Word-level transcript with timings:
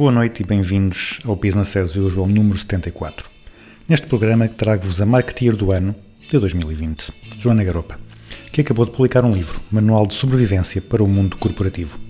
Boa 0.00 0.10
noite 0.10 0.42
e 0.42 0.46
bem-vindos 0.46 1.20
ao 1.26 1.36
Business 1.36 1.76
as 1.76 1.94
Usual 1.94 2.26
número 2.26 2.58
74. 2.58 3.28
Neste 3.86 4.06
programa 4.06 4.48
trago-vos 4.48 4.98
a 5.02 5.04
Marketeer 5.04 5.54
do 5.54 5.70
Ano 5.72 5.94
de 6.30 6.38
2020, 6.38 7.12
Joana 7.38 7.62
Garopa, 7.62 8.00
que 8.50 8.62
acabou 8.62 8.86
de 8.86 8.92
publicar 8.92 9.26
um 9.26 9.30
livro, 9.30 9.60
Manual 9.70 10.06
de 10.06 10.14
Sobrevivência 10.14 10.80
para 10.80 11.04
o 11.04 11.06
Mundo 11.06 11.36
Corporativo. 11.36 12.00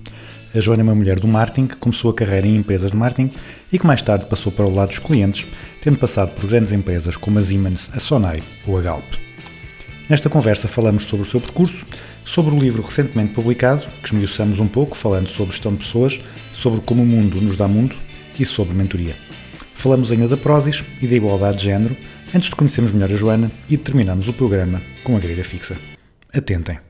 A 0.54 0.60
Joana 0.60 0.82
é 0.82 0.84
uma 0.84 0.94
mulher 0.94 1.18
do 1.18 1.26
marketing 1.26 1.66
que 1.66 1.78
começou 1.78 2.12
a 2.12 2.14
carreira 2.14 2.46
em 2.46 2.54
empresas 2.54 2.92
de 2.92 2.96
marketing 2.96 3.34
e 3.72 3.76
que 3.76 3.84
mais 3.88 4.00
tarde 4.02 4.26
passou 4.26 4.52
para 4.52 4.66
o 4.66 4.72
lado 4.72 4.90
dos 4.90 5.00
clientes, 5.00 5.48
tendo 5.82 5.98
passado 5.98 6.30
por 6.36 6.48
grandes 6.48 6.70
empresas 6.70 7.16
como 7.16 7.40
a 7.40 7.42
Siemens, 7.42 7.90
a 7.92 7.98
Sonai 7.98 8.40
ou 8.68 8.78
a 8.78 8.82
Galp. 8.82 9.29
Nesta 10.10 10.28
conversa 10.28 10.66
falamos 10.66 11.04
sobre 11.04 11.24
o 11.24 11.30
seu 11.30 11.40
percurso, 11.40 11.86
sobre 12.24 12.52
o 12.52 12.58
livro 12.58 12.82
recentemente 12.82 13.32
publicado, 13.32 13.86
que 14.02 14.06
esmiuçamos 14.06 14.58
um 14.58 14.66
pouco, 14.66 14.96
falando 14.96 15.28
sobre 15.28 15.52
gestão 15.52 15.72
de 15.72 15.78
pessoas, 15.78 16.20
sobre 16.52 16.80
como 16.80 17.04
o 17.04 17.06
mundo 17.06 17.40
nos 17.40 17.56
dá 17.56 17.68
mundo 17.68 17.94
e 18.36 18.44
sobre 18.44 18.74
mentoria. 18.74 19.14
Falamos 19.72 20.10
ainda 20.10 20.26
da 20.26 20.36
Prozis 20.36 20.82
e 21.00 21.06
da 21.06 21.14
igualdade 21.14 21.58
de 21.58 21.66
género, 21.66 21.96
antes 22.34 22.50
de 22.50 22.56
conhecermos 22.56 22.92
melhor 22.92 23.12
a 23.12 23.16
Joana 23.16 23.52
e 23.68 23.76
terminamos 23.76 24.26
o 24.26 24.32
programa 24.32 24.82
com 25.04 25.16
a 25.16 25.20
grelha 25.20 25.44
fixa. 25.44 25.76
Atentem! 26.34 26.89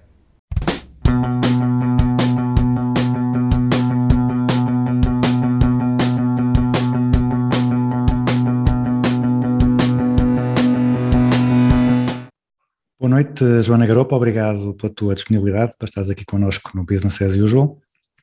Noite, 13.20 13.62
Joana 13.62 13.86
Garopa. 13.86 14.16
Obrigado 14.16 14.74
pela 14.74 14.92
tua 14.92 15.14
disponibilidade 15.14 15.72
para 15.78 15.86
estares 15.86 16.10
aqui 16.10 16.24
connosco 16.24 16.70
no 16.74 16.84
Business 16.84 17.20
as 17.20 17.36
Usual. 17.36 17.78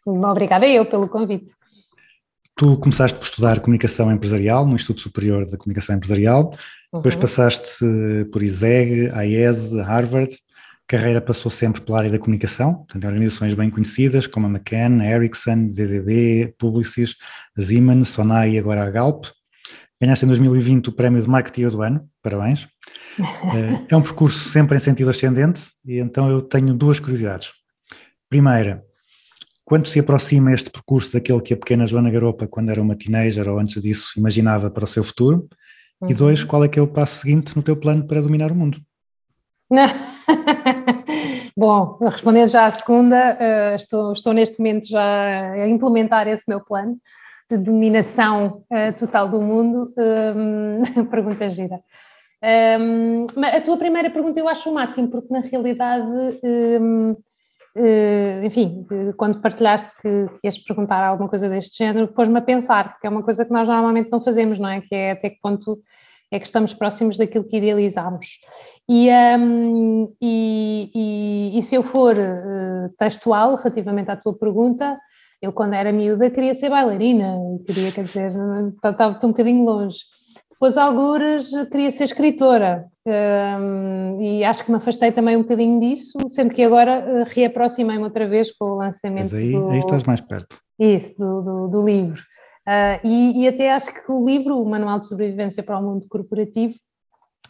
Obrigada 0.06 0.68
eu 0.68 0.90
pelo 0.90 1.08
convite. 1.08 1.52
Tu 2.56 2.76
começaste 2.78 3.20
por 3.20 3.26
estudar 3.26 3.60
comunicação 3.60 4.12
empresarial 4.12 4.66
no 4.66 4.74
Instituto 4.74 5.02
Superior 5.02 5.46
da 5.46 5.58
Comunicação 5.58 5.96
Empresarial, 5.96 6.52
depois 6.92 7.14
Uhum. 7.14 7.22
passaste 7.22 7.86
eh, 7.86 8.24
por 8.32 8.42
ISEG, 8.42 9.12
AES, 9.14 9.76
Harvard. 9.76 10.34
A 10.34 10.88
carreira 10.88 11.22
passou 11.22 11.52
sempre 11.52 11.82
pela 11.82 12.00
área 12.00 12.10
da 12.10 12.18
comunicação, 12.18 12.74
portanto, 12.74 13.04
em 13.04 13.08
organizações 13.08 13.54
bem 13.54 13.70
conhecidas 13.70 14.26
como 14.26 14.48
a 14.48 14.50
McCann, 14.50 15.02
a 15.02 15.06
Ericsson, 15.06 15.68
DDB, 15.68 16.56
Publicis, 16.58 17.16
a 17.56 17.62
Siemens, 17.62 18.08
Sonai 18.08 18.52
e 18.52 18.58
agora 18.58 18.84
a 18.84 18.90
Galp. 18.90 19.26
Ganhaste 20.00 20.26
em 20.26 20.28
2020 20.28 20.90
o 20.90 20.92
prémio 20.92 21.22
de 21.22 21.28
Marketeer 21.28 21.72
do 21.72 21.82
Ano, 21.82 22.08
parabéns. 22.22 22.68
Eh, 23.20 23.86
É 23.90 23.96
um 23.96 24.02
percurso 24.02 24.50
sempre 24.50 24.78
em 24.78 24.80
sentido 24.80 25.10
ascendente 25.10 25.72
e 25.84 25.98
então 25.98 26.30
eu 26.30 26.42
tenho 26.42 26.74
duas 26.74 27.00
curiosidades. 27.00 27.52
Primeira, 28.30 28.84
quanto 29.66 29.90
se 29.90 30.00
aproxima 30.00 30.54
este 30.54 30.70
percurso 30.70 31.14
daquele 31.14 31.42
que 31.42 31.54
a 31.54 31.58
pequena 31.58 31.88
Joana 31.88 32.12
Garopa, 32.12 32.48
quando 32.48 32.70
era 32.70 32.82
uma 32.82 32.96
teenager 32.96 33.50
ou 33.50 33.58
antes 33.60 33.82
disso, 33.82 34.12
imaginava 34.18 34.70
para 34.70 34.84
o 34.84 34.88
seu 34.88 35.04
futuro? 35.04 35.48
E 36.08 36.14
dois, 36.14 36.44
qual 36.44 36.64
é 36.64 36.68
que 36.68 36.78
é 36.78 36.82
o 36.82 36.88
passo 36.88 37.22
seguinte 37.22 37.56
no 37.56 37.64
teu 37.64 37.76
plano 37.76 38.06
para 38.06 38.22
dominar 38.22 38.52
o 38.52 38.56
mundo? 38.56 38.80
Bom, 41.58 41.98
respondendo 42.00 42.50
já 42.50 42.68
à 42.68 42.72
segunda, 42.72 43.36
eh, 43.40 43.76
estou, 43.76 44.14
estou 44.14 44.32
neste 44.32 44.60
momento 44.60 44.88
já 44.88 45.54
a 45.54 45.68
implementar 45.68 46.28
esse 46.28 46.44
meu 46.48 46.62
plano 46.62 46.98
de 47.50 47.58
dominação 47.58 48.64
eh, 48.70 48.92
total 48.92 49.30
do 49.30 49.42
mundo. 49.42 49.94
Hum, 49.98 51.06
pergunta 51.10 51.50
gira. 51.50 51.80
Hum, 52.80 53.26
mas 53.36 53.56
a 53.56 53.62
tua 53.62 53.78
primeira 53.78 54.10
pergunta 54.10 54.40
eu 54.40 54.48
acho 54.48 54.70
o 54.70 54.74
máximo, 54.74 55.10
porque 55.10 55.34
na 55.34 55.40
realidade, 55.40 56.06
hum, 56.44 57.16
eh, 57.76 58.42
enfim, 58.46 58.86
eh, 58.92 59.14
quando 59.18 59.42
partilhaste 59.42 59.90
que, 60.02 60.28
que 60.40 60.48
ias 60.48 60.58
perguntar 60.58 61.04
alguma 61.04 61.30
coisa 61.30 61.50
deste 61.50 61.78
género, 61.78 62.08
pôs-me 62.10 62.38
a 62.38 62.42
pensar, 62.42 62.94
porque 62.94 63.08
é 63.08 63.10
uma 63.10 63.24
coisa 63.24 63.46
que 63.46 63.52
nós 63.52 63.68
normalmente 63.68 64.12
não 64.12 64.22
fazemos, 64.22 64.60
não 64.60 64.70
é? 64.70 64.82
Que 64.82 64.94
é 64.96 65.12
até 65.12 65.30
que 65.30 65.40
ponto 65.42 65.80
é 66.32 66.40
que 66.40 66.46
estamos 66.46 66.74
próximos 66.74 67.18
daquilo 67.18 67.46
que 67.46 67.58
idealizamos. 67.58 68.28
E, 68.90 69.10
hum, 69.40 70.14
e, 70.22 70.92
e- 70.94 71.60
e 71.60 71.64
se 71.64 71.76
eu 71.76 71.84
for 71.84 72.16
eh, 72.18 72.90
textual 73.00 73.56
relativamente 73.56 74.12
à 74.12 74.16
tua 74.16 74.34
pergunta, 74.38 74.98
eu 75.42 75.52
quando 75.54 75.74
era 75.74 75.92
miúda 75.92 76.30
queria 76.30 76.56
ser 76.56 76.70
bailarina, 76.70 77.38
e 77.56 77.64
queria, 77.64 77.92
quer 77.92 78.04
dizer, 78.04 78.32
estava 78.84 79.20
um 79.24 79.30
bocadinho 79.30 79.64
longe. 79.64 80.00
Depois, 80.52 80.76
algures, 80.76 81.52
queria 81.70 81.92
ser 81.92 82.06
escritora 82.06 82.88
hum, 83.06 84.20
e 84.20 84.44
acho 84.44 84.66
que 84.66 84.72
me 84.72 84.78
afastei 84.78 85.12
também 85.12 85.38
um 85.38 85.44
bocadinho 85.44 85.80
disso, 85.80 86.18
sendo 86.32 86.52
que 86.52 86.64
agora 86.64 86.94
eh, 86.94 87.24
reaproximei-me 87.28 88.04
outra 88.04 88.28
vez 88.28 88.52
com 88.58 88.66
o 88.66 88.76
lançamento 88.76 89.32
Mas 89.32 89.34
aí, 89.36 89.52
do... 89.52 89.70
aí 89.70 89.78
estás 89.78 90.04
mais 90.04 90.20
perto. 90.20 90.58
Isso, 90.80 91.14
do, 91.16 91.42
do, 91.42 91.68
do 91.68 91.86
livro. 91.86 92.20
Ah, 92.66 93.00
e, 93.04 93.44
e 93.44 93.48
até 93.48 93.72
acho 93.72 93.94
que 93.94 94.12
o 94.12 94.26
livro, 94.26 94.60
o 94.60 94.68
Manual 94.68 95.00
de 95.00 95.08
Sobrevivência 95.08 95.62
para 95.62 95.80
o 95.80 95.84
Mundo 95.84 96.08
Corporativo, 96.10 96.74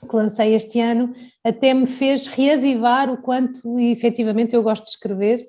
que 0.07 0.15
lancei 0.15 0.53
este 0.53 0.79
ano, 0.79 1.13
até 1.43 1.73
me 1.73 1.87
fez 1.87 2.27
reavivar 2.27 3.09
o 3.09 3.21
quanto 3.21 3.79
efetivamente 3.79 4.53
eu 4.53 4.61
gosto 4.61 4.83
de 4.83 4.91
escrever 4.91 5.39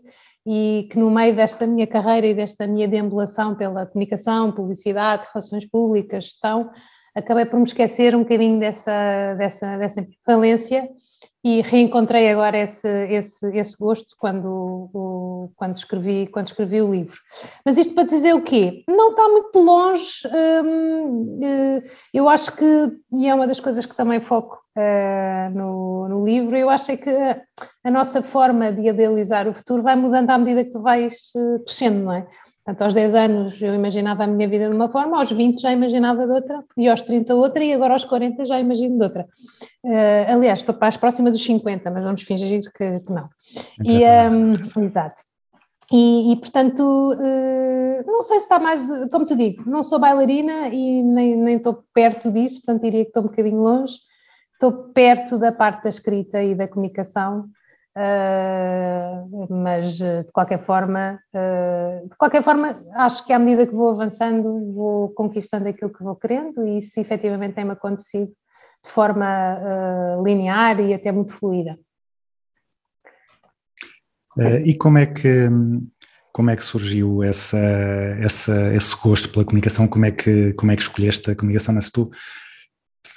e 0.47 0.89
que 0.91 0.99
no 0.99 1.11
meio 1.11 1.35
desta 1.35 1.67
minha 1.67 1.87
carreira 1.87 2.27
e 2.27 2.35
desta 2.35 2.67
minha 2.67 2.89
deambulação 2.89 3.55
pela 3.55 3.87
comunicação, 3.87 4.53
publicidade, 4.53 5.27
relações 5.33 5.67
públicas, 5.67 6.25
gestão, 6.25 6.71
acabei 7.15 7.45
por 7.45 7.59
me 7.59 7.65
esquecer 7.65 8.15
um 8.15 8.21
bocadinho 8.21 8.59
dessa, 8.59 9.35
dessa, 9.35 9.77
dessa 9.77 10.07
valência 10.27 10.89
e 11.45 11.63
reencontrei 11.63 12.29
agora 12.31 12.59
esse, 12.59 12.89
esse, 12.89 13.57
esse 13.57 13.77
gosto 13.79 14.17
quando, 14.19 14.91
o, 14.93 15.53
quando, 15.57 15.77
escrevi, 15.77 16.27
quando 16.27 16.49
escrevi 16.49 16.83
o 16.83 16.91
livro. 16.91 17.19
Mas 17.65 17.79
isto 17.79 17.95
para 17.95 18.09
dizer 18.09 18.35
o 18.35 18.43
quê? 18.43 18.83
Não 18.89 19.11
está 19.11 19.29
muito 19.29 19.59
longe, 19.59 20.29
hum, 20.65 21.41
eh, 21.43 21.83
eu 22.13 22.29
acho 22.29 22.57
que, 22.57 22.65
e 23.13 23.29
é 23.29 23.35
uma 23.35 23.47
das 23.47 23.61
coisas 23.61 23.87
que 23.87 23.97
também 23.97 24.21
foco 24.21 24.59
eh, 24.79 25.51
no, 25.53 26.09
no 26.09 26.25
livro, 26.25 26.57
eu 26.57 26.71
acho 26.71 26.93
é 26.93 26.97
que 26.97 27.11
a, 27.11 27.91
nossa 27.91 28.23
forma 28.23 28.71
de 28.71 28.89
idealizar 28.89 29.49
o 29.49 29.53
futuro 29.53 29.83
vai 29.83 29.97
mudando 29.97 30.31
à 30.31 30.39
medida 30.39 30.65
que 30.65 30.71
tu 30.71 30.81
vais 30.81 31.33
eh, 31.37 31.59
crescendo, 31.65 32.05
não 32.05 32.13
é? 32.13 32.27
Portanto, 32.65 32.83
aos 32.83 32.95
10 32.95 33.15
anos 33.15 33.61
eu 33.61 33.75
imaginava 33.75 34.25
a 34.25 34.27
minha 34.27 34.49
vida 34.49 34.69
de 34.69 34.77
uma 34.77 34.89
forma, 34.89 35.19
aos 35.19 35.33
20 35.33 35.61
já 35.61 35.73
imaginava 35.73 36.27
de 36.27 36.33
outra, 36.33 36.63
e 36.77 36.89
aos 36.89 37.01
30 37.01 37.35
outra, 37.35 37.65
e 37.65 37.73
agora 37.73 37.95
aos 37.95 38.05
40 38.05 38.45
já 38.47 38.61
imagino 38.61 38.99
de 38.99 39.05
outra. 39.05 39.27
Eh, 39.85 40.27
aliás, 40.31 40.61
estou 40.61 40.75
para 40.75 40.89
as 40.89 40.97
próximas 40.97 41.33
dos 41.33 41.43
50, 41.45 41.91
mas 41.91 42.05
vamos 42.05 42.23
fingir 42.23 42.63
que, 42.73 43.01
que 43.01 43.13
não. 43.13 43.29
E, 43.85 43.99
mais, 44.07 44.33
interessa. 44.33 44.81
exato. 44.81 45.23
E, 45.91 46.33
e, 46.33 46.37
portanto, 46.37 47.17
eh, 47.19 48.05
não 48.07 48.23
sei 48.23 48.39
se 48.39 48.45
está 48.45 48.59
mais, 48.59 48.87
de- 48.87 49.09
como 49.09 49.25
te 49.25 49.35
digo, 49.35 49.69
não 49.69 49.83
sou 49.83 49.99
bailarina 49.99 50.69
e 50.69 51.03
nem, 51.03 51.35
nem 51.37 51.57
estou 51.57 51.83
perto 51.95 52.31
disso, 52.31 52.61
portanto 52.61 52.83
diria 52.83 53.05
que 53.05 53.09
estou 53.09 53.23
um 53.23 53.27
bocadinho 53.27 53.61
longe. 53.61 53.95
Estou 54.59 54.73
perto 54.93 55.39
da 55.39 55.53
parte 55.53 55.85
da 55.85 55.89
escrita 55.89 56.43
e 56.43 56.53
da 56.53 56.67
comunicação, 56.67 57.49
eh, 57.97 59.25
mas 59.49 60.01
eh, 60.01 60.25
de 60.25 60.33
qualquer 60.33 60.65
forma, 60.65 61.21
eh, 61.33 62.03
de 62.03 62.17
qualquer 62.17 62.43
forma, 62.43 62.83
acho 62.95 63.25
que 63.25 63.33
à 63.33 63.39
medida 63.39 63.69
que 63.69 63.73
vou 63.73 63.91
avançando, 63.91 64.73
vou 64.73 65.11
conquistando 65.11 65.69
aquilo 65.69 65.93
que 65.93 66.03
vou 66.03 66.17
querendo 66.17 66.67
e 66.67 66.79
isso 66.79 66.99
efetivamente 66.99 67.55
tem-me 67.55 67.71
acontecido 67.71 68.33
de 68.85 68.91
forma 68.91 69.27
eh, 69.27 70.23
linear 70.25 70.81
e 70.81 70.93
até 70.93 71.13
muito 71.13 71.35
fluida. 71.35 71.79
E 74.65 74.77
como 74.77 74.99
é 74.99 75.07
que 75.07 75.49
como 76.33 76.51
é 76.51 76.57
que 76.57 76.65
surgiu 76.65 77.23
essa, 77.23 77.59
essa, 78.21 78.75
esse 78.75 78.97
gosto 78.97 79.29
pela 79.29 79.45
comunicação? 79.45 79.87
Como 79.87 80.05
é 80.05 80.11
que 80.11 80.53
como 80.55 80.73
é 80.73 80.77
que 80.77 80.83
escolheste 80.83 81.31
a 81.31 81.37
comunicação? 81.37 81.77
Mas 81.77 81.91
tu 81.91 82.11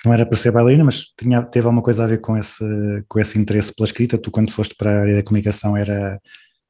não 0.05 0.13
era 0.13 0.25
para 0.25 0.37
ser 0.37 0.51
bailarina, 0.51 0.83
mas 0.83 1.05
tinha, 1.17 1.41
teve 1.43 1.65
alguma 1.67 1.83
coisa 1.83 2.03
a 2.03 2.07
ver 2.07 2.19
com 2.21 2.35
esse, 2.37 2.63
com 3.07 3.19
esse 3.19 3.37
interesse 3.39 3.73
pela 3.73 3.85
escrita? 3.85 4.17
Tu 4.17 4.31
quando 4.31 4.51
foste 4.51 4.75
para 4.75 4.91
a 4.91 5.01
área 5.01 5.15
da 5.15 5.23
comunicação 5.23 5.77
era 5.77 6.19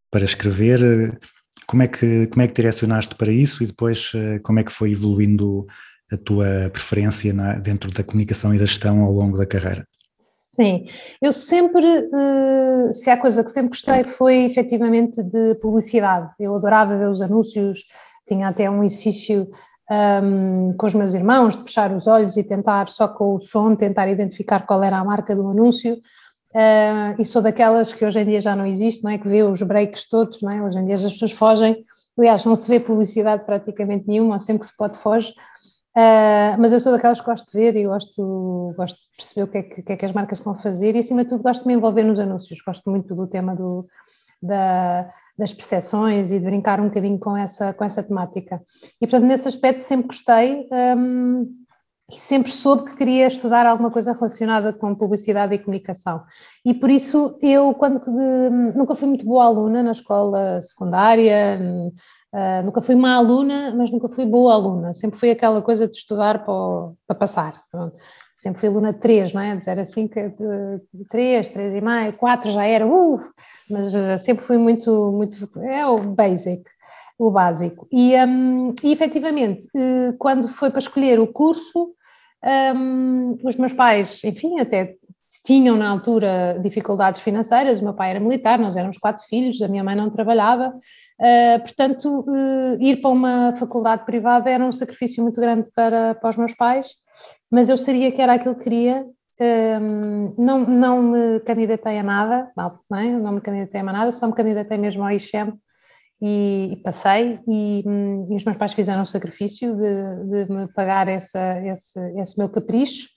para 0.09 0.25
escrever? 0.25 1.17
Como 1.67 1.83
é 1.83 1.87
que 1.87 2.27
como 2.27 2.41
é 2.41 2.47
que 2.47 2.53
direcionaste 2.53 3.15
para 3.15 3.31
isso 3.31 3.63
e 3.63 3.67
depois 3.67 4.11
eh, 4.15 4.39
como 4.39 4.59
é 4.59 4.63
que 4.63 4.71
foi 4.71 4.91
evoluindo 4.91 5.65
a 6.11 6.17
tua 6.17 6.69
preferência 6.71 7.33
na- 7.33 7.53
dentro 7.55 7.89
da 7.91 8.03
comunicação 8.03 8.53
e 8.53 8.59
da 8.59 8.65
gestão 8.65 9.01
ao 9.03 9.11
longo 9.13 9.37
da 9.37 9.45
carreira? 9.45 9.87
Sim, 10.53 10.85
eu 11.21 11.31
sempre, 11.31 11.85
eh, 11.87 12.91
se 12.91 13.09
há 13.09 13.15
coisa 13.15 13.41
que 13.41 13.49
sempre 13.49 13.69
gostei 13.69 14.03
foi 14.03 14.43
efetivamente 14.43 15.23
de 15.23 15.55
publicidade. 15.55 16.29
Eu 16.37 16.53
adorava 16.55 16.97
ver 16.97 17.07
os 17.07 17.21
anúncios, 17.21 17.79
tinha 18.27 18.49
até 18.49 18.69
um 18.69 18.83
exercício 18.83 19.49
um, 19.91 20.73
com 20.77 20.87
os 20.87 20.93
meus 20.93 21.13
irmãos 21.13 21.57
de 21.57 21.63
fechar 21.63 21.91
os 21.91 22.07
olhos 22.07 22.37
e 22.37 22.43
tentar, 22.43 22.87
só 22.87 23.09
com 23.09 23.35
o 23.35 23.39
som, 23.39 23.75
tentar 23.75 24.07
identificar 24.07 24.65
qual 24.65 24.81
era 24.83 24.97
a 24.97 25.03
marca 25.03 25.35
do 25.35 25.49
anúncio. 25.49 25.95
Uh, 26.53 27.19
e 27.19 27.25
sou 27.25 27.41
daquelas 27.41 27.93
que 27.93 28.05
hoje 28.05 28.19
em 28.19 28.25
dia 28.25 28.41
já 28.41 28.55
não 28.55 28.65
existe, 28.65 29.03
não 29.03 29.11
é? 29.11 29.17
Que 29.17 29.27
vê 29.27 29.43
os 29.43 29.61
breaks 29.61 30.07
todos, 30.07 30.41
não 30.41 30.51
é? 30.51 30.61
Hoje 30.61 30.79
em 30.79 30.85
dia 30.85 30.95
as 30.95 31.03
pessoas 31.03 31.31
fogem. 31.31 31.83
Aliás, 32.17 32.45
não 32.45 32.55
se 32.55 32.67
vê 32.67 32.79
publicidade 32.79 33.45
praticamente 33.45 34.07
nenhuma, 34.07 34.39
sempre 34.39 34.61
que 34.61 34.67
se 34.67 34.77
pode 34.77 34.97
foge. 34.99 35.31
Uh, 35.95 36.55
mas 36.57 36.71
eu 36.71 36.79
sou 36.79 36.93
daquelas 36.93 37.19
que 37.19 37.25
gosto 37.25 37.51
de 37.51 37.57
ver 37.57 37.75
e 37.75 37.85
gosto, 37.85 38.73
gosto 38.77 38.95
de 38.95 39.17
perceber 39.17 39.43
o 39.43 39.47
que 39.47 39.57
é 39.57 39.63
que, 39.63 39.81
que, 39.81 39.91
é 39.91 39.97
que 39.97 40.05
as 40.05 40.13
marcas 40.13 40.39
estão 40.39 40.53
a 40.53 40.57
fazer 40.57 40.95
e, 40.95 40.99
acima 40.99 41.23
de 41.23 41.29
tudo, 41.29 41.43
gosto 41.43 41.63
de 41.63 41.67
me 41.67 41.73
envolver 41.73 42.03
nos 42.03 42.19
anúncios. 42.19 42.61
Gosto 42.65 42.89
muito 42.89 43.13
do 43.13 43.27
tema 43.27 43.55
do, 43.55 43.85
da, 44.41 45.09
das 45.37 45.53
percepções 45.53 46.31
e 46.31 46.39
de 46.39 46.45
brincar 46.45 46.79
um 46.79 46.85
bocadinho 46.85 47.19
com 47.19 47.35
essa, 47.35 47.73
com 47.73 47.83
essa 47.83 48.03
temática. 48.03 48.61
E, 49.01 49.07
portanto, 49.07 49.27
nesse 49.27 49.47
aspecto 49.47 49.81
sempre 49.81 50.07
gostei 50.07 50.67
um, 50.97 51.47
e 52.09 52.19
sempre 52.19 52.51
soube 52.51 52.89
que 52.91 52.97
queria 52.97 53.27
estudar 53.27 53.65
alguma 53.65 53.89
coisa 53.89 54.11
relacionada 54.11 54.73
com 54.73 54.93
publicidade 54.93 55.55
e 55.55 55.59
comunicação. 55.59 56.23
E 56.65 56.73
por 56.73 56.89
isso 56.89 57.37
eu, 57.41 57.73
quando 57.73 58.01
nunca 58.75 58.95
fui 58.95 59.07
muito 59.07 59.25
boa 59.25 59.45
aluna 59.45 59.81
na 59.81 59.91
escola 59.91 60.61
secundária, 60.61 61.59
Uh, 62.33 62.63
nunca 62.63 62.81
fui 62.81 62.95
má 62.95 63.15
aluna, 63.15 63.75
mas 63.75 63.91
nunca 63.91 64.07
fui 64.07 64.25
boa 64.25 64.53
aluna. 64.53 64.93
Sempre 64.93 65.19
fui 65.19 65.31
aquela 65.31 65.61
coisa 65.61 65.85
de 65.85 65.97
estudar 65.97 66.45
para, 66.45 66.93
para 67.05 67.15
passar. 67.17 67.61
Pronto. 67.69 67.97
Sempre 68.41 68.59
fui 68.59 68.69
aluna 68.69 68.91
de 68.91 68.99
3, 68.99 69.33
não 69.33 69.41
é? 69.41 69.55
De 69.55 69.63
0 69.63 69.81
a 69.81 69.85
5, 69.85 70.15
3, 71.11 71.49
3 71.49 71.75
e 71.75 71.79
meio, 71.79 72.13
4 72.13 72.51
já 72.51 72.65
era, 72.65 72.87
uh, 72.87 73.21
mas 73.69 73.93
uh, 73.93 74.17
sempre 74.17 74.43
fui 74.43 74.57
muito, 74.57 75.11
muito, 75.11 75.47
é 75.59 75.85
o 75.85 75.99
basic, 75.99 76.63
o 77.19 77.29
básico. 77.29 77.87
E, 77.91 78.15
um, 78.25 78.73
e 78.83 78.91
efetivamente, 78.91 79.67
uh, 79.75 80.17
quando 80.17 80.47
foi 80.47 80.71
para 80.71 80.79
escolher 80.79 81.19
o 81.19 81.27
curso, 81.27 81.93
um, 82.75 83.37
os 83.43 83.55
meus 83.57 83.73
pais, 83.73 84.23
enfim, 84.23 84.59
até 84.59 84.95
tinham 85.45 85.77
na 85.77 85.91
altura 85.91 86.59
dificuldades 86.63 87.21
financeiras, 87.21 87.79
o 87.79 87.83
meu 87.83 87.93
pai 87.93 88.09
era 88.09 88.19
militar, 88.19 88.57
nós 88.57 88.75
éramos 88.75 88.97
quatro 88.97 89.23
filhos, 89.25 89.61
a 89.61 89.67
minha 89.67 89.83
mãe 89.83 89.95
não 89.95 90.09
trabalhava, 90.09 90.73
Uh, 91.21 91.59
portanto, 91.59 92.25
uh, 92.27 92.81
ir 92.81 92.99
para 92.99 93.11
uma 93.11 93.55
faculdade 93.55 94.05
privada 94.05 94.49
era 94.49 94.65
um 94.65 94.71
sacrifício 94.71 95.21
muito 95.21 95.39
grande 95.39 95.67
para, 95.75 96.15
para 96.15 96.31
os 96.31 96.35
meus 96.35 96.55
pais, 96.55 96.95
mas 97.51 97.67
eu 97.67 97.77
sabia 97.77 98.11
que 98.11 98.21
era 98.21 98.33
aquilo 98.33 98.55
que 98.55 98.63
queria. 98.63 99.05
Um, 99.39 100.35
não, 100.37 100.59
não 100.59 101.01
me 101.01 101.39
candidatei 101.41 101.97
a 101.97 102.03
nada, 102.03 102.51
não, 102.55 102.97
é? 102.97 103.09
não 103.11 103.31
me 103.33 103.41
candidatei 103.41 103.81
a 103.81 103.83
nada, 103.83 104.13
só 104.13 104.27
me 104.27 104.35
candidatei 104.35 104.77
mesmo 104.77 105.03
ao 105.03 105.11
ICHEM 105.11 105.53
e, 106.21 106.69
e 106.73 106.75
passei. 106.77 107.39
E, 107.47 107.83
um, 107.85 108.27
e, 108.31 108.35
os 108.35 108.45
meus 108.45 108.57
pais 108.57 108.73
fizeram 108.73 109.01
o 109.01 109.07
sacrifício 109.07 109.75
de, 109.75 110.45
de 110.45 110.51
me 110.51 110.67
pagar 110.67 111.07
essa, 111.07 111.59
esse, 111.65 111.99
esse 112.19 112.37
meu 112.37 112.47
capricho. 112.49 113.09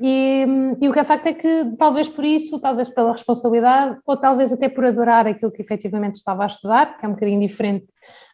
E, 0.00 0.46
e, 0.80 0.88
o 0.88 0.92
que 0.92 0.98
é 0.98 1.04
facto 1.04 1.26
é 1.26 1.34
que, 1.34 1.76
talvez 1.76 2.08
por 2.08 2.24
isso, 2.24 2.60
talvez 2.60 2.88
pela 2.88 3.12
responsabilidade, 3.12 3.98
ou 4.06 4.16
talvez 4.16 4.52
até 4.52 4.68
por 4.68 4.84
adorar 4.86 5.26
aquilo 5.26 5.52
que 5.52 5.60
efetivamente 5.60 6.14
estava 6.14 6.44
a 6.44 6.46
estudar, 6.46 6.98
que 6.98 7.04
é 7.04 7.08
um 7.08 7.12
bocadinho 7.12 7.46
diferente 7.46 7.86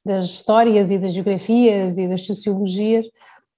das 0.04 0.26
histórias 0.26 0.90
e 0.90 0.98
das 0.98 1.14
geografias 1.14 1.96
e 1.96 2.06
das 2.06 2.26
sociologias, 2.26 3.06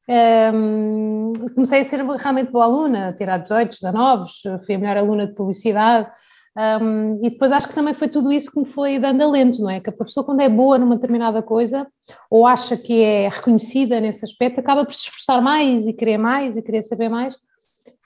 um, 0.08 1.32
comecei 1.54 1.80
a 1.80 1.84
ser 1.84 2.04
realmente 2.04 2.52
boa 2.52 2.64
aluna, 2.64 3.08
a 3.08 3.12
tirar 3.12 3.38
18, 3.38 3.70
19, 3.70 4.30
fui 4.64 4.74
a 4.74 4.78
melhor 4.78 4.96
aluna 4.98 5.26
de 5.26 5.34
publicidade. 5.34 6.08
Um, 6.56 7.20
e 7.22 7.28
depois 7.28 7.52
acho 7.52 7.68
que 7.68 7.74
também 7.74 7.92
foi 7.92 8.08
tudo 8.08 8.32
isso 8.32 8.50
que 8.50 8.58
me 8.58 8.64
foi 8.64 8.98
dando 8.98 9.22
alento, 9.22 9.60
não 9.60 9.68
é? 9.68 9.78
Que 9.78 9.90
a 9.90 9.92
pessoa, 9.92 10.24
quando 10.24 10.40
é 10.40 10.48
boa 10.48 10.78
numa 10.78 10.94
determinada 10.94 11.42
coisa, 11.42 11.86
ou 12.30 12.46
acha 12.46 12.76
que 12.76 13.02
é 13.02 13.28
reconhecida 13.28 14.00
nesse 14.00 14.24
aspecto, 14.24 14.60
acaba 14.60 14.84
por 14.84 14.94
se 14.94 15.02
esforçar 15.02 15.42
mais 15.42 15.86
e 15.86 15.92
querer 15.92 16.16
mais 16.16 16.56
e 16.56 16.62
querer 16.62 16.82
saber 16.82 17.10
mais 17.10 17.36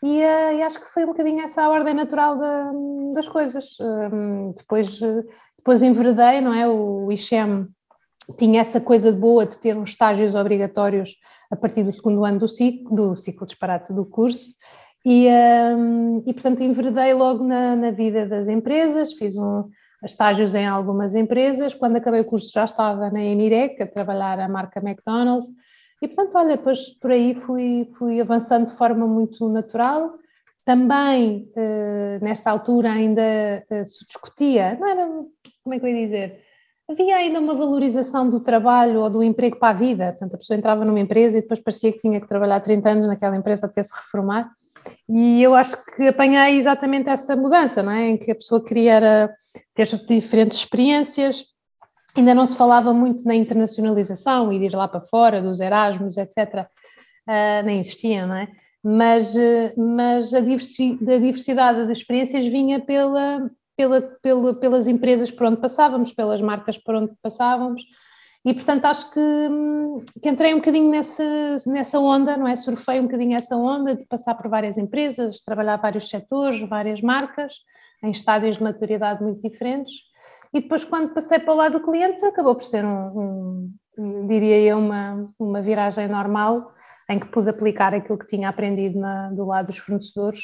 e, 0.03 0.21
uh, 0.23 0.53
e, 0.57 0.63
acho 0.63 0.81
que 0.81 0.93
foi 0.93 1.05
um 1.05 1.09
bocadinho 1.09 1.41
essa 1.41 1.63
a 1.63 1.69
ordem 1.69 1.93
natural 1.93 2.39
de, 2.39 3.15
das 3.15 3.29
coisas. 3.29 3.77
Um, 3.81 4.53
depois, 4.57 4.99
depois 5.59 5.83
enveredei, 5.83 6.41
não 6.41 6.55
é? 6.55 6.67
O 6.67 7.13
ICHEM 7.13 7.69
tinha 8.37 8.61
essa 8.61 8.81
coisa 8.81 9.13
boa 9.13 9.47
de 9.47 9.59
ter 9.59 9.77
uns 9.77 9.91
estágios 9.91 10.35
obrigatórios 10.35 11.17
a 11.51 11.57
partir 11.57 11.83
do 11.83 11.93
segundo 11.93 12.25
ano 12.25 12.39
do 12.39 12.49
ciclo, 12.49 12.95
do 12.95 13.17
ciclo 13.17 13.47
disparate 13.47 13.93
do 13.93 14.05
curso, 14.05 14.51
e, 15.05 15.29
um, 15.77 16.23
e 16.27 16.33
portanto 16.33 16.63
enveredei 16.63 17.15
logo 17.15 17.43
na, 17.43 17.75
na, 17.75 17.91
vida 17.91 18.27
das 18.27 18.49
empresas, 18.49 19.13
fiz 19.15 19.37
um, 19.37 19.69
estágios 20.05 20.55
em 20.55 20.67
algumas 20.67 21.15
empresas, 21.15 21.75
quando 21.75 21.97
acabei 21.97 22.21
o 22.21 22.25
curso 22.25 22.53
já 22.53 22.65
estava 22.65 23.11
na 23.11 23.23
Emirec 23.23 23.83
a 23.83 23.87
trabalhar 23.87 24.39
a 24.39 24.49
marca 24.49 24.81
McDonald's, 24.81 25.49
e 26.03 26.09
portanto, 26.09 26.37
olha, 26.37 26.57
depois 26.57 26.91
por 26.99 27.11
aí 27.11 27.35
fui, 27.35 27.91
fui 27.99 28.21
avançando 28.21 28.71
de 28.71 28.77
forma 28.77 29.07
muito 29.07 29.47
natural. 29.51 30.15
Também, 30.65 31.51
eh, 31.55 32.19
nesta 32.23 32.51
altura, 32.51 32.93
ainda 32.93 33.21
eh, 33.23 33.85
se 33.85 34.07
discutia, 34.07 34.79
não 34.81 34.89
era, 34.89 35.07
como 35.63 35.75
é 35.75 35.79
que 35.79 35.85
eu 35.85 35.91
ia 35.91 36.07
dizer? 36.07 36.50
Havia 36.91 37.17
ainda 37.17 37.39
uma 37.39 37.55
valorização 37.55 38.29
do 38.29 38.41
trabalho 38.41 39.01
ou 39.01 39.11
do 39.11 39.23
emprego 39.23 39.59
para 39.59 39.69
a 39.69 39.79
vida. 39.79 40.07
Portanto, 40.13 40.35
a 40.35 40.39
pessoa 40.39 40.57
entrava 40.57 40.85
numa 40.85 40.99
empresa 40.99 41.39
e 41.39 41.43
depois 41.43 41.61
parecia 41.61 41.93
que 41.93 42.01
tinha 42.01 42.21
que 42.21 42.27
trabalhar 42.27 42.61
30 42.61 42.89
anos 42.91 43.07
naquela 43.07 43.37
empresa 43.37 43.67
até 43.67 43.83
se 43.83 43.95
reformar. 43.95 44.51
E 45.09 45.43
eu 45.43 45.55
acho 45.55 45.77
que 45.95 46.09
apanhei 46.09 46.57
exatamente 46.59 47.09
essa 47.09 47.37
mudança, 47.37 47.83
não 47.83 47.93
é? 47.93 48.09
Em 48.09 48.17
que 48.17 48.31
a 48.33 48.35
pessoa 48.35 48.65
queria 48.65 49.31
ter 49.75 49.87
diferentes 50.09 50.59
experiências, 50.59 51.45
Ainda 52.17 52.35
não 52.35 52.45
se 52.45 52.57
falava 52.57 52.93
muito 52.93 53.25
na 53.25 53.35
internacionalização, 53.35 54.53
ir 54.53 54.71
lá 54.71 54.89
para 54.89 55.01
fora, 55.01 55.41
dos 55.41 55.61
Erasmus, 55.61 56.17
etc. 56.17 56.37
Uh, 56.37 56.67
ah, 57.29 57.63
nem 57.65 57.79
existia, 57.79 58.27
não 58.27 58.35
é? 58.35 58.49
Mas, 58.83 59.35
mas 59.77 60.33
a, 60.33 60.41
diversidade 60.41 61.87
de 61.87 61.93
experiências 61.93 62.47
vinha 62.47 62.81
pela, 62.81 63.49
pela, 63.81 64.03
pela, 64.21 64.55
pelas 64.55 64.87
empresas 64.87 65.31
por 65.31 65.47
onde 65.47 65.57
passávamos, 65.57 66.13
pelas 66.13 66.43
marcas 66.43 66.77
por 66.77 66.95
onde 66.95 67.13
passávamos, 67.23 67.83
e 68.45 68.53
portanto 68.53 68.85
acho 68.85 69.11
que, 69.11 69.49
que 70.23 70.29
entrei 70.29 70.53
um 70.53 70.59
bocadinho 70.59 70.91
nessa, 70.91 71.25
nessa 71.67 71.99
onda, 71.99 72.37
não 72.37 72.47
é? 72.47 72.57
Surfei 72.57 73.01
um 73.01 73.05
bocadinho 73.05 73.37
essa 73.37 73.57
onda 73.57 73.95
de 73.95 74.05
passar 74.05 74.35
por 74.35 74.51
várias 74.51 74.77
empresas, 74.77 75.41
trabalhar 75.41 75.77
vários 75.77 76.11
setores, 76.11 76.61
várias 76.69 77.01
marcas, 77.01 77.55
em 78.05 78.11
estádios 78.11 78.59
de 78.59 78.63
maturidade 78.63 79.23
muito 79.23 79.41
diferentes 79.41 80.11
e 80.53 80.61
depois, 80.61 80.85
quando 80.85 81.15
passei 81.15 81.39
para 81.39 81.55
o 81.55 81.57
lado 81.57 81.79
do 81.79 81.85
cliente, 81.85 82.23
acabou 82.25 82.55
por 82.55 82.65
ser 82.65 82.85
um, 82.85 83.73
um 83.97 84.27
diria 84.27 84.59
eu, 84.61 84.79
uma, 84.79 85.33
uma 85.39 85.63
viragem 85.63 86.07
normal, 86.07 86.75
em 87.09 87.19
que 87.19 87.29
pude 87.29 87.49
aplicar 87.49 87.95
aquilo 87.95 88.19
que 88.19 88.27
tinha 88.27 88.49
aprendido 88.49 88.99
na, 88.99 89.31
do 89.31 89.47
lado 89.47 89.69
dos 89.69 89.79
fornecedores 89.79 90.41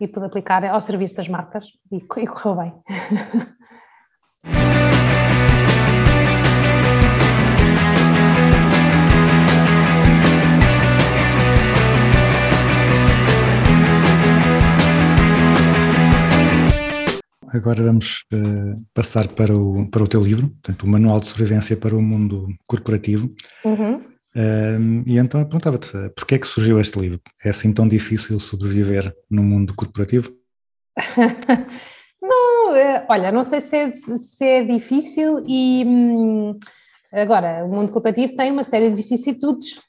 e 0.00 0.08
pude 0.08 0.26
aplicar 0.26 0.64
ao 0.64 0.80
serviço 0.80 1.14
das 1.16 1.28
marcas 1.28 1.66
e, 1.92 1.96
e 1.98 2.26
correu 2.26 2.56
bem. 2.56 2.72
agora 17.52 17.82
vamos 17.82 18.24
uh, 18.32 18.74
passar 18.94 19.28
para 19.28 19.54
o, 19.54 19.88
para 19.90 20.02
o 20.02 20.08
teu 20.08 20.22
livro, 20.22 20.48
portanto, 20.48 20.84
o 20.84 20.88
Manual 20.88 21.20
de 21.20 21.26
Sobrevivência 21.26 21.76
para 21.76 21.96
o 21.96 22.02
Mundo 22.02 22.48
Corporativo. 22.66 23.30
Uhum. 23.64 24.09
E 24.34 25.18
então 25.18 25.42
perguntava-te, 25.44 25.90
porquê 26.14 26.36
é 26.36 26.38
que 26.38 26.46
surgiu 26.46 26.80
este 26.80 26.98
livro? 26.98 27.20
É 27.44 27.50
assim 27.50 27.72
tão 27.72 27.88
difícil 27.88 28.38
sobreviver 28.38 29.14
no 29.28 29.42
mundo 29.42 29.74
corporativo? 29.74 30.32
não, 32.22 32.76
eh, 32.76 33.04
olha, 33.08 33.32
não 33.32 33.42
sei 33.42 33.60
se 33.60 33.76
é, 33.76 33.90
se 33.90 34.44
é 34.44 34.64
difícil 34.64 35.42
e 35.48 35.84
hum, 35.84 36.58
agora, 37.12 37.64
o 37.64 37.68
mundo 37.68 37.92
corporativo 37.92 38.36
tem 38.36 38.52
uma 38.52 38.64
série 38.64 38.90
de 38.90 38.96
vicissitudes 38.96 39.80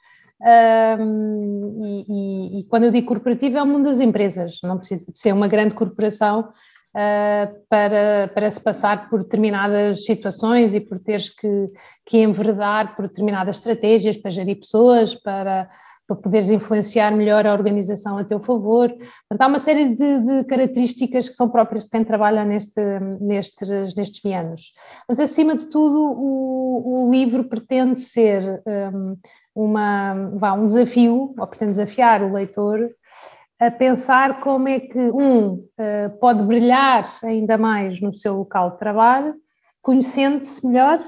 um, 1.00 1.80
e, 1.86 2.06
e, 2.10 2.60
e, 2.60 2.64
quando 2.64 2.86
eu 2.86 2.92
digo 2.92 3.06
corporativo 3.08 3.58
é 3.58 3.62
o 3.62 3.68
mundo 3.68 3.86
das 3.86 4.00
empresas, 4.00 4.60
não 4.64 4.78
precisa 4.78 5.06
de 5.12 5.20
ser 5.20 5.34
uma 5.34 5.48
grande 5.48 5.76
corporação 5.76 6.50
uh, 6.96 7.66
para, 7.70 8.30
para 8.34 8.52
se 8.52 8.62
passar 8.62 9.10
por 9.10 9.24
determinadas 9.24 10.06
situações 10.06 10.74
e 10.74 10.80
por 10.80 11.00
teres 11.00 11.30
que, 11.30 11.72
que 12.06 12.18
enverdar 12.20 12.96
por 12.96 13.08
determinadas 13.08 13.58
estratégias 13.58 14.18
para 14.18 14.32
gerir 14.32 14.60
pessoas, 14.60 15.16
para, 15.16 15.70
para 16.08 16.18
poderes 16.18 16.50
influenciar 16.52 17.12
melhor 17.12 17.46
a 17.48 17.54
organização 17.54 18.18
a 18.18 18.24
teu 18.24 18.40
favor. 18.40 18.90
Portanto, 18.90 19.42
há 19.42 19.48
uma 19.48 19.60
série 19.60 19.96
de, 19.96 20.20
de, 20.20 20.44
características 20.46 21.30
que 21.30 21.36
são 21.36 21.50
próprias 21.50 21.86
de 21.86 21.92
quem 21.92 22.04
trabalha 22.04 22.44
neste, 22.44 22.82
nestes, 23.20 23.96
nestes 23.96 24.22
meandros. 24.24 24.74
Mas, 25.08 25.20
acima 25.20 25.56
de 25.56 25.66
tudo, 25.68 26.12
o, 26.18 27.08
o 27.08 27.12
livro 27.12 27.46
pretende 27.46 28.02
ser 28.02 28.62
um, 28.94 29.18
uma, 29.56 30.32
vá, 30.36 30.54
um 30.54 30.68
desafio, 30.68 31.34
ou 31.38 31.48
pretende 31.48 31.72
desafiar 31.72 32.24
o 32.24 32.34
leitor 32.34 32.90
a 33.62 33.70
pensar 33.70 34.42
como 34.42 34.68
é 34.68 34.80
que 34.80 34.98
um 34.98 35.64
eh, 35.78 36.10
pode 36.20 36.42
brilhar 36.42 37.08
ainda 37.24 37.60
mais 37.60 38.02
no 38.02 38.12
seu 38.12 38.38
local 38.38 38.72
de 38.72 38.80
trabalho, 38.80 39.36
conhecendo-se 39.84 40.66
melhor, 40.66 41.00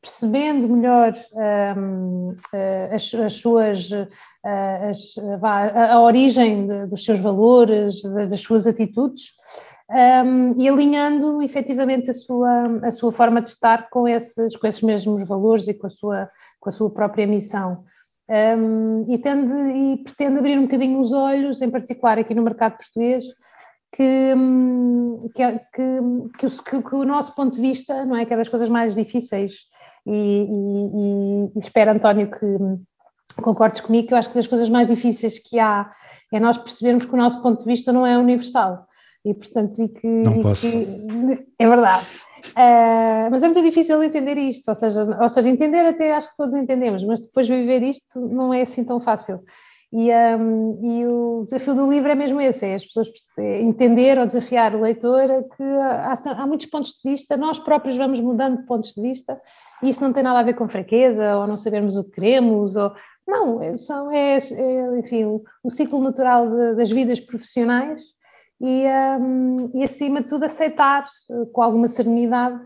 percebendo 0.00 0.68
melhor 0.68 1.12
um, 1.76 2.36
eh, 2.54 2.90
as, 2.92 3.12
as, 3.12 3.32
suas 3.32 3.90
eh, 3.90 4.88
as, 4.88 5.16
a, 5.42 6.00
origem 6.00 6.68
de, 6.68 6.86
dos 6.86 7.04
seus 7.04 7.18
valores, 7.18 8.00
das 8.02 8.40
suas 8.40 8.68
atitudes 8.68 9.32
um, 9.90 10.60
e 10.60 10.68
alinhando 10.68 11.42
efetivamente 11.42 12.08
a 12.08 12.14
sua, 12.14 12.86
a 12.86 12.92
sua 12.92 13.10
forma 13.10 13.42
de 13.42 13.48
estar 13.48 13.90
com 13.90 14.06
esses, 14.06 14.54
com 14.54 14.66
esses 14.68 14.82
mesmos 14.82 15.26
valores 15.26 15.66
e 15.66 15.74
com 15.74 15.88
a 15.88 15.90
sua, 15.90 16.30
com 16.60 16.68
a 16.68 16.72
sua 16.72 16.88
própria 16.88 17.26
missão. 17.26 17.84
Um, 18.28 19.06
e, 19.08 19.18
tende, 19.18 19.54
e 19.54 19.96
pretende 20.02 20.38
abrir 20.38 20.58
um 20.58 20.62
bocadinho 20.62 21.00
os 21.00 21.12
olhos, 21.12 21.62
em 21.62 21.70
particular 21.70 22.18
aqui 22.18 22.34
no 22.34 22.42
mercado 22.42 22.76
português, 22.76 23.24
que, 23.94 24.34
hum, 24.36 25.28
que, 25.34 25.42
que, 25.72 26.00
que, 26.38 26.46
o, 26.76 26.82
que, 26.82 26.94
o, 26.96 27.04
nosso 27.04 27.34
ponto 27.34 27.54
de 27.54 27.60
vista 27.60 28.04
não 28.04 28.16
é 28.16 28.24
que 28.24 28.34
é 28.34 28.36
das 28.36 28.48
coisas 28.48 28.68
mais 28.68 28.94
difíceis. 28.94 29.60
E, 30.04 30.12
e, 30.12 31.56
e 31.56 31.58
espero 31.58 31.92
António 31.92 32.30
que 32.30 33.42
concordes 33.42 33.80
comigo 33.80 34.08
que 34.08 34.14
eu 34.14 34.18
acho 34.18 34.30
que 34.30 34.36
das 34.36 34.46
coisas 34.46 34.68
mais 34.68 34.88
difíceis 34.88 35.38
que 35.38 35.58
há 35.58 35.90
é 36.32 36.40
nós 36.40 36.58
percebermos 36.58 37.04
que 37.04 37.14
o 37.14 37.16
nosso 37.16 37.40
ponto 37.42 37.60
de 37.60 37.66
vista 37.66 37.92
não 37.92 38.04
é 38.04 38.18
universal. 38.18 38.86
E 39.24 39.34
portanto 39.34 39.82
e 39.82 39.88
que, 39.88 40.06
não 40.06 40.42
posso. 40.42 40.70
Que, 40.70 41.46
é 41.58 41.68
verdade 41.68 42.06
Uh, 42.50 43.30
mas 43.30 43.42
é 43.42 43.48
muito 43.48 43.62
difícil 43.62 44.02
entender 44.02 44.36
isto, 44.36 44.68
ou 44.68 44.74
seja, 44.74 45.04
ou 45.20 45.28
seja, 45.28 45.48
entender 45.48 45.86
até 45.86 46.12
acho 46.12 46.30
que 46.30 46.36
todos 46.36 46.54
entendemos, 46.54 47.04
mas 47.04 47.20
depois 47.20 47.48
viver 47.48 47.82
isto 47.82 48.20
não 48.20 48.52
é 48.52 48.62
assim 48.62 48.84
tão 48.84 49.00
fácil. 49.00 49.40
E, 49.92 50.10
um, 50.12 50.80
e 50.82 51.06
o 51.06 51.44
desafio 51.44 51.74
do 51.74 51.88
livro 51.88 52.10
é 52.10 52.14
mesmo 52.14 52.40
esse: 52.40 52.66
é 52.66 52.74
as 52.74 52.84
pessoas 52.84 53.08
entender 53.38 54.18
ou 54.18 54.26
desafiar 54.26 54.74
o 54.74 54.80
leitor 54.80 55.28
que 55.56 55.62
há, 55.62 56.20
há, 56.24 56.46
muitos 56.46 56.66
pontos 56.66 56.90
de 56.92 57.10
vista, 57.10 57.36
nós 57.36 57.58
próprios 57.58 57.96
vamos 57.96 58.20
mudando 58.20 58.58
de 58.58 58.66
pontos 58.66 58.92
de 58.92 59.00
vista, 59.00 59.40
e 59.82 59.88
isso 59.88 60.02
não 60.02 60.12
tem 60.12 60.22
nada 60.22 60.40
a 60.40 60.42
ver 60.42 60.54
com 60.54 60.68
fraqueza 60.68 61.36
ou 61.36 61.46
não 61.46 61.56
sabermos 61.56 61.96
o 61.96 62.04
que 62.04 62.10
queremos, 62.12 62.74
ou 62.74 62.92
não, 63.26 63.62
é, 63.62 63.76
são, 63.76 64.10
é, 64.10 64.38
é 64.38 64.98
enfim, 64.98 65.24
o, 65.24 65.42
o, 65.62 65.70
ciclo 65.70 66.00
natural 66.02 66.48
de, 66.48 66.74
das 66.76 66.90
vidas 66.90 67.20
profissionais 67.20 68.02
e, 68.60 68.86
um, 69.20 69.70
e, 69.74 69.84
acima 69.84 70.22
de 70.22 70.28
tudo, 70.28 70.44
aceitar 70.44 71.06
uh, 71.30 71.46
com 71.46 71.62
alguma 71.62 71.88
serenidade 71.88 72.60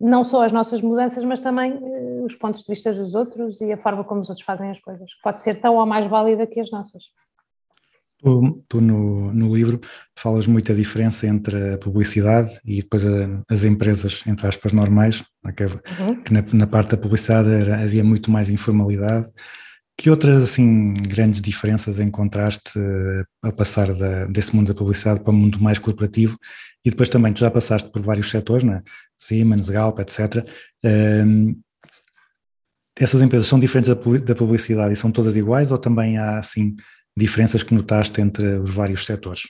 não 0.00 0.24
só 0.24 0.44
as 0.44 0.52
nossas 0.52 0.82
mudanças, 0.82 1.24
mas 1.24 1.40
também 1.40 1.72
uh, 1.72 2.24
os 2.24 2.34
pontos 2.34 2.62
de 2.62 2.68
vista 2.72 2.92
dos 2.92 3.14
outros 3.14 3.60
e 3.60 3.72
a 3.72 3.76
forma 3.76 4.04
como 4.04 4.22
os 4.22 4.28
outros 4.28 4.44
fazem 4.44 4.70
as 4.70 4.80
coisas, 4.80 5.12
que 5.14 5.22
pode 5.22 5.40
ser 5.40 5.60
tão 5.60 5.76
ou 5.76 5.86
mais 5.86 6.06
válida 6.06 6.46
que 6.46 6.60
as 6.60 6.70
nossas. 6.70 7.04
Tu, 8.18 8.64
tu 8.68 8.80
no, 8.80 9.32
no, 9.34 9.54
livro 9.54 9.80
falas 10.16 10.46
muito 10.46 10.72
a 10.72 10.74
diferença 10.74 11.26
entre 11.26 11.74
a 11.74 11.78
publicidade 11.78 12.58
e 12.64 12.80
depois 12.80 13.04
a, 13.06 13.42
as 13.50 13.64
empresas, 13.64 14.22
entre 14.26 14.46
aspas, 14.46 14.72
normais, 14.72 15.22
que, 15.54 15.64
uhum. 15.64 16.22
que 16.22 16.32
na, 16.32 16.42
na, 16.54 16.66
parte 16.66 16.92
da 16.92 16.96
publicidade 16.96 17.50
era, 17.50 17.82
havia 17.82 18.02
muito 18.02 18.30
mais 18.30 18.48
informalidade 18.48 19.30
que 19.96 20.10
outras 20.10 20.42
assim 20.42 20.94
grandes 20.94 21.40
diferenças 21.40 22.00
encontraste 22.00 22.72
eh, 22.76 23.24
a 23.42 23.52
passar 23.52 23.94
da, 23.94 24.26
desse 24.26 24.54
mundo 24.54 24.68
da 24.68 24.78
publicidade 24.78 25.20
para 25.20 25.30
o 25.30 25.34
mundo 25.34 25.60
mais 25.60 25.78
corporativo? 25.78 26.38
E 26.84 26.90
depois 26.90 27.08
também 27.08 27.32
tu 27.32 27.40
já 27.40 27.50
passaste 27.50 27.90
por 27.90 28.02
vários 28.02 28.30
setores, 28.30 28.64
né? 28.64 28.82
Siemens, 29.18 29.70
Galp, 29.70 30.00
etc. 30.00 30.46
Um, 30.84 30.88
ehm, 30.88 31.54
essas 32.98 33.22
empresas 33.22 33.48
são 33.48 33.58
diferentes 33.58 33.88
da 34.22 34.34
publicidade 34.34 34.92
e 34.92 34.96
são 34.96 35.10
todas 35.10 35.36
iguais 35.36 35.72
ou 35.72 35.78
também 35.78 36.18
há 36.18 36.38
assim 36.38 36.76
diferenças 37.16 37.62
que 37.62 37.74
notaste 37.74 38.20
entre 38.20 38.58
os 38.58 38.70
vários 38.70 39.04
setores? 39.06 39.42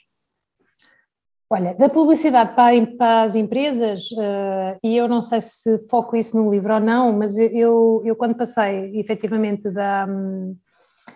Olha, 1.55 1.73
da 1.77 1.89
publicidade 1.89 2.53
para, 2.57 2.85
para 2.99 3.23
as 3.23 3.37
empresas, 3.37 4.11
uh, 4.11 4.77
e 4.83 4.97
eu 4.97 5.07
não 5.07 5.23
sei 5.23 5.41
se 5.41 5.79
foco 5.89 6.17
isso 6.17 6.37
no 6.37 6.51
livro 6.51 6.75
ou 6.75 6.81
não, 6.81 7.17
mas 7.17 7.39
eu, 7.39 8.03
eu 8.05 8.17
quando 8.17 8.35
passei 8.35 8.99
efetivamente 8.99 9.71
da, 9.71 10.05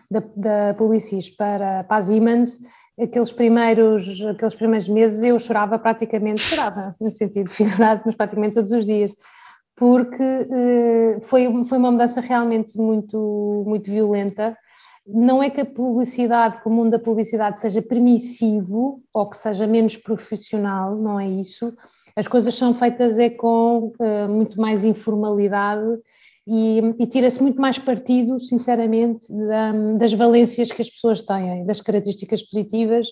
da, 0.09 0.23
da 0.37 0.75
Publicis 0.75 1.29
para, 1.29 1.83
para 1.83 1.97
as 1.97 2.07
Siemens, 2.07 2.57
aqueles 3.01 3.33
primeiros, 3.33 4.25
aqueles 4.27 4.55
primeiros 4.55 4.87
meses 4.87 5.25
eu 5.25 5.41
chorava 5.41 5.77
praticamente, 5.77 6.41
chorava, 6.41 6.95
no 7.01 7.11
sentido 7.11 7.51
figurado, 7.51 8.03
mas 8.07 8.15
praticamente 8.15 8.55
todos 8.55 8.71
os 8.71 8.87
dias, 8.87 9.13
porque 9.75 10.23
uh, 10.23 11.21
foi, 11.23 11.49
foi 11.69 11.79
uma 11.79 11.91
mudança 11.91 12.21
realmente 12.21 12.79
muito, 12.79 13.65
muito 13.67 13.91
violenta 13.91 14.57
não 15.09 15.43
é 15.43 15.49
que 15.49 15.61
a 15.61 15.67
publicidade, 15.67 16.61
que 16.61 16.69
o 16.69 16.71
mundo 16.71 16.91
da 16.91 16.99
publicidade 16.99 17.61
seja 17.61 17.81
permissivo 17.81 19.03
ou 19.13 19.29
que 19.29 19.37
seja 19.37 19.67
menos 19.67 19.97
profissional, 19.97 20.95
não 20.97 21.19
é 21.19 21.27
isso. 21.27 21.73
As 22.15 22.29
coisas 22.29 22.55
são 22.55 22.75
feitas 22.75 23.19
é 23.19 23.31
com 23.31 23.93
uh, 23.99 24.29
muito 24.29 24.61
mais 24.61 24.85
informalidade 24.85 25.99
e, 26.47 26.81
e 26.99 27.07
tira-se 27.07 27.43
muito 27.43 27.61
mais 27.61 27.79
partido, 27.79 28.39
sinceramente, 28.41 29.25
da, 29.31 29.73
das 29.99 30.13
valências 30.13 30.71
que 30.71 30.83
as 30.83 30.91
pessoas 30.91 31.21
têm, 31.21 31.65
das 31.65 31.81
características 31.81 32.43
positivas 32.43 33.09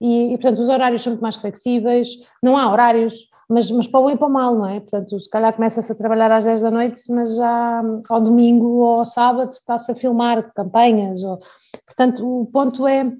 e, 0.00 0.32
e, 0.32 0.38
portanto, 0.38 0.60
os 0.60 0.68
horários 0.68 1.02
são 1.02 1.12
muito 1.12 1.22
mais 1.22 1.36
flexíveis, 1.36 2.08
não 2.42 2.56
há 2.56 2.70
horários, 2.70 3.27
mas, 3.48 3.70
mas 3.70 3.86
para 3.86 4.00
o 4.00 4.06
bem 4.06 4.14
e 4.14 4.18
para 4.18 4.28
o 4.28 4.30
mal, 4.30 4.54
não 4.54 4.68
é? 4.68 4.80
Portanto, 4.80 5.18
se 5.20 5.30
calhar 5.30 5.54
começa-se 5.54 5.90
a 5.90 5.94
trabalhar 5.94 6.30
às 6.30 6.44
10 6.44 6.60
da 6.60 6.70
noite, 6.70 7.02
mas 7.10 7.34
já 7.34 7.82
ao 8.08 8.20
domingo 8.20 8.66
ou 8.66 9.00
ao 9.00 9.06
sábado 9.06 9.52
está-se 9.52 9.90
a 9.90 9.94
filmar 9.94 10.52
campanhas. 10.54 11.22
Ou, 11.22 11.40
portanto, 11.86 12.42
o 12.42 12.46
ponto 12.46 12.86
é 12.86 13.10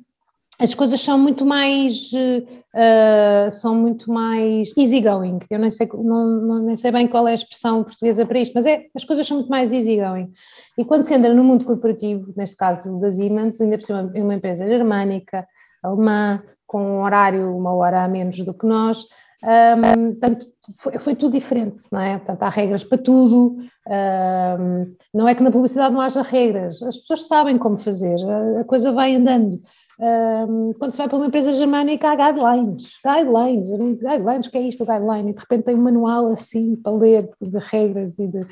as 0.61 0.75
coisas 0.75 1.01
são 1.01 1.17
muito 1.17 1.47
mais 1.47 2.11
uh, 2.13 3.53
são 3.53 3.77
muito 3.77 4.13
mais 4.13 4.77
easygoing. 4.77 5.39
Eu 5.49 5.59
nem 5.61 5.71
sei, 5.71 5.89
não, 5.95 6.27
não, 6.27 6.59
nem 6.65 6.77
sei 6.77 6.91
bem 6.91 7.07
qual 7.07 7.29
é 7.29 7.31
a 7.31 7.35
expressão 7.35 7.85
portuguesa 7.85 8.27
para 8.27 8.41
isto, 8.41 8.55
mas 8.55 8.67
é, 8.67 8.87
as 8.95 9.05
coisas 9.05 9.27
são 9.27 9.39
muito 9.39 9.51
mais 9.51 9.73
easygoing. 9.73 10.33
E 10.77 10.85
quando 10.85 11.05
se 11.05 11.15
entra 11.15 11.33
no 11.33 11.45
mundo 11.45 11.65
corporativo, 11.65 12.33
neste 12.37 12.57
caso 12.57 12.99
da 12.99 13.13
Siemens, 13.13 13.61
ainda 13.61 13.79
por 13.79 13.85
cima 13.85 14.11
é 14.13 14.23
uma 14.23 14.35
empresa 14.35 14.67
germânica, 14.67 15.47
alemã, 15.83 16.43
com 16.67 16.83
um 16.83 17.03
horário 17.03 17.57
uma 17.57 17.73
hora 17.73 18.03
a 18.03 18.09
menos 18.09 18.39
do 18.41 18.53
que 18.53 18.67
nós, 18.67 19.07
um, 19.42 20.11
portanto, 20.11 20.47
foi, 20.76 20.99
foi, 20.99 21.14
tudo 21.14 21.33
diferente, 21.33 21.85
não 21.90 22.00
é? 22.00 22.18
Portanto, 22.18 22.42
há 22.42 22.49
regras 22.49 22.85
para 22.85 22.99
tudo, 22.99 23.57
um, 23.87 24.97
não 25.14 25.28
é 25.28 25.35
que 25.35 25.42
na 25.42 25.50
publicidade 25.50 25.95
não 25.95 26.00
haja 26.00 26.23
regras, 26.23 26.83
as 26.83 26.99
pessoas 26.99 27.26
sabem 27.26 27.57
como 27.57 27.78
fazer, 27.78 28.16
a, 28.28 28.61
a 28.61 28.64
coisa 28.64 28.92
vai 28.92 29.14
andando. 29.14 29.61
Um, 30.00 30.73
quando 30.78 30.92
se 30.92 30.99
vai 30.99 31.09
para 31.09 31.16
uma 31.16 31.26
empresa 31.26 31.52
germânica 31.54 32.09
há 32.09 32.14
guidelines, 32.14 32.92
guidelines, 33.04 33.68
guidelines, 33.99 34.47
o 34.47 34.50
que 34.50 34.59
é 34.59 34.62
isto, 34.62 34.87
guideline? 34.87 35.30
E 35.30 35.35
de 35.35 35.40
repente 35.40 35.64
tem 35.64 35.75
um 35.75 35.83
manual 35.83 36.28
assim 36.28 36.76
para 36.76 36.92
ler 36.92 37.28
de 37.40 37.59
regras 37.59 38.18
e 38.18 38.28
de... 38.28 38.47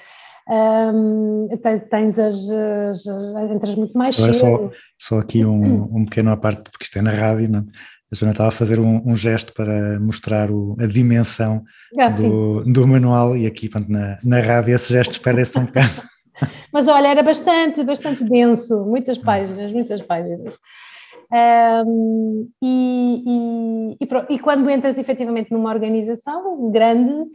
Um, 0.48 1.48
tens 1.90 2.20
as, 2.20 2.48
as, 2.48 3.06
as, 3.06 3.50
entras 3.50 3.74
muito 3.74 3.98
mais 3.98 4.14
cedo. 4.14 4.32
Só, 4.32 4.70
só 4.96 5.18
aqui 5.18 5.44
um, 5.44 5.96
um 5.96 6.04
pequeno 6.04 6.30
à 6.30 6.36
parte, 6.36 6.70
porque 6.70 6.84
isto 6.84 6.98
é 6.98 7.02
na 7.02 7.10
rádio, 7.10 7.48
não? 7.48 7.66
A 8.12 8.14
Joana 8.14 8.32
estava 8.32 8.48
a 8.48 8.52
fazer 8.52 8.78
um, 8.78 9.02
um 9.04 9.16
gesto 9.16 9.52
para 9.52 9.98
mostrar 9.98 10.50
o, 10.50 10.76
a 10.78 10.86
dimensão 10.86 11.64
ah, 11.98 12.08
do, 12.08 12.62
do, 12.64 12.86
manual 12.86 13.36
e 13.36 13.46
aqui 13.46 13.68
pronto, 13.68 13.90
na, 13.90 14.18
na 14.22 14.40
rádio 14.40 14.75
esses 14.75 14.88
gestos 14.88 15.18
perdem-se 15.18 15.58
um 15.58 15.64
bocado. 15.64 15.90
Mas 16.72 16.86
olha, 16.86 17.08
era 17.08 17.22
bastante, 17.22 17.82
bastante 17.82 18.22
denso, 18.22 18.84
muitas 18.84 19.18
páginas, 19.18 19.72
muitas 19.72 20.02
páginas. 20.02 20.54
Um, 21.32 22.48
e, 22.62 23.25
e, 23.26 24.04
e, 24.04 24.34
e, 24.34 24.38
quando 24.38 24.70
entras 24.70 24.96
efetivamente 24.96 25.50
numa 25.50 25.70
organização 25.70 26.70
grande, 26.70 27.28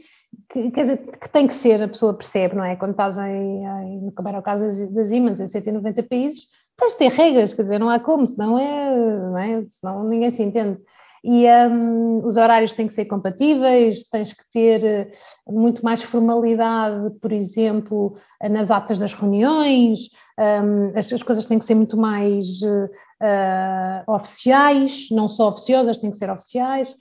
que, 0.50 0.72
quer 0.72 0.82
dizer, 0.82 0.98
que 0.98 1.30
tem 1.30 1.48
que 1.48 1.54
ser, 1.54 1.82
a 1.82 1.88
pessoa 1.88 2.14
percebe, 2.14 2.56
não 2.56 2.64
é? 2.64 2.76
Quando 2.76 2.92
estás 2.92 3.18
em, 3.18 3.66
em 3.66 4.02
no 4.02 4.12
Camarão 4.14 4.42
Casas 4.42 4.90
das 4.92 5.10
Siemens, 5.10 5.40
em 5.40 5.48
190 5.48 6.04
países, 6.04 6.48
tens 6.78 6.92
de 6.94 6.98
ter 6.98 7.12
regras, 7.12 7.54
quer 7.54 7.64
dizer, 7.64 7.80
não 7.80 7.90
há 7.90 8.00
como, 8.00 8.28
senão 8.28 8.58
é, 8.58 8.96
não 8.96 9.38
é? 9.38 9.66
senão 9.70 10.04
ninguém 10.04 10.32
se 10.32 10.44
entende. 10.44 10.80
E 11.24 11.46
um, 11.48 12.26
os 12.26 12.36
horários 12.36 12.74
têm 12.74 12.88
que 12.88 12.96
ser 12.96 13.06
compatíveis, 13.06 14.04
tens 14.10 14.34
que 14.34 14.44
ter 14.52 14.84
eh, 14.84 15.12
muito 15.48 15.86
mais 15.86 16.02
formalidade, 16.02 17.12
por 17.22 17.32
exemplo, 17.32 18.18
nas 18.50 18.72
atas 18.72 18.98
das 18.98 19.14
reuniões, 19.14 20.10
um, 20.40 20.98
as, 20.98 21.14
as, 21.14 21.22
coisas 21.22 21.46
têm 21.46 21.60
que 21.60 21.66
ser 21.66 21.76
muito 21.76 21.96
mais 21.96 22.48
uh, 22.64 24.12
oficiais, 24.12 25.10
não 25.12 25.28
só 25.28 25.50
oficiosas, 25.50 26.00
têm 26.00 26.10
que 26.10 26.18
ser 26.18 26.32
oficiais. 26.32 26.96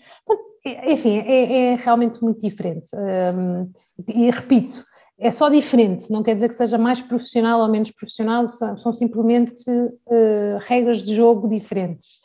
enfim, 0.87 1.17
é, 1.21 1.73
é, 1.73 1.75
realmente 1.77 2.23
muito 2.23 2.43
diferente. 2.43 2.91
Um, 2.95 3.73
e 4.07 4.31
repito, 4.31 4.85
é 5.21 5.31
só 5.31 5.51
diferente, 5.51 6.11
não 6.11 6.23
quer 6.23 6.35
dizer 6.35 6.49
que 6.49 6.55
seja 6.55 6.79
mais 6.79 7.03
profissional 7.03 7.61
ou 7.61 7.69
menos 7.69 7.91
profissional, 7.91 8.49
são, 8.49 8.77
são 8.77 8.93
simplesmente 8.95 9.71
uh, 9.71 10.59
regras 10.61 11.03
de 11.03 11.15
jogo 11.15 11.47
diferentes. 11.47 12.19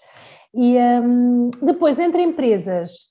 E 0.54 0.78
um, 1.04 1.52
depois, 1.62 2.00
entre 2.00 2.24
empresas, 2.24 3.10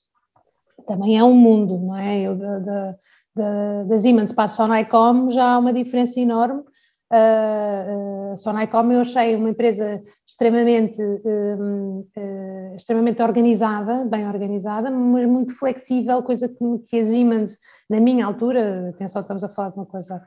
também 0.87 1.17
é 1.17 1.23
um 1.23 1.35
mundo, 1.35 1.77
não 1.77 1.95
é? 1.95 2.21
Eu 2.21 2.35
da, 2.35 2.59
da, 2.59 2.95
da, 3.35 3.83
da 3.83 3.97
Siemens 3.99 4.33
para 4.33 4.45
a 4.45 4.49
Sonicom 4.49 5.29
já 5.29 5.53
há 5.53 5.59
uma 5.59 5.71
diferença 5.71 6.19
enorme. 6.19 6.63
A 7.11 8.35
Sonaicom 8.35 8.91
eu 8.91 9.01
achei 9.01 9.35
uma 9.35 9.49
empresa 9.49 10.03
extremamente, 10.27 11.01
um, 11.01 12.05
uh, 12.17 12.75
extremamente 12.75 13.21
organizada, 13.21 14.03
bem 14.05 14.27
organizada, 14.27 14.89
mas 14.89 15.25
muito 15.25 15.55
flexível, 15.55 16.23
coisa 16.23 16.49
que, 16.49 16.99
a 16.99 17.05
Siemens, 17.05 17.57
na 17.89 17.99
minha 17.99 18.25
altura, 18.25 18.89
atenção, 18.89 19.21
estamos 19.21 19.43
a 19.43 19.49
falar 19.49 19.69
de 19.69 19.77
uma 19.77 19.85
coisa 19.85 20.21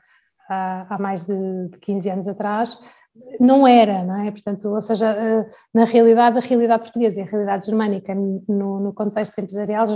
há, 0.49 0.97
mais 0.99 1.23
de, 1.23 1.67
de 1.69 1.77
15 1.79 2.09
anos 2.09 2.27
atrás, 2.27 2.77
não 3.39 3.67
era, 3.67 4.03
não 4.03 4.21
é? 4.21 4.31
Portanto, 4.31 4.69
ou 4.69 4.81
seja, 4.81 5.45
na 5.73 5.83
realidade, 5.83 6.37
a 6.37 6.41
realidade 6.41 6.83
portuguesa 6.83 7.19
e 7.19 7.23
a 7.23 7.25
realidade 7.25 7.65
germânica 7.65 8.15
no, 8.15 8.79
no 8.79 8.93
contexto 8.93 9.37
empresarial 9.39 9.87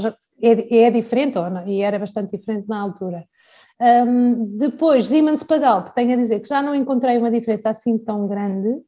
é, 0.42 0.84
é 0.84 0.92
diferente, 0.92 1.38
ou 1.38 1.46
e 1.66 1.82
era 1.82 1.98
bastante 1.98 2.38
diferente 2.38 2.68
na 2.68 2.80
altura. 2.80 3.26
Um, 3.82 4.58
depois, 4.58 5.08
Siemens 5.08 5.44
Pagalp, 5.44 5.90
tenho 5.90 6.14
a 6.14 6.16
dizer 6.16 6.40
que 6.40 6.48
já 6.48 6.62
não 6.62 6.76
encontrei 6.76 7.18
uma 7.18 7.32
diferença 7.32 7.70
assim 7.70 7.98
tão 7.98 8.28
grande 8.28 8.82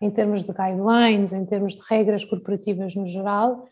em 0.00 0.10
termos 0.10 0.42
de 0.42 0.52
guidelines, 0.52 1.32
em 1.32 1.46
termos 1.46 1.74
de 1.74 1.80
regras 1.88 2.24
corporativas 2.24 2.94
no 2.94 3.06
geral. 3.06 3.66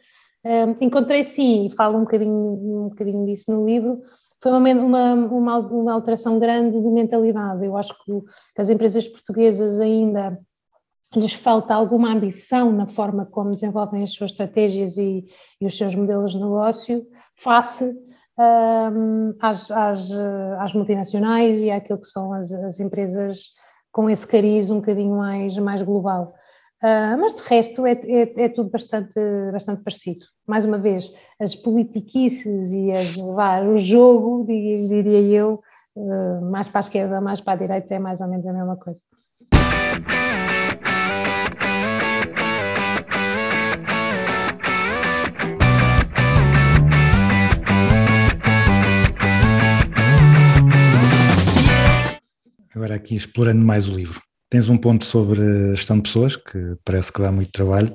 Um, 0.44 0.84
encontrei 0.84 1.24
sim, 1.24 1.66
e 1.66 1.74
falo 1.74 1.98
um 1.98 2.02
bocadinho, 2.02 2.84
um 2.84 2.88
bocadinho 2.88 3.26
disso 3.26 3.52
no 3.52 3.66
livro, 3.66 4.00
foi 4.42 4.52
uma, 4.52 5.14
uma, 5.14 5.58
uma, 5.58 5.92
alteração 5.92 6.38
grande 6.38 6.80
de 6.80 6.88
mentalidade. 6.88 7.64
Eu 7.64 7.76
acho 7.76 7.92
que, 8.04 8.12
que 8.54 8.62
as 8.62 8.70
empresas 8.70 9.06
portuguesas 9.06 9.78
ainda 9.78 10.40
lhes 11.14 11.32
falta 11.32 11.74
alguma 11.74 12.12
ambição 12.12 12.72
na 12.72 12.86
forma 12.86 13.26
como 13.26 13.50
desenvolvem 13.50 14.02
as 14.02 14.12
suas 14.12 14.30
estratégias 14.30 14.96
e, 14.96 15.26
e 15.60 15.66
os 15.66 15.76
seus 15.76 15.94
modelos 15.94 16.32
de 16.32 16.38
negócio 16.38 17.06
face 17.34 17.92
às, 19.40 19.70
às, 19.70 20.10
às, 20.58 20.72
multinacionais 20.72 21.58
e 21.58 21.70
àquilo 21.70 22.00
que 22.00 22.06
são 22.06 22.32
as, 22.32 22.50
as, 22.52 22.80
empresas 22.80 23.50
com 23.92 24.08
esse 24.08 24.26
cariz 24.26 24.70
um 24.70 24.76
bocadinho 24.76 25.16
mais, 25.16 25.56
mais 25.58 25.82
global. 25.82 26.34
Uh, 26.82 27.18
mas 27.20 27.34
de 27.34 27.42
resto 27.42 27.84
é, 27.84 27.92
é, 27.92 28.44
é, 28.44 28.48
tudo 28.48 28.70
bastante, 28.70 29.20
bastante 29.52 29.82
parecido. 29.82 30.24
Mais 30.46 30.64
uma 30.64 30.78
vez, 30.78 31.12
as 31.38 31.54
politiquices 31.54 32.72
e 32.72 32.90
as, 32.90 33.16
vá, 33.16 33.60
o 33.60 33.76
jogo, 33.78 34.46
diria 34.46 35.20
eu, 35.20 35.60
uh, 35.94 36.40
mais 36.50 36.68
para 36.68 36.80
a 36.80 36.82
esquerda, 36.82 37.20
mais 37.20 37.40
para 37.40 37.52
a 37.52 37.56
direita, 37.56 37.94
é 37.94 37.98
mais 37.98 38.20
ou 38.20 38.28
menos 38.28 38.46
a 38.46 38.52
mesma 38.52 38.76
coisa. 38.76 38.98
Agora 52.80 52.94
aqui 52.94 53.14
explorando 53.14 53.62
mais 53.62 53.86
o 53.86 53.94
livro. 53.94 54.22
Tens 54.48 54.70
um 54.70 54.78
ponto 54.78 55.04
sobre 55.04 55.74
gestão 55.74 55.96
de 55.96 56.04
pessoas, 56.04 56.34
que 56.34 56.58
parece 56.82 57.12
que 57.12 57.20
dá 57.20 57.30
muito 57.30 57.52
trabalho, 57.52 57.94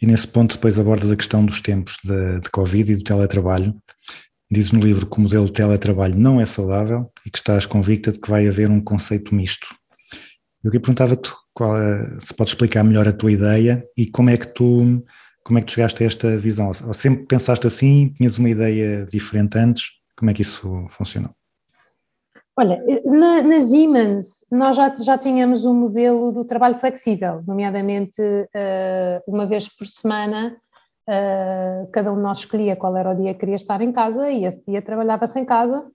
e 0.00 0.06
nesse 0.06 0.28
ponto 0.28 0.54
depois 0.54 0.78
abordas 0.78 1.10
a 1.10 1.16
questão 1.16 1.44
dos 1.44 1.60
tempos 1.60 1.96
de, 2.04 2.38
de 2.38 2.48
Covid 2.50 2.92
e 2.92 2.94
do 2.94 3.02
teletrabalho. 3.02 3.74
Dizes 4.48 4.70
no 4.70 4.80
livro 4.80 5.10
que 5.10 5.18
o 5.18 5.20
modelo 5.22 5.46
de 5.46 5.52
teletrabalho 5.54 6.16
não 6.16 6.40
é 6.40 6.46
saudável 6.46 7.10
e 7.26 7.30
que 7.32 7.38
estás 7.38 7.66
convicta 7.66 8.12
de 8.12 8.20
que 8.20 8.30
vai 8.30 8.46
haver 8.46 8.70
um 8.70 8.80
conceito 8.80 9.34
misto. 9.34 9.66
Eu 10.62 10.70
que 10.70 10.78
perguntava-te 10.78 11.28
é, 11.28 12.20
se 12.20 12.32
podes 12.32 12.52
explicar 12.52 12.84
melhor 12.84 13.08
a 13.08 13.12
tua 13.12 13.32
ideia 13.32 13.84
e 13.98 14.08
como 14.08 14.30
é 14.30 14.36
que 14.36 14.46
tu 14.46 15.04
como 15.42 15.58
é 15.58 15.62
que 15.62 15.72
chegaste 15.72 16.00
a 16.04 16.06
esta 16.06 16.38
visão? 16.38 16.70
Ou 16.86 16.94
sempre 16.94 17.26
pensaste 17.26 17.66
assim, 17.66 18.14
tinhas 18.16 18.38
uma 18.38 18.48
ideia 18.48 19.04
diferente 19.10 19.58
antes? 19.58 19.86
Como 20.16 20.30
é 20.30 20.34
que 20.34 20.42
isso 20.42 20.86
funcionou? 20.90 21.34
Olha, 22.56 22.84
na, 23.04 23.42
na 23.42 23.60
Siemens 23.60 24.44
nós 24.50 24.76
já, 24.76 24.94
já 24.98 25.16
tínhamos 25.16 25.64
um 25.64 25.74
modelo 25.74 26.32
do 26.32 26.44
trabalho 26.44 26.78
flexível, 26.78 27.42
nomeadamente 27.46 28.20
uh, 28.20 29.22
uma 29.26 29.46
vez 29.46 29.68
por 29.68 29.86
semana 29.86 30.54
uh, 31.08 31.90
cada 31.90 32.12
um 32.12 32.16
de 32.16 32.22
nós 32.22 32.40
escolhia 32.40 32.76
qual 32.76 32.94
era 32.96 33.10
o 33.10 33.14
dia 33.14 33.32
que 33.32 33.40
queria 33.40 33.56
estar 33.56 33.80
em 33.80 33.90
casa 33.90 34.30
e 34.30 34.44
esse 34.44 34.62
dia 34.66 34.82
trabalhava-se 34.82 35.40
em 35.40 35.46
casa, 35.46 35.86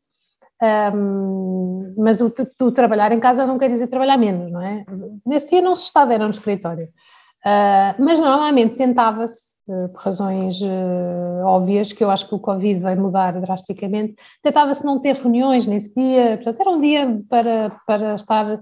mas 1.95 2.19
o, 2.19 2.33
o, 2.61 2.71
trabalhar 2.71 3.11
em 3.11 3.19
casa 3.19 3.45
não 3.45 3.59
quer 3.59 3.69
dizer 3.69 3.85
trabalhar 3.85 4.17
menos, 4.17 4.51
não 4.51 4.59
é? 4.59 4.83
Nesse 5.23 5.49
dia 5.49 5.61
não 5.61 5.75
se 5.75 5.83
estava, 5.83 6.15
era 6.15 6.23
no 6.23 6.31
escritório, 6.31 6.85
uh, 6.85 8.03
mas 8.03 8.19
normalmente 8.19 8.75
tentava-se 8.75 9.49
eh, 9.51 9.56
por 9.67 10.01
razões 10.01 10.59
uh, 10.61 11.45
óbvias, 11.45 11.91
que 11.91 12.03
eu 12.03 12.09
acho 12.09 12.27
que 12.27 12.35
o 12.35 12.39
Covid 12.39 12.79
vai 12.79 12.95
mudar 12.95 13.39
drasticamente. 13.39 14.15
Tentava-se 14.41 14.85
não 14.85 14.99
ter 14.99 15.15
reuniões 15.15 15.67
nesse 15.67 15.93
dia, 15.93 16.37
portanto, 16.37 16.61
era 16.61 16.69
um 16.69 16.77
dia 16.77 17.21
para, 17.29 17.77
para 17.85 18.15
estar, 18.15 18.59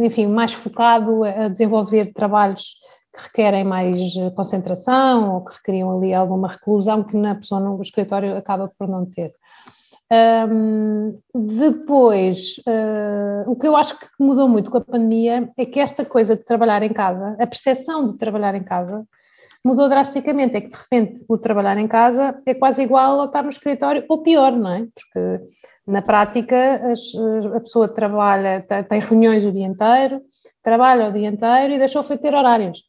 enfim, 0.00 0.26
mais 0.26 0.52
focado 0.52 1.24
a 1.24 1.48
desenvolver 1.48 2.12
trabalhos 2.12 2.74
que 3.14 3.22
requerem 3.22 3.64
mais 3.64 4.16
eh, 4.16 4.30
concentração 4.30 5.34
ou 5.34 5.44
que 5.44 5.54
requeriam 5.54 5.98
ali 5.98 6.14
alguma 6.14 6.48
reclusão 6.48 7.04
que 7.04 7.14
na 7.14 7.34
pessoa 7.34 7.60
no 7.60 7.80
escritório 7.82 8.36
acaba 8.36 8.72
por 8.78 8.88
não 8.88 9.04
ter. 9.04 9.34
Um, 10.50 11.18
depois, 11.34 12.56
uh, 12.66 13.50
o 13.50 13.56
que 13.56 13.66
eu 13.66 13.74
acho 13.74 13.98
que 13.98 14.06
mudou 14.20 14.46
muito 14.46 14.70
com 14.70 14.76
a 14.76 14.84
pandemia 14.84 15.50
é 15.56 15.64
que 15.64 15.80
esta 15.80 16.04
coisa 16.04 16.36
de 16.36 16.44
trabalhar 16.44 16.82
em 16.82 16.92
casa, 16.92 17.34
a 17.40 17.46
percepção 17.46 18.06
de 18.06 18.18
trabalhar 18.18 18.54
em 18.54 18.62
casa, 18.62 19.06
mudou 19.64 19.88
drasticamente. 19.88 20.56
É 20.56 20.60
que 20.60 20.68
de 20.68 20.76
repente 20.76 21.24
o 21.28 21.38
trabalhar 21.38 21.78
em 21.78 21.88
casa 21.88 22.40
é 22.46 22.54
quase 22.54 22.82
igual 22.82 23.20
ao 23.20 23.26
estar 23.26 23.42
no 23.42 23.50
escritório, 23.50 24.04
ou 24.08 24.22
pior, 24.22 24.52
não 24.52 24.70
é? 24.70 24.86
Porque 24.94 25.46
na 25.86 26.02
prática 26.02 26.80
as, 26.90 27.00
a 27.54 27.60
pessoa 27.60 27.88
trabalha, 27.88 28.64
tem 28.88 29.00
reuniões 29.00 29.44
o 29.44 29.52
dia 29.52 29.66
inteiro, 29.66 30.20
trabalha 30.62 31.08
o 31.08 31.12
dia 31.12 31.28
inteiro 31.28 31.74
e 31.74 31.78
deixou 31.78 32.02
de 32.02 32.18
ter 32.18 32.34
horários. 32.34 32.82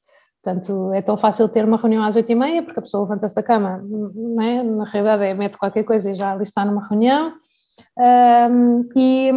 Portanto, 0.43 0.91
é 0.93 1.01
tão 1.01 1.17
fácil 1.17 1.47
ter 1.47 1.63
uma 1.63 1.77
reunião 1.77 2.03
às 2.03 2.17
oito 2.17 2.29
e 2.29 2.35
meia, 2.35 2.61
porque 2.61 2.79
a 2.79 2.83
pessoa 2.83 3.03
levanta-se 3.03 3.33
da 3.33 3.41
cama, 3.41 3.81
é? 4.41 4.61
na 4.61 4.83
realidade 4.83 5.23
é 5.23 5.33
mete 5.33 5.57
qualquer 5.57 5.83
coisa 5.83 6.11
e 6.11 6.15
já 6.15 6.33
ali 6.33 6.43
está 6.43 6.65
numa 6.65 6.85
reunião, 6.85 7.33
um, 7.97 8.89
e, 8.95 9.31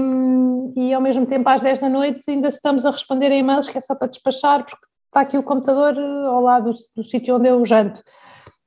e, 0.76 0.94
ao 0.94 1.00
mesmo 1.00 1.24
tempo 1.24 1.48
às 1.48 1.62
10 1.62 1.78
da 1.78 1.88
noite 1.88 2.22
ainda 2.28 2.48
estamos 2.48 2.84
a 2.84 2.90
responder 2.90 3.26
a 3.26 3.36
e-mails 3.36 3.68
que 3.68 3.78
é 3.78 3.80
só 3.80 3.94
para 3.94 4.08
despachar, 4.08 4.64
porque 4.64 4.86
está 5.16 5.20
aqui 5.22 5.38
o 5.38 5.42
computador 5.42 5.96
eh, 5.96 6.26
ao 6.26 6.42
lado 6.42 6.74
do, 6.94 7.04
sítio 7.04 7.36
onde 7.36 7.48
eu 7.48 7.64
janto. 7.64 8.02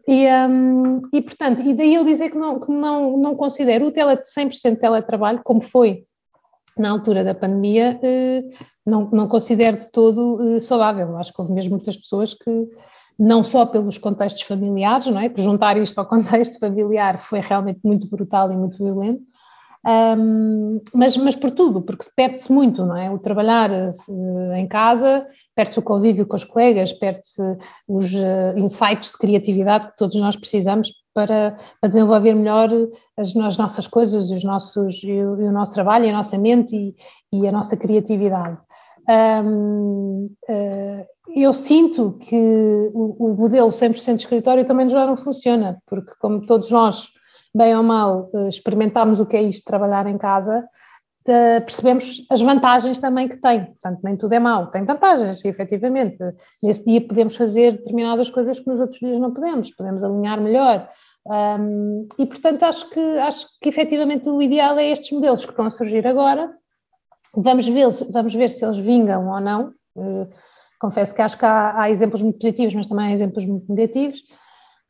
E, 0.08 0.26
um, 0.28 1.02
e, 1.14 1.22
portanto, 1.22 1.62
e 1.62 1.74
daí 1.74 1.94
eu 1.94 2.04
dizer 2.04 2.32
que 2.32 2.38
não, 2.38 2.60
que 2.60 2.72
não, 2.72 3.16
não 3.18 3.36
considero 3.36 3.88
o 3.88 3.92
tele, 3.92 4.16
100% 4.16 4.80
teletrabalho, 4.80 5.42
como 5.44 5.62
foi 5.62 6.04
na 6.76 6.90
altura 6.90 7.24
da 7.24 7.36
pandemia, 7.36 8.00
eh, 8.02 8.42
não, 8.84 9.08
não 9.12 9.28
considero 9.28 9.78
de 9.78 9.92
todo 9.92 10.56
eh, 10.56 10.60
saudável. 10.60 11.16
Acho 11.18 11.32
que 11.32 11.40
houve 11.40 11.54
mesmo 11.54 11.72
muitas 11.76 11.96
pessoas 11.96 12.34
que, 12.34 12.68
não 13.20 13.44
só 13.44 13.66
pelos 13.66 14.00
contextos 14.00 14.42
familiares, 14.44 15.06
não 15.08 15.20
é? 15.20 15.30
Por 15.30 15.42
juntar 15.42 15.78
isto 15.78 16.00
ao 16.00 16.06
contexto 16.10 16.58
familiar 16.60 17.20
foi 17.20 17.42
realmente 17.42 17.82
muito 17.84 18.10
brutal 18.10 18.52
e 18.52 18.58
muito 18.58 18.84
violento, 18.84 19.22
um, 19.86 20.82
mas, 20.94 21.16
mas 21.16 21.36
por 21.36 21.52
tudo, 21.52 21.82
porque 21.82 22.06
perde-se 22.16 22.52
muito, 22.52 22.86
não 22.86 22.98
é? 22.98 23.10
O 23.12 23.20
trabalhar 23.20 23.70
em 24.56 24.68
casa 24.68 25.26
perde-se 25.60 25.80
o 25.80 25.82
convívio 25.82 26.26
com 26.26 26.38
os 26.38 26.46
colegas, 26.46 26.94
perde-se 26.94 27.42
os 27.86 28.14
uh, 28.14 28.58
insights 28.58 29.12
de 29.12 29.18
criatividade 29.18 29.88
que 29.88 29.98
todos 29.98 30.16
nós 30.16 30.38
precisamos 30.38 30.94
para, 31.14 31.58
para 31.82 31.90
desenvolver 31.90 32.34
melhor 32.34 32.70
as, 33.18 33.36
as, 33.36 33.58
nossas 33.58 33.86
coisas, 33.86 34.32
os 34.32 34.42
nossos, 34.42 35.04
e 35.04 35.12
o, 35.12 35.42
e 35.42 35.48
o, 35.50 35.52
nosso 35.52 35.74
trabalho, 35.74 36.08
a 36.08 36.14
nossa 36.14 36.38
mente 36.38 36.74
e, 36.78 36.96
e 37.34 37.46
a 37.46 37.52
nossa 37.52 37.76
criatividade. 37.76 38.58
Uh, 39.02 40.34
eu 41.36 41.54
sinto 41.54 42.14
que 42.22 42.38
o, 42.94 43.32
o 43.32 43.36
modelo 43.36 43.68
100% 43.68 44.16
de 44.16 44.22
escritório 44.22 44.64
também 44.64 44.90
já 44.90 45.06
não 45.06 45.18
funciona, 45.18 45.78
porque 45.86 46.14
como 46.22 46.46
todos 46.46 46.72
nós, 46.72 47.10
bem 47.54 47.76
ou 47.76 47.84
mal, 47.84 48.30
eh, 48.34 48.50
experimentámos 48.50 49.20
o 49.20 49.26
que 49.26 49.36
é 49.36 49.42
isto 49.42 49.60
de 49.60 49.66
trabalhar 49.66 50.08
em 50.08 50.18
casa, 50.18 50.66
percebemos 51.24 52.26
as 52.30 52.42
vantagens 52.42 53.00
também 53.00 53.28
que 53.28 53.38
tem. 53.38 53.66
Portanto, 53.66 54.00
nem 54.04 54.18
tudo 54.18 54.34
é 54.34 54.40
mau, 54.40 54.68
tem 54.68 54.84
vantagens, 54.84 55.44
efetivamente. 55.44 56.18
Nesse 56.64 56.84
dia 56.86 57.02
podemos 57.02 57.36
fazer 57.36 57.74
determinadas 57.74 58.30
coisas 58.30 58.60
que 58.60 58.68
nos 58.68 58.80
outros 58.80 59.00
dias 59.00 59.20
não 59.20 59.34
podemos, 59.34 59.72
podemos 59.72 60.04
alinhar 60.04 60.42
melhor. 60.42 60.90
Um, 61.26 62.08
e, 62.18 62.26
portanto, 62.26 62.64
acho 62.64 62.90
que, 62.90 63.00
acho 63.00 63.48
que 63.62 63.70
efetivamente 63.70 64.30
o 64.30 64.42
ideal 64.42 64.78
é 64.80 64.92
estes 64.92 65.12
modelos 65.12 65.46
que 65.46 65.52
estão 65.52 65.66
a 65.66 65.72
surgir 65.72 66.06
agora. 66.08 66.52
Vamos 67.36 67.68
ver, 67.68 67.90
vamos 68.12 68.34
ver 68.34 68.50
se 68.50 68.66
eles 68.66 68.78
vingam 68.78 69.28
ou 69.28 69.40
não. 69.40 69.74
Uh, 69.96 70.28
confesso 70.80 71.14
que 71.14 71.22
acho 71.22 71.38
que 71.38 71.46
há, 71.46 71.82
há 71.82 71.92
exemplos 71.92 72.22
muito 72.22 72.40
positivos, 72.40 72.74
mas 72.74 72.88
também 72.88 73.08
há 73.08 73.12
exemplos 73.12 73.46
muito 73.46 73.72
negativos 73.72 74.20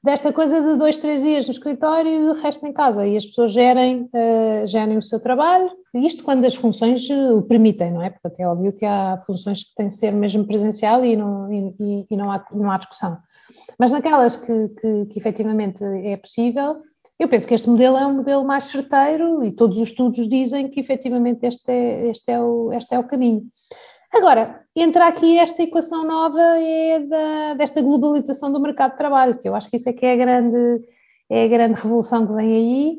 desta 0.04 0.32
coisa 0.32 0.62
de 0.62 0.78
dois, 0.78 0.98
três 0.98 1.22
dias 1.22 1.46
no 1.46 1.52
escritório 1.52 2.10
e 2.10 2.30
o 2.30 2.34
resto 2.34 2.66
em 2.66 2.74
casa, 2.74 3.06
e 3.06 3.18
as 3.18 3.26
pessoas 3.26 3.52
gerem, 3.52 4.04
uh, 4.04 4.68
gerem 4.68 4.98
o 4.98 5.02
seu 5.02 5.20
trabalho, 5.20 5.70
isto 5.94 6.24
quando 6.24 6.46
as 6.46 6.56
funções 6.56 7.10
eh, 7.10 7.32
o 7.32 7.42
permitem, 7.42 7.92
não 7.92 8.02
é? 8.02 8.10
Porque 8.10 8.42
é 8.42 8.48
óbvio 8.48 8.74
que 8.74 8.86
há 8.86 9.22
funções 9.26 9.64
que 9.64 9.76
têm 9.76 9.90
que 9.90 9.96
ser 9.96 10.12
mesmo 10.12 10.46
presencial 10.46 11.04
e 11.04 11.16
não, 11.16 11.52
e, 11.52 12.06
e 12.10 12.18
não, 12.18 12.32
há, 12.32 12.46
não 12.52 12.72
há 12.72 12.78
discussão. 12.78 13.18
Mas 13.78 13.92
naquelas 13.92 14.36
que, 14.36 14.70
que, 14.70 15.06
que 15.08 15.20
efetivamente 15.20 15.84
é 15.84 16.16
possível, 16.18 16.78
eu 17.18 17.28
penso 17.28 17.48
que 17.48 17.54
este 17.54 17.70
modelo 17.70 17.98
é 17.98 18.06
um 18.06 18.16
modelo 18.16 18.46
mais 18.46 18.66
certeiro 18.66 19.44
e 19.44 19.52
todos 19.52 19.78
os 19.78 19.90
estudos 19.90 20.28
dizem 20.30 20.70
que 20.70 20.80
efetivamente 20.80 21.46
este 21.46 21.70
é, 21.72 22.08
este 22.10 22.32
é, 22.32 22.42
o, 22.42 22.72
este 22.72 22.94
é 22.94 23.00
o 23.00 23.08
caminho. 23.08 23.44
Agora, 24.12 24.64
entra 24.76 25.08
aqui 25.08 25.38
esta 25.38 25.62
equação 25.62 26.06
nova 26.06 26.42
é 26.42 27.00
da, 27.00 27.54
desta 27.56 27.82
globalização 27.82 28.52
do 28.52 28.60
mercado 28.60 28.92
de 28.92 28.98
trabalho, 28.98 29.38
que 29.38 29.48
eu 29.48 29.54
acho 29.54 29.70
que 29.70 29.78
isso 29.78 29.90
é 29.90 29.94
que 29.94 30.06
é 30.06 30.14
a 30.14 30.16
grande, 30.16 30.84
é 31.30 31.46
a 31.46 31.48
grande 31.48 31.80
revolução 31.80 32.26
que 32.26 32.34
vem 32.34 32.54
aí, 32.54 32.98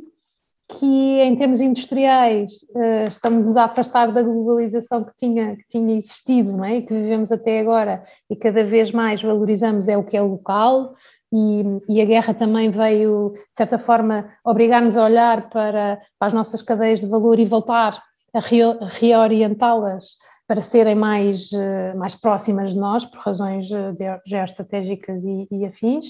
que 0.79 1.21
em 1.21 1.37
termos 1.37 1.61
industriais 1.61 2.53
eh, 2.77 3.07
estamos 3.09 3.57
a 3.57 3.65
afastar 3.65 4.13
da 4.13 4.23
globalização 4.23 5.05
que 5.05 5.13
tinha, 5.19 5.57
que 5.57 5.65
tinha 5.69 5.97
existido, 5.97 6.53
não 6.53 6.65
é? 6.65 6.77
E 6.77 6.83
que 6.83 6.95
vivemos 6.95 7.33
até 7.33 7.61
agora 7.61 8.05
e 8.29 8.37
cada 8.37 8.65
vez 8.65 8.93
mais 8.93 9.23
valorizamos 9.23 9.89
é 9.89 9.97
o 9.97 10.05
que 10.05 10.17
é 10.17 10.23
local, 10.23 10.95
e, 11.33 11.63
e, 11.89 12.01
a 12.03 12.05
guerra 12.05 12.35
também 12.35 12.71
veio, 12.71 13.33
de 13.35 13.57
certa 13.57 13.79
forma, 13.79 14.29
obrigar-nos 14.45 14.97
a 14.97 15.05
olhar 15.05 15.49
para, 15.49 16.01
para, 16.19 16.27
as 16.27 16.33
nossas 16.33 16.61
cadeias 16.61 16.99
de 16.99 17.07
valor 17.07 17.39
e 17.39 17.45
voltar 17.45 18.03
a 18.35 18.41
reorientá-las 18.41 20.17
para 20.47 20.61
serem 20.61 20.97
mais, 20.97 21.53
eh, 21.53 21.95
mais 21.95 22.17
próximas 22.17 22.73
de 22.73 22.79
nós, 22.81 23.05
por 23.05 23.21
razões 23.21 23.71
eh, 23.71 24.21
geoestratégicas 24.27 25.23
e, 25.23 25.47
e, 25.49 25.65
afins. 25.65 26.07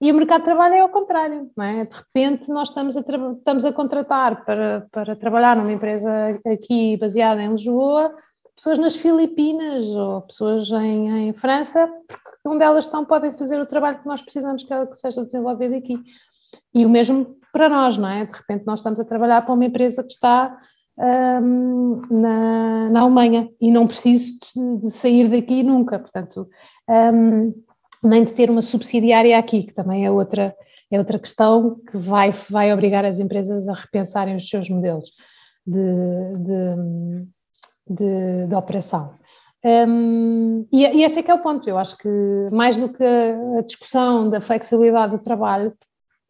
E 0.00 0.10
o 0.10 0.14
mercado 0.14 0.40
de 0.40 0.44
trabalho 0.46 0.74
é 0.74 0.80
ao 0.80 0.88
contrário, 0.88 1.50
não 1.56 1.64
é? 1.64 1.84
De 1.84 1.94
repente 1.94 2.48
nós 2.48 2.68
estamos 2.68 2.96
a, 2.96 3.00
estamos 3.00 3.64
a 3.64 3.72
contratar 3.72 4.44
para, 4.44 4.86
para 4.90 5.16
trabalhar 5.16 5.56
numa 5.56 5.72
empresa 5.72 6.40
aqui 6.46 6.96
baseada 6.96 7.42
em 7.42 7.50
Lisboa, 7.50 8.14
pessoas 8.56 8.78
nas 8.78 8.96
Filipinas 8.96 9.86
ou 9.86 10.22
pessoas 10.22 10.68
em, 10.70 11.28
em 11.28 11.32
França, 11.32 11.86
porque 12.08 12.30
onde 12.46 12.64
elas 12.64 12.86
estão 12.86 13.04
podem 13.04 13.32
fazer 13.32 13.60
o 13.60 13.66
trabalho 13.66 14.00
que 14.00 14.06
nós 14.06 14.20
precisamos 14.20 14.64
que, 14.64 14.72
ela, 14.72 14.86
que 14.86 14.96
seja 14.96 15.24
desenvolvido 15.24 15.76
aqui. 15.76 15.96
E 16.74 16.84
o 16.84 16.88
mesmo 16.88 17.36
para 17.52 17.68
nós, 17.68 17.96
não 17.96 18.08
é? 18.08 18.24
De 18.24 18.32
repente 18.32 18.64
nós 18.66 18.80
estamos 18.80 18.98
a 18.98 19.04
trabalhar 19.04 19.42
para 19.42 19.54
uma 19.54 19.64
empresa 19.64 20.02
que 20.02 20.12
está 20.12 20.58
um, 20.98 22.02
na, 22.10 22.90
na 22.90 23.00
Alemanha 23.00 23.48
e 23.60 23.70
não 23.70 23.86
preciso 23.86 24.32
de, 24.82 24.90
sair 24.90 25.28
daqui 25.28 25.62
nunca, 25.62 25.98
portanto, 25.98 26.48
um, 26.88 27.54
nem 28.02 28.24
de 28.24 28.32
ter 28.32 28.50
uma 28.50 28.62
subsidiária 28.62 29.38
aqui, 29.38 29.64
que 29.64 29.74
também 29.74 30.04
é 30.04 30.10
outra, 30.10 30.54
é 30.90 30.98
outra 30.98 31.18
questão 31.18 31.80
que 31.90 31.96
vai, 31.96 32.32
vai 32.48 32.72
obrigar 32.72 33.04
as 33.04 33.18
empresas 33.18 33.68
a 33.68 33.72
repensarem 33.72 34.36
os 34.36 34.48
seus 34.48 34.68
modelos 34.68 35.10
de, 35.66 36.32
de, 36.38 37.26
de, 37.94 38.46
de 38.46 38.54
operação. 38.54 39.14
Um, 39.64 40.66
e, 40.72 40.86
e, 40.86 41.04
esse 41.04 41.18
é 41.18 41.22
que 41.22 41.30
é 41.30 41.34
o 41.34 41.42
ponto. 41.42 41.68
Eu 41.68 41.78
acho 41.78 41.96
que 41.96 42.08
mais 42.52 42.76
do 42.76 42.88
que 42.88 43.02
a 43.02 43.62
discussão 43.62 44.30
da 44.30 44.40
flexibilidade 44.40 45.16
do 45.16 45.22
trabalho, 45.22 45.74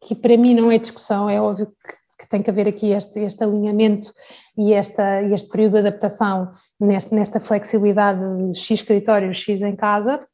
que 0.01 0.15
para 0.15 0.37
mim 0.37 0.55
não 0.55 0.71
é 0.71 0.77
discussão, 0.77 1.29
é 1.29 1.39
óbvio 1.39 1.67
que, 1.67 2.23
que 2.23 2.29
tem 2.29 2.41
que 2.41 2.49
haver 2.49 2.67
aqui 2.67 2.91
este, 2.91 3.19
este 3.19 3.43
alinhamento 3.43 4.11
e 4.57 4.73
esta, 4.73 5.21
este 5.23 5.47
período 5.47 5.73
de 5.73 5.79
adaptação 5.79 6.51
neste, 6.79 7.13
nesta 7.13 7.39
flexibilidade 7.39 8.19
de 8.19 8.57
X 8.57 8.71
escritório, 8.71 9.33
X 9.33 9.61
em 9.61 9.75
casa. 9.75 10.25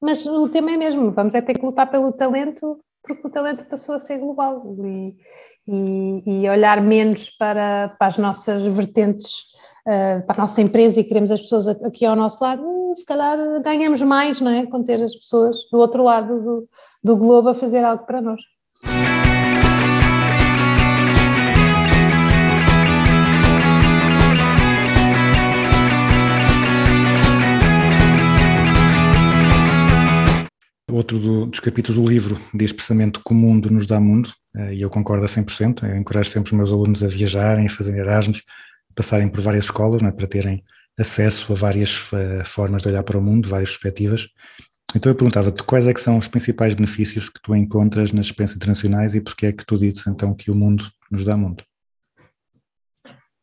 Mas 0.00 0.24
o 0.24 0.48
tema 0.48 0.70
é 0.70 0.76
mesmo, 0.76 1.12
vamos 1.12 1.34
é 1.34 1.40
ter 1.40 1.54
que 1.54 1.64
lutar 1.64 1.90
pelo 1.90 2.12
talento, 2.12 2.78
porque 3.02 3.26
o 3.26 3.30
talento 3.30 3.64
passou 3.64 3.94
a 3.94 3.98
ser 3.98 4.18
global 4.18 4.62
e, 4.84 5.16
e, 5.66 6.42
e 6.44 6.48
olhar 6.48 6.80
menos 6.80 7.30
para, 7.30 7.94
para 7.98 8.06
as 8.06 8.18
nossas 8.18 8.66
vertentes, 8.66 9.32
uh, 9.86 10.24
para 10.26 10.36
a 10.36 10.42
nossa 10.42 10.60
empresa 10.60 11.00
e 11.00 11.04
queremos 11.04 11.30
as 11.30 11.40
pessoas 11.40 11.68
aqui 11.68 12.04
ao 12.04 12.14
nosso 12.14 12.42
lado, 12.42 12.62
hum, 12.62 12.94
se 12.94 13.04
calhar 13.04 13.36
ganhamos 13.62 14.00
mais, 14.02 14.40
não 14.40 14.50
é? 14.50 14.66
Com 14.66 14.82
ter 14.84 15.02
as 15.02 15.16
pessoas 15.16 15.56
do 15.72 15.78
outro 15.78 16.04
lado 16.04 16.40
do, 16.40 16.68
do 17.02 17.16
globo 17.16 17.48
a 17.48 17.54
fazer 17.54 17.82
algo 17.82 18.06
para 18.06 18.20
nós. 18.20 18.40
Outro 30.90 31.18
do, 31.18 31.46
dos 31.46 31.60
capítulos 31.60 32.00
do 32.00 32.08
livro 32.08 32.40
diz 32.54 32.72
precisamente 32.72 33.20
que 33.22 33.32
o 33.32 33.34
mundo 33.34 33.70
nos 33.70 33.86
dá 33.86 34.00
mundo, 34.00 34.32
eh, 34.56 34.74
e 34.74 34.82
eu 34.82 34.88
concordo 34.88 35.24
a 35.24 35.28
100%. 35.28 35.86
Eu 35.86 35.96
encorajo 35.96 36.30
sempre 36.30 36.52
os 36.52 36.56
meus 36.56 36.72
alunos 36.72 37.04
a 37.04 37.08
viajarem, 37.08 37.66
a 37.66 37.68
fazerem 37.68 38.00
Erasmus, 38.00 38.42
passarem 38.94 39.28
por 39.28 39.40
várias 39.40 39.66
escolas, 39.66 40.02
é? 40.02 40.10
para 40.10 40.26
terem 40.26 40.64
acesso 40.98 41.52
a 41.52 41.56
várias 41.56 42.10
uh, 42.12 42.44
formas 42.44 42.82
de 42.82 42.88
olhar 42.88 43.02
para 43.02 43.18
o 43.18 43.22
mundo, 43.22 43.48
várias 43.48 43.70
perspectivas. 43.70 44.28
Então 44.96 45.12
eu 45.12 45.16
perguntava-te 45.16 45.62
quais 45.62 45.86
é 45.86 45.92
que 45.92 46.00
são 46.00 46.16
os 46.16 46.26
principais 46.26 46.74
benefícios 46.74 47.28
que 47.28 47.40
tu 47.42 47.54
encontras 47.54 48.10
nas 48.10 48.26
experiências 48.26 48.56
internacionais 48.56 49.14
e 49.14 49.20
porque 49.20 49.46
é 49.46 49.52
que 49.52 49.64
tu 49.64 49.78
dizes 49.78 50.06
então 50.06 50.34
que 50.34 50.50
o 50.50 50.54
mundo 50.54 50.90
nos 51.10 51.24
dá 51.24 51.36
mundo? 51.36 51.62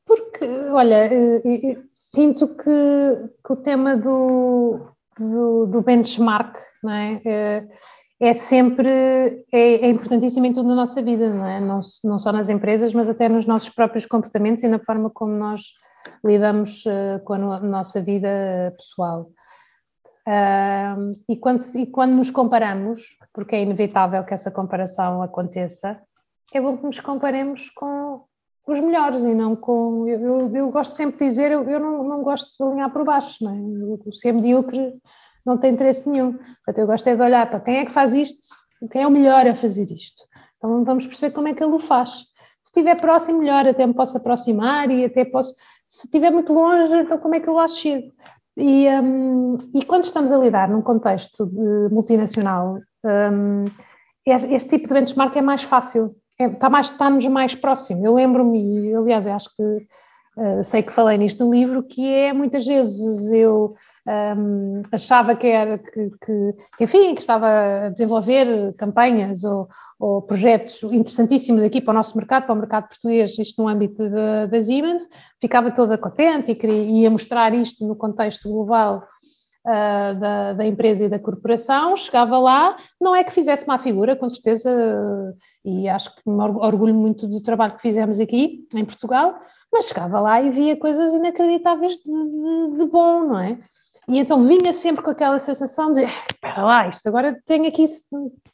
Porque, 0.05 0.45
olha, 0.71 1.09
eh, 1.13 1.77
sinto 2.13 2.47
que, 2.47 3.29
que 3.45 3.53
o 3.53 3.55
tema 3.55 3.95
do, 3.95 4.94
do, 5.19 5.65
do 5.65 5.81
benchmark 5.81 6.57
não 6.83 6.91
é? 6.91 7.21
é? 7.25 7.67
é 8.19 8.33
sempre, 8.33 8.87
é, 9.51 9.85
é 9.85 9.89
importantíssimo 9.89 10.45
em 10.45 10.53
tudo 10.53 10.69
na 10.69 10.75
nossa 10.75 11.01
vida, 11.01 11.33
não 11.33 11.45
é? 11.45 11.59
Não, 11.59 11.81
não 12.03 12.19
só 12.19 12.31
nas 12.31 12.49
empresas, 12.49 12.93
mas 12.93 13.09
até 13.09 13.27
nos 13.27 13.45
nossos 13.45 13.69
próprios 13.69 14.05
comportamentos 14.05 14.63
e 14.63 14.67
na 14.67 14.79
forma 14.79 15.09
como 15.09 15.33
nós 15.33 15.61
lidamos 16.23 16.85
uh, 16.85 17.23
com 17.23 17.33
a 17.33 17.59
nossa 17.59 18.01
vida 18.01 18.73
pessoal. 18.77 19.31
E, 21.29 21.35
quando, 21.37 21.63
e 21.75 21.85
quando 21.85 22.13
nos 22.13 22.31
comparamos, 22.31 23.15
porque 23.31 23.55
é 23.55 23.61
inevitável 23.61 24.23
que 24.23 24.33
essa 24.33 24.49
comparação 24.49 25.21
aconteça, 25.21 26.01
é 26.51 26.59
bom 26.59 26.77
que 26.77 26.85
nos 26.85 26.99
comparemos 26.99 27.69
com 27.69 28.25
os 28.67 28.79
melhores 28.79 29.21
e 29.21 29.33
não 29.33 29.55
com. 29.55 30.07
Eu, 30.07 30.19
eu, 30.19 30.55
eu 30.55 30.71
gosto 30.71 30.95
sempre 30.95 31.19
de 31.19 31.25
dizer, 31.25 31.51
eu, 31.51 31.63
eu 31.69 31.79
não, 31.79 32.03
não 32.03 32.23
gosto 32.23 32.49
de 32.57 32.63
alinhar 32.63 32.91
por 32.91 33.03
baixo, 33.03 33.43
não 33.43 33.51
é? 33.51 34.11
ser 34.13 34.33
medíocre 34.33 34.93
não 35.45 35.57
tem 35.57 35.73
interesse 35.73 36.09
nenhum. 36.09 36.33
Portanto, 36.33 36.77
eu 36.79 36.87
gosto 36.87 37.07
é 37.07 37.15
de 37.15 37.21
olhar 37.21 37.47
para 37.47 37.59
quem 37.59 37.77
é 37.77 37.85
que 37.85 37.91
faz 37.91 38.13
isto, 38.13 38.47
quem 38.91 39.03
é 39.03 39.07
o 39.07 39.11
melhor 39.11 39.45
a 39.47 39.55
fazer 39.55 39.91
isto. 39.91 40.23
Então 40.57 40.83
vamos 40.83 41.05
perceber 41.05 41.33
como 41.33 41.47
é 41.47 41.53
que 41.53 41.63
ele 41.63 41.73
o 41.73 41.79
faz. 41.79 42.11
Se 42.63 42.71
estiver 42.81 42.99
próximo, 42.99 43.39
melhor, 43.39 43.67
até 43.67 43.85
me 43.85 43.93
posso 43.93 44.17
aproximar 44.17 44.89
e 44.89 45.05
até 45.05 45.23
posso. 45.23 45.53
Se 45.87 46.07
estiver 46.07 46.31
muito 46.31 46.51
longe, 46.51 46.93
então 46.95 47.19
como 47.19 47.35
é 47.35 47.39
que 47.39 47.47
eu 47.47 47.53
lá 47.53 47.67
chego? 47.67 48.11
E, 48.57 48.87
um, 48.89 49.57
e 49.73 49.85
quando 49.85 50.05
estamos 50.05 50.31
a 50.31 50.37
lidar 50.37 50.69
num 50.69 50.81
contexto 50.81 51.45
multinacional, 51.91 52.79
um, 53.03 53.65
este 54.25 54.69
tipo 54.69 54.87
de 54.87 54.93
benchmark 54.93 55.35
é 55.35 55.41
mais 55.41 55.61
fácil, 55.61 56.15
está 56.39 56.69
mais, 56.69 56.89
está-nos 56.89 57.27
mais 57.27 57.55
próximo. 57.55 58.05
Eu 58.05 58.13
lembro-me, 58.13 58.93
aliás, 58.93 59.25
acho 59.27 59.49
que 59.55 59.63
uh, 59.63 60.63
sei 60.63 60.83
que 60.83 60.93
falei 60.93 61.17
nisto 61.17 61.45
no 61.45 61.51
livro, 61.51 61.83
que 61.83 62.05
é 62.05 62.33
muitas 62.33 62.65
vezes 62.65 63.31
eu 63.31 63.73
um, 64.37 64.81
achava 64.91 65.35
que 65.35 65.47
era 65.47 65.77
que, 65.77 66.11
que, 66.23 66.53
que, 66.77 66.83
enfim, 66.83 67.15
que 67.15 67.21
estava 67.21 67.85
a 67.85 67.89
desenvolver 67.89 68.73
campanhas 68.73 69.43
ou, 69.43 69.67
ou, 69.99 70.21
projetos 70.21 70.83
interessantíssimos 70.83 71.63
aqui 71.63 71.81
para 71.81 71.91
o 71.91 71.95
nosso 71.95 72.17
mercado, 72.17 72.45
para 72.45 72.53
o 72.53 72.57
mercado 72.57 72.89
português, 72.89 73.37
isto 73.39 73.61
no 73.61 73.67
âmbito 73.67 74.09
da 74.49 74.61
Siemens, 74.61 75.07
ficava 75.41 75.71
toda 75.71 75.97
contente 75.97 76.51
e 76.51 76.55
queria, 76.55 76.83
ia 76.83 77.09
mostrar 77.09 77.53
isto 77.53 77.87
no 77.87 77.95
contexto 77.95 78.49
global 78.49 79.03
uh, 79.65 80.19
da, 80.19 80.53
da, 80.53 80.65
empresa 80.65 81.05
e 81.05 81.09
da 81.09 81.19
corporação, 81.19 81.97
chegava 81.97 82.37
lá, 82.37 82.77
não 83.01 83.15
é 83.15 83.23
que 83.23 83.33
fizesse 83.33 83.67
má 83.67 83.77
figura, 83.77 84.15
com 84.15 84.29
certeza, 84.29 84.69
e 85.63 85.89
acho 85.89 86.15
que 86.15 86.21
me 86.29 86.41
orgulho 86.41 86.93
muito 86.93 87.27
do 87.27 87.41
trabalho 87.41 87.75
que 87.75 87.81
fizemos 87.81 88.19
aqui 88.19 88.67
em 88.73 88.85
Portugal, 88.85 89.39
mas 89.71 89.87
chegava 89.87 90.19
lá 90.19 90.41
e 90.41 90.51
via 90.51 90.77
coisas 90.77 91.13
inacreditáveis 91.13 91.93
de, 91.93 92.03
de, 92.03 92.77
de 92.77 92.85
bom, 92.85 93.23
não 93.23 93.39
é? 93.39 93.59
E 94.07 94.19
então 94.19 94.43
vinha 94.43 94.71
sempre 94.71 95.03
com 95.03 95.09
aquela 95.09 95.39
sensação 95.39 95.91
de 95.91 96.03
espera 96.03 96.63
lá, 96.63 96.87
isto 96.87 97.07
agora 97.07 97.41
tenho 97.45 97.67
aqui 97.67 97.87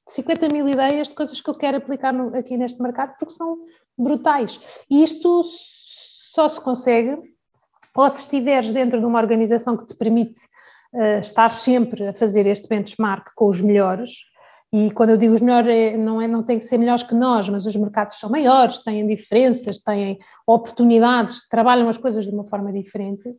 50 0.07 0.47
mil 0.47 0.67
ideias 0.67 1.09
de 1.09 1.13
coisas 1.13 1.41
que 1.41 1.49
eu 1.49 1.55
quero 1.55 1.77
aplicar 1.77 2.13
no, 2.13 2.35
aqui 2.35 2.55
neste 2.57 2.81
mercado 2.81 3.15
porque 3.19 3.33
são 3.33 3.57
brutais. 3.97 4.59
E 4.89 5.03
isto 5.03 5.43
só 6.33 6.47
se 6.47 6.59
consegue 6.61 7.17
ou 7.93 8.09
se 8.09 8.19
estiveres 8.19 8.71
dentro 8.71 8.99
de 8.99 9.05
uma 9.05 9.19
organização 9.19 9.75
que 9.75 9.87
te 9.87 9.95
permite 9.95 10.39
estar 11.21 11.49
sempre 11.49 12.07
a 12.07 12.13
fazer 12.13 12.45
este 12.45 12.67
benchmark 12.67 13.29
com 13.35 13.47
os 13.47 13.61
melhores, 13.61 14.11
e 14.73 14.89
quando 14.91 15.09
eu 15.09 15.17
digo 15.17 15.33
os 15.33 15.41
melhores, 15.41 15.69
é, 15.69 15.97
não, 15.97 16.21
é, 16.21 16.27
não 16.27 16.43
tem 16.43 16.57
que 16.57 16.63
ser 16.63 16.77
melhores 16.77 17.03
que 17.03 17.13
nós, 17.13 17.49
mas 17.49 17.65
os 17.65 17.75
mercados 17.75 18.17
são 18.17 18.29
maiores, 18.29 18.79
têm 18.79 19.05
diferenças, 19.05 19.79
têm 19.79 20.17
oportunidades, 20.47 21.45
trabalham 21.49 21.89
as 21.89 21.97
coisas 21.97 22.25
de 22.25 22.31
uma 22.31 22.45
forma 22.45 22.71
diferente. 22.71 23.35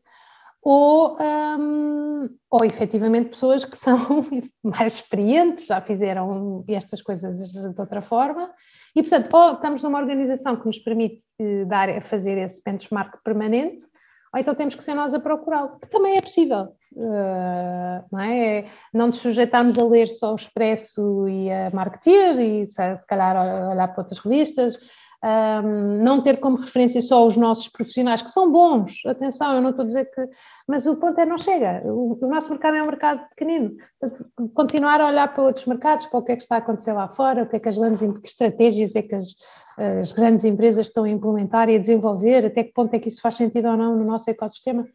Ou, 0.63 1.19
um, 1.19 2.29
ou 2.51 2.65
efetivamente 2.65 3.31
pessoas 3.31 3.65
que 3.65 3.77
são 3.77 3.99
mais 4.63 4.97
experientes, 4.97 5.67
já 5.67 5.81
fizeram 5.81 6.65
estas 6.69 7.01
coisas 7.01 7.51
de 7.51 7.81
outra 7.81 8.03
forma, 8.03 8.51
e 8.95 9.03
portanto, 9.03 9.35
ou 9.35 9.55
estamos 9.55 9.83
numa 9.83 9.99
organização 9.99 10.55
que 10.55 10.67
nos 10.67 10.79
permite 10.79 11.25
eh, 11.41 11.65
dar, 11.65 12.03
fazer 12.03 12.37
esse 12.37 12.63
benchmark 12.63 13.23
permanente, 13.25 13.87
ou 14.33 14.41
então 14.41 14.55
temos 14.55 14.75
que 14.75 14.83
ser 14.83 14.95
nós 14.95 15.13
a 15.13 15.21
procurá-lo, 15.21 15.79
que 15.79 15.89
também 15.89 16.17
é 16.17 16.23
possível. 16.23 16.75
Uh, 16.95 18.05
não, 18.11 18.21
é? 18.21 18.67
não 18.93 19.07
nos 19.09 19.19
sujeitarmos 19.19 19.79
a 19.79 19.85
ler 19.85 20.09
só 20.09 20.33
o 20.33 20.37
Expresso 20.37 21.29
e 21.29 21.51
a 21.51 21.71
Marketeer 21.71 22.39
e 22.39 22.67
se, 22.67 22.75
se 22.75 23.07
calhar 23.07 23.37
olhar 23.71 23.89
para 23.89 24.03
outras 24.03 24.19
revistas, 24.19 24.79
um, 25.25 26.03
não 26.03 26.21
ter 26.21 26.41
como 26.41 26.57
referência 26.57 27.01
só 27.01 27.25
os 27.25 27.37
nossos 27.37 27.69
profissionais, 27.69 28.23
que 28.23 28.31
são 28.31 28.51
bons, 28.51 28.95
atenção, 29.07 29.55
eu 29.55 29.63
não 29.63 29.71
estou 29.71 29.85
a 29.85 29.87
dizer 29.87 30.07
que. 30.07 30.29
Mas 30.67 30.85
o 30.87 30.97
ponto 30.97 31.21
é 31.21 31.25
não 31.25 31.39
chega. 31.39 31.83
O, 31.85 32.19
o 32.21 32.29
nosso 32.29 32.51
mercado 32.51 32.77
é 32.77 32.83
um 32.83 32.87
mercado 32.87 33.29
pequenino. 33.29 33.77
Portanto, 34.01 34.27
continuar 34.53 35.01
a 35.01 35.07
olhar 35.07 35.33
para 35.33 35.45
outros 35.45 35.65
mercados, 35.67 36.07
para 36.07 36.19
o 36.19 36.23
que 36.23 36.33
é 36.33 36.37
que 36.37 36.43
está 36.43 36.57
a 36.57 36.59
acontecer 36.59 36.93
lá 36.93 37.09
fora, 37.09 37.45
o 37.45 37.49
que 37.49 37.57
é 37.57 37.61
que 37.61 37.69
as 37.69 37.79
grandes 37.79 38.01
que 38.01 38.27
estratégias 38.27 38.97
é 38.97 39.03
que 39.03 39.15
as, 39.15 39.37
as 39.79 40.13
grandes 40.13 40.45
empresas 40.45 40.89
estão 40.89 41.05
a 41.05 41.09
implementar 41.09 41.69
e 41.69 41.77
a 41.77 41.79
desenvolver, 41.79 42.47
até 42.47 42.65
que 42.65 42.73
ponto 42.73 42.93
é 42.95 42.99
que 42.99 43.09
isso 43.09 43.23
faz 43.23 43.37
sentido 43.37 43.69
ou 43.69 43.77
não 43.77 43.97
no 43.97 44.05
nosso 44.05 44.29
ecossistema. 44.29 44.87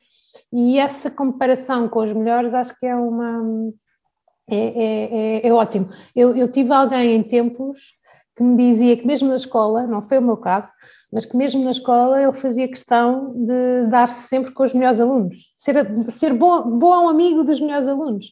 E 0.51 0.77
essa 0.77 1.09
comparação 1.09 1.87
com 1.87 2.03
os 2.03 2.11
melhores 2.11 2.53
acho 2.53 2.77
que 2.77 2.85
é 2.85 2.95
uma. 2.95 3.71
É, 4.49 4.55
é, 4.55 5.43
é, 5.45 5.47
é 5.47 5.53
ótimo. 5.53 5.89
Eu, 6.15 6.35
eu 6.35 6.49
tive 6.49 6.71
alguém 6.71 7.15
em 7.15 7.23
tempos 7.23 7.96
que 8.37 8.43
me 8.43 8.55
dizia 8.55 8.95
que 8.95 9.05
mesmo 9.05 9.27
na 9.27 9.35
escola, 9.35 9.87
não 9.87 10.01
foi 10.01 10.19
o 10.19 10.21
meu 10.21 10.37
caso, 10.37 10.71
mas 11.11 11.25
que 11.25 11.35
mesmo 11.35 11.63
na 11.63 11.71
escola 11.71 12.21
ele 12.21 12.33
fazia 12.33 12.67
questão 12.67 13.33
de 13.33 13.87
dar-se 13.89 14.27
sempre 14.27 14.51
com 14.51 14.63
os 14.63 14.73
melhores 14.73 14.99
alunos, 14.99 15.35
ser, 15.57 15.75
ser 16.11 16.33
bom, 16.33 16.77
bom 16.77 17.09
amigo 17.09 17.43
dos 17.43 17.59
melhores 17.59 17.87
alunos, 17.87 18.25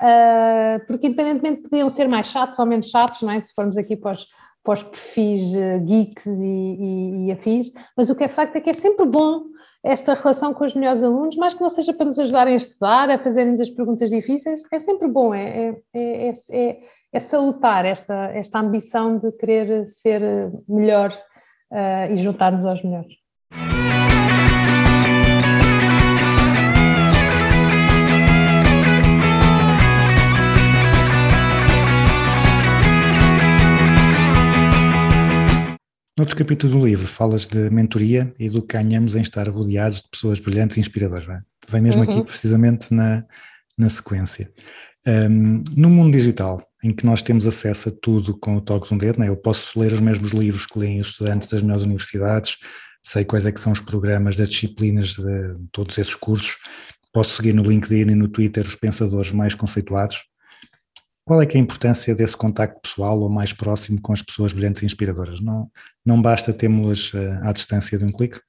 uh, 0.00 0.84
porque 0.86 1.06
independentemente 1.06 1.62
podiam 1.62 1.88
ser 1.88 2.08
mais 2.08 2.26
chatos 2.26 2.58
ou 2.58 2.66
menos 2.66 2.88
chatos, 2.88 3.22
não 3.22 3.30
é? 3.30 3.40
se 3.40 3.54
formos 3.54 3.76
aqui 3.76 3.96
para 3.96 4.14
os, 4.14 4.26
para 4.64 4.74
os 4.74 4.82
perfis 4.82 5.54
uh, 5.54 5.84
geeks 5.84 6.26
e, 6.26 6.32
e, 6.40 7.26
e 7.26 7.32
afins, 7.32 7.70
mas 7.96 8.10
o 8.10 8.16
que 8.16 8.24
é 8.24 8.28
facto 8.28 8.56
é 8.56 8.60
que 8.60 8.70
é 8.70 8.74
sempre 8.74 9.06
bom 9.06 9.44
esta 9.84 10.14
relação 10.14 10.54
com 10.54 10.64
os 10.64 10.74
melhores 10.74 11.02
alunos, 11.02 11.36
mais 11.36 11.54
que 11.54 11.60
não 11.60 11.70
seja 11.70 11.92
para 11.92 12.06
nos 12.06 12.18
ajudarem 12.18 12.54
a 12.54 12.56
estudar, 12.56 13.10
a 13.10 13.18
fazerem-nos 13.18 13.60
as 13.60 13.70
perguntas 13.70 14.10
difíceis, 14.10 14.62
é 14.72 14.78
sempre 14.78 15.08
bom, 15.08 15.34
é, 15.34 15.76
é, 15.92 16.28
é, 16.28 16.32
é, 16.50 16.78
é 17.12 17.20
salutar 17.20 17.84
esta, 17.84 18.30
esta 18.32 18.60
ambição 18.60 19.18
de 19.18 19.32
querer 19.32 19.86
ser 19.86 20.22
melhor 20.68 21.10
uh, 21.72 22.12
e 22.12 22.16
juntar-nos 22.16 22.64
aos 22.64 22.82
melhores. 22.82 23.12
Noutro 36.22 36.36
capítulo 36.36 36.78
do 36.78 36.86
livro 36.86 37.04
falas 37.08 37.48
de 37.48 37.68
mentoria 37.68 38.32
e 38.38 38.48
do 38.48 38.64
que 38.64 38.76
ganhamos 38.76 39.16
em 39.16 39.22
estar 39.22 39.48
rodeados 39.48 40.02
de 40.02 40.08
pessoas 40.08 40.38
brilhantes 40.38 40.76
e 40.76 40.80
inspiradoras. 40.80 41.24
Vem, 41.24 41.40
vem 41.68 41.80
mesmo 41.80 42.00
uhum. 42.00 42.08
aqui 42.08 42.22
precisamente 42.22 42.94
na, 42.94 43.24
na 43.76 43.90
sequência. 43.90 44.48
Um, 45.04 45.60
no 45.76 45.90
mundo 45.90 46.16
digital, 46.16 46.64
em 46.80 46.92
que 46.92 47.04
nós 47.04 47.22
temos 47.22 47.44
acesso 47.44 47.88
a 47.88 47.92
tudo 48.00 48.38
com 48.38 48.54
o 48.54 48.60
toque 48.60 48.86
de 48.86 48.94
um 48.94 48.98
dedo, 48.98 49.18
né? 49.18 49.28
eu 49.28 49.36
posso 49.36 49.76
ler 49.80 49.92
os 49.92 50.00
mesmos 50.00 50.30
livros 50.30 50.64
que 50.64 50.78
leem 50.78 51.00
os 51.00 51.08
estudantes 51.08 51.48
das 51.48 51.60
melhores 51.60 51.82
universidades, 51.82 52.56
sei 53.02 53.24
quais 53.24 53.44
é 53.44 53.50
que 53.50 53.58
são 53.58 53.72
os 53.72 53.80
programas 53.80 54.36
das 54.36 54.48
disciplinas 54.48 55.14
de 55.14 55.56
todos 55.72 55.98
esses 55.98 56.14
cursos, 56.14 56.54
posso 57.12 57.34
seguir 57.34 57.52
no 57.52 57.64
LinkedIn 57.64 58.12
e 58.12 58.14
no 58.14 58.28
Twitter 58.28 58.64
os 58.64 58.76
pensadores 58.76 59.32
mais 59.32 59.56
conceituados, 59.56 60.22
qual 61.24 61.40
é 61.40 61.46
é 61.46 61.56
a 61.56 61.60
importância 61.60 62.14
desse 62.14 62.36
contacto 62.36 62.80
pessoal 62.80 63.20
ou 63.20 63.28
mais 63.28 63.52
próximo 63.52 64.00
com 64.00 64.12
as 64.12 64.22
pessoas 64.22 64.52
brilhantes 64.52 64.82
e 64.82 64.86
inspiradoras? 64.86 65.40
Não, 65.40 65.70
não 66.04 66.20
basta 66.20 66.52
termos-las 66.52 67.12
eh, 67.14 67.40
à 67.42 67.52
distância 67.52 67.96
de 67.96 68.04
um 68.04 68.10
clique? 68.10 68.40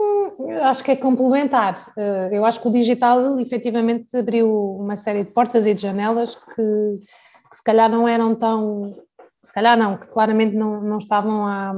Hum, 0.00 0.50
acho 0.62 0.84
que 0.84 0.90
é 0.90 0.96
complementar. 0.96 1.92
Eh, 1.96 2.30
eu 2.32 2.44
acho 2.44 2.60
que 2.60 2.68
o 2.68 2.72
digital 2.72 3.38
efetivamente 3.40 4.14
abriu 4.14 4.76
uma 4.76 4.96
série 4.96 5.24
de 5.24 5.30
portas 5.30 5.66
e 5.66 5.72
de 5.72 5.82
janelas 5.82 6.34
que, 6.36 7.00
que 7.50 7.56
se 7.56 7.64
calhar 7.64 7.90
não 7.90 8.06
eram 8.06 8.34
tão. 8.34 8.94
Se 9.42 9.52
calhar 9.54 9.78
não, 9.78 9.96
que 9.96 10.06
claramente 10.08 10.54
não, 10.54 10.82
não 10.82 10.98
estavam 10.98 11.46
à, 11.46 11.72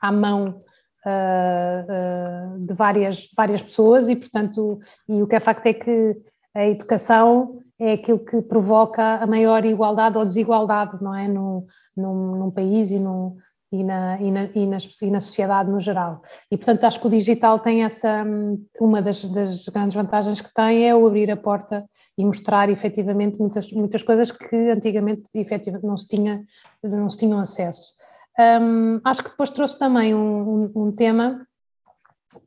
à 0.00 0.10
mão 0.10 0.60
uh, 1.06 2.56
uh, 2.56 2.66
de 2.66 2.74
várias, 2.74 3.28
várias 3.36 3.62
pessoas 3.62 4.08
e, 4.08 4.16
portanto, 4.16 4.80
e 5.08 5.22
o 5.22 5.28
que 5.28 5.36
é 5.36 5.40
facto 5.40 5.64
é 5.66 5.74
que 5.74 6.16
a 6.52 6.66
educação 6.66 7.62
é 7.78 7.92
aquilo 7.92 8.18
que 8.18 8.40
provoca 8.42 9.16
a 9.16 9.26
maior 9.26 9.64
igualdade 9.64 10.16
ou 10.16 10.24
desigualdade, 10.24 11.02
não 11.02 11.14
é? 11.14 11.26
No, 11.26 11.66
num, 11.96 12.36
num 12.36 12.50
país 12.50 12.90
e, 12.90 12.98
no, 12.98 13.36
e, 13.72 13.82
na, 13.82 14.20
e, 14.20 14.30
na, 14.30 14.44
e, 14.54 14.66
nas, 14.66 15.02
e, 15.02 15.10
na, 15.10 15.20
sociedade 15.20 15.70
no 15.70 15.80
geral. 15.80 16.22
E, 16.50 16.56
portanto, 16.56 16.84
acho 16.84 17.00
que 17.00 17.06
o 17.06 17.10
digital 17.10 17.58
tem 17.58 17.84
essa. 17.84 18.24
Uma 18.80 19.02
das, 19.02 19.24
das, 19.24 19.68
grandes 19.68 19.96
vantagens 19.96 20.40
que 20.40 20.52
tem 20.54 20.88
é 20.88 20.94
o 20.94 21.06
abrir 21.06 21.30
a 21.30 21.36
porta 21.36 21.84
e 22.16 22.24
mostrar 22.24 22.68
efetivamente 22.68 23.38
muitas, 23.38 23.72
muitas 23.72 24.02
coisas 24.02 24.30
que 24.30 24.56
antigamente 24.70 25.28
efetivamente 25.34 25.86
não 25.86 25.96
se, 25.96 26.06
tinha, 26.06 26.44
não 26.82 27.10
se 27.10 27.18
tinham 27.18 27.40
acesso. 27.40 27.94
Um, 28.38 29.00
acho 29.04 29.22
que 29.22 29.30
depois 29.30 29.50
trouxe 29.50 29.78
também 29.78 30.14
um, 30.14 30.72
um, 30.74 30.86
um 30.86 30.92
tema 30.92 31.46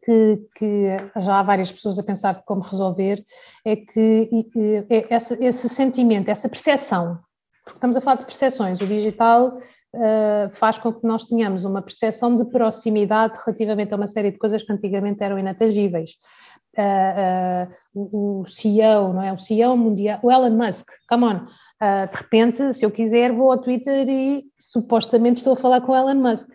que, 0.08 0.40
que, 0.56 0.88
já 1.18 1.40
há 1.40 1.44
várias 1.44 1.70
pessoas 1.70 2.00
a 2.00 2.04
pensar 2.04 2.42
como 2.46 2.62
resolver, 2.62 3.26
é 3.66 3.76
que 3.76 4.30
é 4.90 5.14
esse, 5.14 5.34
esse 5.44 5.68
sentimento, 5.68 6.30
essa 6.30 6.48
percepção, 6.48 7.20
porque 7.66 7.78
estamos 7.78 7.98
a 7.98 8.02
falar 8.02 8.16
de 8.16 8.26
percepções, 8.26 8.80
o 8.80 8.88
digital 8.88 9.58
uh, 9.58 10.50
faz 10.54 10.78
com 10.78 10.94
que 10.94 11.06
nós 11.06 11.26
tenhamos 11.26 11.66
uma 11.66 11.82
percepção 11.82 12.38
de 12.38 12.46
proximidade 12.46 13.38
relativamente 13.46 13.94
a 13.94 13.98
uma 13.98 14.08
série 14.08 14.32
de 14.32 14.38
coisas 14.38 14.64
que 14.64 14.72
antigamente 14.72 15.22
eram 15.22 15.38
inatangíveis. 15.38 16.12
Uh, 16.78 18.00
uh, 18.00 18.42
o 18.42 18.48
CEO, 18.48 19.12
não 19.12 19.22
é? 19.22 19.34
O 19.34 19.38
CEO 19.38 19.76
mundial, 19.76 20.20
o 20.24 20.32
Elon 20.32 20.52
Musk, 20.52 20.88
come 21.10 21.26
on, 21.26 21.46
de 22.12 22.18
repente, 22.18 22.74
se 22.74 22.86
eu 22.86 22.92
quiser, 22.92 23.34
vou 23.34 23.52
ao 23.52 23.58
Twitter 23.58 24.08
e 24.08 24.46
supostamente 24.60 25.38
estou 25.38 25.54
a 25.54 25.58
falar 25.58 25.82
com 25.82 25.92
o 25.92 25.96
Elon 25.96 26.16
Musk. 26.16 26.48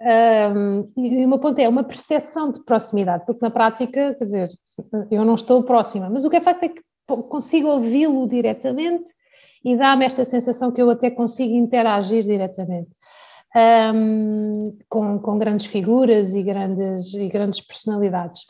Um, 0.00 0.92
e 0.96 1.24
o 1.24 1.28
meu 1.28 1.38
ponto 1.38 1.58
é 1.58 1.68
uma 1.68 1.84
percepção 1.84 2.50
de 2.50 2.62
proximidade, 2.64 3.24
porque 3.24 3.40
na 3.42 3.50
prática, 3.50 4.14
quer 4.14 4.24
dizer, 4.24 4.48
eu 5.10 5.24
não 5.24 5.34
estou 5.34 5.62
próxima, 5.62 6.10
mas 6.10 6.24
o 6.24 6.30
que 6.30 6.36
é 6.36 6.40
facto 6.40 6.64
é 6.64 6.68
que 6.68 6.82
consigo 7.06 7.68
ouvi-lo 7.68 8.28
diretamente 8.28 9.10
e 9.64 9.76
dá-me 9.76 10.04
esta 10.04 10.24
sensação 10.24 10.72
que 10.72 10.82
eu 10.82 10.90
até 10.90 11.10
consigo 11.10 11.54
interagir 11.54 12.24
diretamente 12.24 12.90
um, 13.94 14.76
com, 14.88 15.18
com, 15.18 15.38
grandes 15.38 15.66
figuras 15.66 16.34
e 16.34 16.42
grandes, 16.42 17.14
e 17.14 17.28
grandes 17.28 17.60
personalidades. 17.60 18.42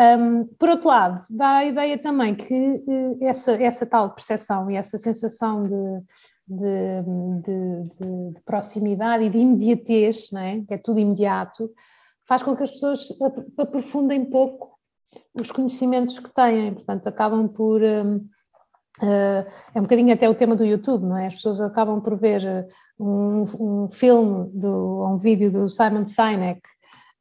Um, 0.00 0.44
por 0.58 0.68
outro 0.68 0.88
lado, 0.88 1.24
dá 1.28 1.58
a 1.58 1.64
ideia 1.64 1.98
também 1.98 2.34
que 2.34 2.54
eh, 2.54 3.26
essa, 3.26 3.52
essa 3.60 3.84
tal 3.84 4.14
percepção 4.14 4.70
e 4.70 4.76
essa 4.76 4.96
sensação 4.96 5.64
de, 5.64 6.02
de, 6.48 7.02
de, 7.42 8.32
de, 8.34 8.40
proximidade 8.44 9.24
e 9.24 9.30
de 9.30 9.38
imediatez, 9.38 10.30
não 10.32 10.40
é? 10.40 10.62
que 10.66 10.74
é 10.74 10.78
tudo 10.78 10.98
imediato, 10.98 11.70
faz 12.26 12.42
com 12.42 12.56
que 12.56 12.62
as 12.62 12.70
pessoas 12.70 13.08
aprofundem 13.58 14.24
pouco 14.24 14.78
os 15.34 15.50
conhecimentos 15.50 16.18
que 16.18 16.32
têm, 16.32 16.74
portanto, 16.74 17.06
acabam 17.06 17.48
por. 17.48 17.80
Uh, 17.80 18.26
é 19.74 19.78
um 19.78 19.82
bocadinho 19.82 20.12
até 20.12 20.28
o 20.28 20.34
tema 20.34 20.56
do 20.56 20.64
YouTube, 20.64 21.06
não 21.06 21.16
é? 21.16 21.28
As 21.28 21.34
pessoas 21.34 21.60
acabam 21.60 22.00
por 22.00 22.18
ver 22.18 22.66
um, 22.98 23.84
um 23.84 23.88
filme, 23.90 24.50
do, 24.52 25.06
um 25.06 25.18
vídeo 25.18 25.52
do 25.52 25.70
Simon 25.70 26.06
Sinek 26.06 26.60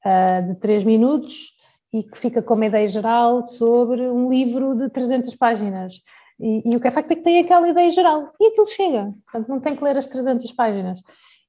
uh, 0.03 0.47
de 0.47 0.55
3 0.55 0.83
minutos 0.83 1.55
e 1.93 2.03
que 2.03 2.17
fica 2.17 2.41
com 2.41 2.55
uma 2.55 2.65
ideia 2.65 2.87
geral 2.87 3.45
sobre 3.45 4.01
um 4.09 4.29
livro 4.29 4.75
de 4.75 4.89
300 4.89 5.35
páginas. 5.35 6.01
E, 6.39 6.69
e, 6.69 6.75
o 6.75 6.79
que 6.79 6.87
é 6.87 6.91
facto 6.91 7.11
é 7.11 7.15
que 7.15 7.23
tem 7.23 7.39
aquela 7.39 7.67
ideia 7.67 7.89
geral 7.91 8.31
e 8.39 8.47
aquilo 8.47 8.67
chega, 8.67 9.13
portanto 9.25 9.49
não 9.49 9.59
tem 9.59 9.75
que 9.75 9.83
ler 9.83 9.97
as 9.97 10.07
300 10.07 10.51
páginas. 10.51 11.01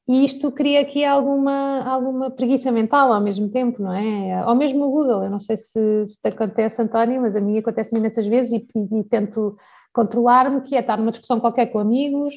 E 0.09 0.25
isto 0.25 0.51
cria 0.51 0.81
aqui 0.81 1.05
alguma, 1.05 1.83
alguma 1.83 2.31
preguiça 2.31 2.73
mental 2.73 3.13
ao 3.13 3.21
mesmo 3.21 3.51
tempo, 3.51 3.83
não 3.83 3.93
é? 3.93 4.43
Ou 4.47 4.55
mesmo 4.55 4.87
o 4.87 4.91
Google, 4.91 5.25
eu 5.25 5.31
não 5.31 5.39
sei 5.39 5.59
se, 5.59 6.07
se 6.07 6.19
te 6.19 6.29
acontece, 6.29 6.81
António, 6.81 7.21
mas 7.21 7.37
a 7.37 7.41
mim 7.43 7.59
acontece 7.59 7.95
imensas 7.95 8.27
vezes 8.27 8.53
e, 8.53 8.67
e, 8.75 9.01
e 9.01 9.05
tento 9.05 9.55
controlar-me, 9.93 10.63
que 10.63 10.75
é 10.75 10.81
estar 10.81 10.97
numa 10.97 11.11
discussão 11.11 11.39
qualquer 11.39 11.67
com 11.67 11.79
amigos 11.79 12.35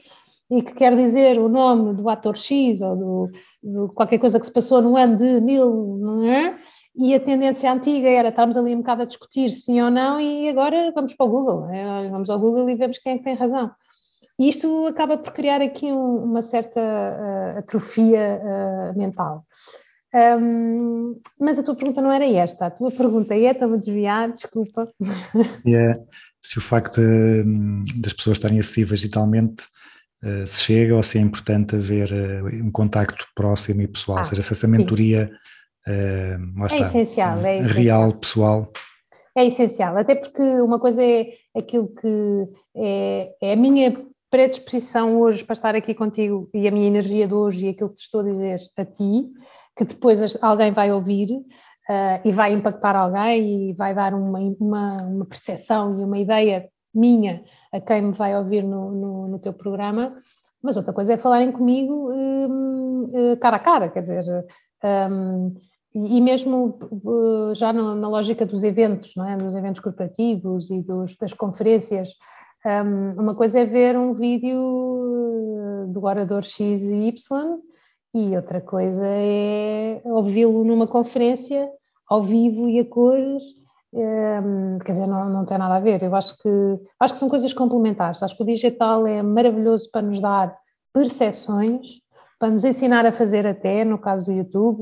e 0.50 0.62
que 0.62 0.74
quer 0.74 0.94
dizer 0.98 1.40
o 1.40 1.48
nome 1.48 1.94
do 1.94 2.10
ator 2.10 2.36
X 2.36 2.82
ou 2.82 2.96
do, 2.98 3.32
do 3.64 3.88
qualquer 3.94 4.20
coisa 4.20 4.38
que 4.38 4.46
se 4.46 4.52
passou 4.52 4.82
no 4.82 4.98
ano 4.98 5.16
de 5.16 5.40
mil, 5.40 5.98
não 6.02 6.26
é? 6.26 6.60
E 6.96 7.14
a 7.16 7.20
tendência 7.20 7.72
antiga 7.72 8.10
era 8.10 8.30
estarmos 8.30 8.58
ali 8.58 8.76
um 8.76 8.80
bocado 8.80 9.04
a 9.04 9.06
discutir 9.06 9.50
sim 9.50 9.82
ou 9.82 9.90
não, 9.90 10.20
e 10.20 10.50
agora 10.50 10.92
vamos 10.94 11.14
para 11.14 11.26
o 11.26 11.30
Google, 11.30 11.70
é? 11.70 12.10
vamos 12.10 12.30
ao 12.30 12.40
Google 12.40 12.70
e 12.70 12.76
vemos 12.76 12.98
quem 12.98 13.14
é 13.14 13.18
que 13.18 13.24
tem 13.24 13.36
razão. 13.36 13.72
E 14.38 14.50
isto 14.50 14.88
acaba 14.88 15.18
por 15.18 15.34
criar 15.34 15.62
aqui 15.62 15.92
um, 15.92 16.24
uma 16.24 16.42
certa 16.42 16.80
uh, 16.80 17.60
atrofia 17.60 18.42
uh, 18.42 18.98
mental. 18.98 19.46
Um, 20.14 21.18
mas 21.40 21.58
a 21.58 21.64
tua 21.64 21.76
pergunta 21.76 22.02
não 22.02 22.12
era 22.12 22.26
esta, 22.26 22.66
a 22.66 22.72
tua 22.72 22.92
pergunta 22.92 23.34
é, 23.34 23.52
estava 23.52 23.76
a 23.76 23.78
desviar, 23.78 24.32
desculpa. 24.32 24.92
É, 25.66 25.94
se 26.42 26.58
o 26.58 26.62
facto 26.62 27.00
de, 27.00 27.44
das 28.02 28.14
pessoas 28.14 28.38
estarem 28.38 28.60
acessíveis 28.60 29.00
digitalmente 29.00 29.66
uh, 30.24 30.46
se 30.46 30.64
chega 30.64 30.96
ou 30.96 31.04
se 31.04 31.20
é 31.20 31.22
importante 31.22 31.76
haver 31.76 32.12
um 32.64 32.72
contacto 32.72 33.26
próximo 33.36 33.82
e 33.82 33.88
pessoal, 33.88 34.18
ah, 34.18 34.22
ou 34.22 34.26
seja, 34.26 34.42
se 34.42 34.54
essa 34.54 34.68
mentoria 34.68 35.28
sim 35.28 35.61
uh, 35.88 36.66
está, 36.66 36.78
é 36.78 36.82
essencial, 36.82 37.38
é 37.46 37.58
essencial. 37.58 37.84
real, 37.84 38.14
pessoal. 38.14 38.72
É 39.36 39.46
essencial, 39.46 39.98
até 39.98 40.16
porque 40.16 40.42
uma 40.62 40.80
coisa 40.80 41.02
é 41.04 41.34
aquilo 41.56 41.88
que 41.88 42.50
é, 42.76 43.34
é 43.42 43.54
a 43.54 43.56
minha 43.56 43.96
predisposição 44.30 45.20
hoje 45.20 45.44
para 45.44 45.54
estar 45.54 45.76
aqui 45.76 45.94
contigo 45.94 46.50
e 46.54 46.68
a 46.68 46.72
minha 46.72 46.88
energia 46.88 47.28
de 47.28 47.34
hoje 47.34 47.66
e 47.66 47.70
aquilo 47.70 47.90
que 47.90 47.96
te 47.96 48.04
estou 48.04 48.22
a 48.22 48.24
dizer 48.24 48.60
a 48.78 48.86
ti, 48.86 49.30
que 49.76 49.86
depois 49.86 50.38
alguém 50.42 50.72
vai 50.72 50.92
ouvir 50.92 51.30
ah, 51.90 52.22
e 52.24 52.32
vai 52.32 52.54
impactar 52.54 52.96
alguém 52.96 53.70
e 53.70 53.74
vai 53.74 53.94
dar 53.94 54.14
uma, 54.14 54.40
uma, 54.40 55.04
uma 55.04 55.26
percepção 55.26 56.00
e 56.00 56.04
uma 56.04 56.18
ideia 56.18 56.70
minha 56.94 57.44
a 57.74 57.82
quem 57.82 58.02
me 58.02 58.12
vai 58.14 58.38
ouvir 58.38 58.64
no, 58.64 58.92
no, 58.92 59.28
no 59.28 59.40
teu 59.40 59.52
programa. 59.52 60.16
Mas 60.64 60.78
outra 60.78 60.94
coisa 60.94 61.14
é 61.14 61.18
falarem 61.18 61.52
comigo 61.52 62.12
hum, 62.14 63.12
eh, 63.14 63.36
cara 63.38 63.58
a 63.58 63.60
cara, 63.60 63.90
quer 63.90 64.02
dizer, 64.02 64.24
hum, 65.10 65.56
e 65.94 66.22
mesmo 66.22 66.78
eh, 67.52 67.56
já 67.56 67.74
na, 67.74 68.08
lógica 68.08 68.46
dos 68.46 68.64
eventos, 68.64 69.14
não 69.16 69.28
é? 69.28 69.36
dos 69.38 69.56
eventos 69.56 69.82
corporativos 69.82 70.70
e 70.70 70.82
dos- 70.82 71.16
das 71.18 71.34
conferências, 71.34 72.10
hum, 72.66 73.14
uma 73.22 73.36
coisa 73.36 73.60
é 73.60 73.66
ver 73.66 73.98
um 73.98 74.14
vídeo 74.14 74.58
eh, 75.84 75.88
do 75.88 76.04
orador 76.06 76.44
X 76.44 76.82
e 76.84 77.08
Y 77.08 77.58
e 78.14 78.36
outra 78.36 78.62
coisa 78.62 79.04
é 79.06 80.02
ouvi-lo 80.06 80.64
numa 80.64 80.88
conferência 80.88 81.70
ao 82.08 82.24
vivo 82.24 82.68
e 82.70 82.80
a 82.80 82.86
cores. 82.86 83.44
hum, 83.94 84.80
quer 84.86 84.94
dizer, 84.94 85.08
não, 85.08 85.30
não 85.30 85.46
tem 85.46 85.58
nada 85.58 85.76
a 85.76 85.80
ver. 85.80 86.02
Eu 86.04 86.16
acho 86.16 86.38
que, 86.38 86.50
acho 87.00 87.14
que 87.14 87.20
são 87.20 87.28
coisas 87.30 87.54
complementares. 87.54 88.24
Acho 88.24 88.36
que 88.38 88.44
o 88.44 88.46
digital 88.46 89.06
é 89.06 89.22
maravilhoso 89.22 89.90
para 89.92 90.02
nos 90.02 90.20
dar 90.22 90.58
percepções, 90.94 92.00
para 92.42 92.50
nos 92.50 92.64
ensinar 92.64 93.06
a 93.06 93.12
fazer 93.12 93.46
até, 93.46 93.86
no 93.86 94.00
caso 94.00 94.26
do 94.26 94.32
YouTube, 94.32 94.82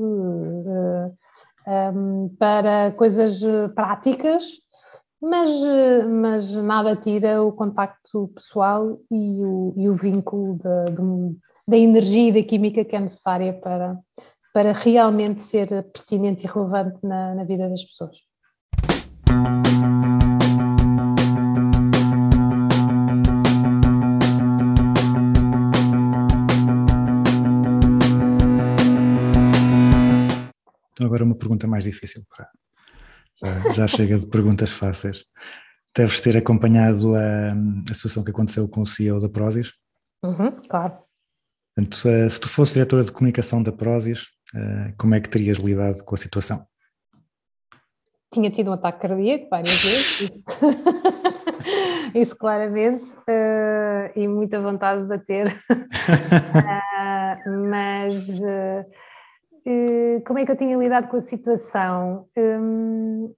eh, 1.66 1.90
um, 1.94 2.34
para 2.38 2.90
coisas 2.92 3.42
eh, 3.42 3.68
práticas, 3.68 4.44
mas, 5.20 5.50
eh, 5.62 6.02
mas 6.06 6.54
nada 6.54 6.96
tira 6.96 7.42
o 7.42 7.52
contacto 7.52 8.28
pessoal 8.34 8.98
e 9.10 9.44
o, 9.44 9.74
e 9.76 9.90
o 9.90 9.92
vínculo 9.92 10.56
da, 10.56 10.86
da 11.68 11.76
energia 11.76 12.30
e 12.30 12.42
da 12.42 12.48
química 12.48 12.82
que 12.82 12.96
é 12.96 13.00
necessária 13.00 13.52
para, 13.52 13.94
para 14.54 14.72
realmente 14.72 15.42
ser 15.42 15.68
pertinente 15.92 16.46
e 16.46 16.50
relevante 16.50 16.98
na, 17.02 17.34
na 17.34 17.44
vida 17.44 17.68
das 17.68 17.84
pessoas. 17.84 18.16
Então 31.00 31.06
agora 31.06 31.24
uma 31.24 31.34
pergunta 31.34 31.66
mais 31.66 31.84
difícil. 31.84 32.22
Já, 33.42 33.72
já 33.72 33.86
chega 33.86 34.18
de 34.18 34.26
perguntas 34.26 34.68
fáceis. 34.68 35.24
Deves 35.96 36.20
ter 36.20 36.36
acompanhado 36.36 37.14
a, 37.14 37.46
a 37.90 37.94
situação 37.94 38.22
que 38.22 38.30
aconteceu 38.30 38.68
com 38.68 38.82
o 38.82 38.86
CEO 38.86 39.18
da 39.18 39.26
Prozis. 39.26 39.72
Uhum, 40.22 40.50
claro. 40.68 40.98
Portanto, 41.74 41.96
se, 41.96 42.28
se 42.28 42.38
tu 42.38 42.50
fosses 42.50 42.74
diretora 42.74 43.02
de 43.02 43.12
comunicação 43.12 43.62
da 43.62 43.72
Prozis, 43.72 44.26
eh, 44.54 44.92
como 44.98 45.14
é 45.14 45.20
que 45.22 45.30
terias 45.30 45.56
lidado 45.56 46.04
com 46.04 46.14
a 46.14 46.18
situação? 46.18 46.66
tinha 48.32 48.50
tido 48.50 48.70
um 48.70 48.74
ataque 48.74 49.00
cardíaco 49.00 49.48
várias 49.50 49.82
vezes, 49.82 50.30
isso, 52.14 52.36
claramente, 52.38 53.10
eh, 53.26 54.12
e 54.14 54.28
muita 54.28 54.60
vontade 54.60 55.02
de 55.02 55.08
bater. 55.08 55.60
Ah, 56.64 57.38
mas 57.68 58.28
eh, 58.40 58.86
como 60.26 60.38
é 60.38 60.44
que 60.46 60.52
eu 60.52 60.56
tinha 60.56 60.76
lidado 60.76 61.08
com 61.08 61.16
a 61.16 61.20
situação? 61.20 62.26
Hum, 62.36 63.34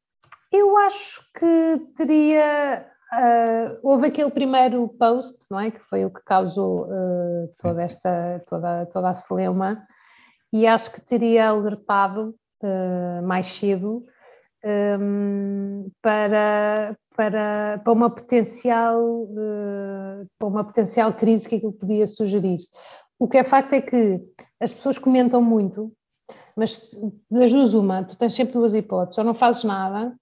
eu 0.52 0.76
acho 0.78 1.22
que 1.34 1.78
teria. 1.96 2.86
ah, 3.10 3.78
houve 3.82 4.06
aquele 4.08 4.30
primeiro 4.30 4.88
post, 4.88 5.46
não 5.50 5.60
é? 5.60 5.70
Que 5.70 5.80
foi 5.80 6.04
o 6.04 6.10
que 6.10 6.22
causou 6.24 6.88
eh, 6.92 7.48
toda 7.60 7.82
esta, 7.82 8.42
toda, 8.46 8.86
toda 8.86 9.10
a 9.10 9.14
celeuma, 9.14 9.86
e 10.52 10.66
acho 10.66 10.90
que 10.92 11.00
teria 11.00 11.48
alertado 11.48 12.34
eh, 12.62 13.20
mais 13.22 13.46
cedo 13.46 14.06
hum, 15.00 15.90
para, 16.02 16.96
para, 17.16 17.80
para 17.84 17.92
uma 17.92 18.10
potencial 18.10 19.28
eh, 19.36 20.26
para 20.38 20.48
uma 20.48 20.64
potencial 20.64 21.12
crise 21.14 21.48
que 21.48 21.56
aquilo 21.56 21.72
podia 21.72 22.06
sugerir. 22.06 22.58
O 23.18 23.28
que 23.28 23.38
é 23.38 23.44
facto 23.44 23.72
é 23.74 23.80
que 23.80 24.20
as 24.60 24.72
pessoas 24.74 24.98
comentam 24.98 25.42
muito, 25.42 25.92
mas 26.56 26.88
das 27.30 27.52
duas 27.52 27.74
uma, 27.74 28.04
tu 28.04 28.16
tens 28.16 28.34
sempre 28.34 28.54
duas 28.54 28.74
hipóteses, 28.74 29.18
ou 29.18 29.24
não 29.24 29.34
fazes 29.34 29.64
nada, 29.64 30.14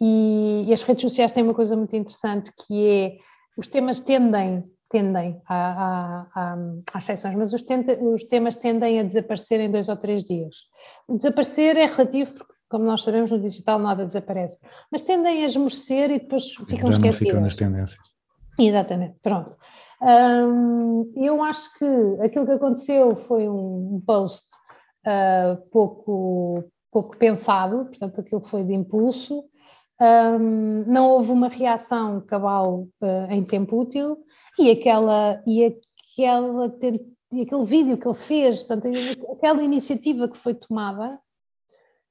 e, 0.00 0.64
e 0.68 0.72
as 0.72 0.82
redes 0.82 1.02
sociais 1.02 1.32
têm 1.32 1.42
uma 1.42 1.54
coisa 1.54 1.76
muito 1.76 1.94
interessante 1.94 2.52
que 2.66 2.86
é 2.86 3.18
os 3.56 3.68
temas 3.68 4.00
tendem, 4.00 4.64
tendem 4.90 5.40
a, 5.48 5.56
a, 5.56 6.26
a, 6.34 6.56
às 6.92 7.06
mas 7.36 7.52
os, 7.52 7.64
os 8.12 8.24
temas 8.24 8.56
tendem 8.56 9.00
a 9.00 9.02
desaparecer 9.04 9.60
em 9.60 9.70
dois 9.70 9.88
ou 9.88 9.96
três 9.96 10.24
dias. 10.24 10.56
O 11.06 11.16
desaparecer 11.16 11.76
é 11.76 11.86
relativo, 11.86 12.34
porque, 12.34 12.52
como 12.68 12.84
nós 12.84 13.02
sabemos, 13.02 13.30
no 13.30 13.40
digital 13.40 13.78
nada 13.78 14.04
desaparece, 14.04 14.58
mas 14.90 15.02
tendem 15.02 15.44
a 15.44 15.46
esmorecer 15.46 16.10
e 16.10 16.18
depois 16.18 16.50
ficam 16.50 16.92
Já 16.92 16.98
não 16.98 17.08
esquecidas. 17.08 17.18
ficam 17.18 17.40
nas 17.40 17.54
tendências. 17.54 18.14
Exatamente, 18.58 19.16
pronto. 19.22 19.56
Hum, 20.02 21.12
eu 21.16 21.42
acho 21.42 21.72
que 21.78 22.22
aquilo 22.22 22.44
que 22.46 22.52
aconteceu 22.52 23.16
foi 23.16 23.48
um 23.48 24.02
post 24.06 24.46
ah, 25.04 25.58
pouco, 25.70 26.64
pouco 26.90 27.16
pensado, 27.16 27.86
portanto, 27.86 28.20
aquilo 28.20 28.40
foi 28.42 28.64
de 28.64 28.74
impulso. 28.74 29.44
Hum, 30.00 30.84
não 30.86 31.10
houve 31.10 31.30
uma 31.30 31.48
reação 31.48 32.20
cabal 32.20 32.88
ah, 33.02 33.28
em 33.30 33.44
tempo 33.44 33.80
útil 33.80 34.18
e 34.58 34.70
aquela, 34.70 35.42
e 35.46 35.64
aquela 35.64 36.68
e 37.34 37.42
aquele 37.42 37.64
vídeo 37.64 37.98
que 37.98 38.06
ele 38.06 38.16
fez, 38.16 38.62
portanto, 38.62 38.88
aquela 39.32 39.62
iniciativa 39.62 40.28
que 40.28 40.36
foi 40.36 40.54
tomada, 40.54 41.18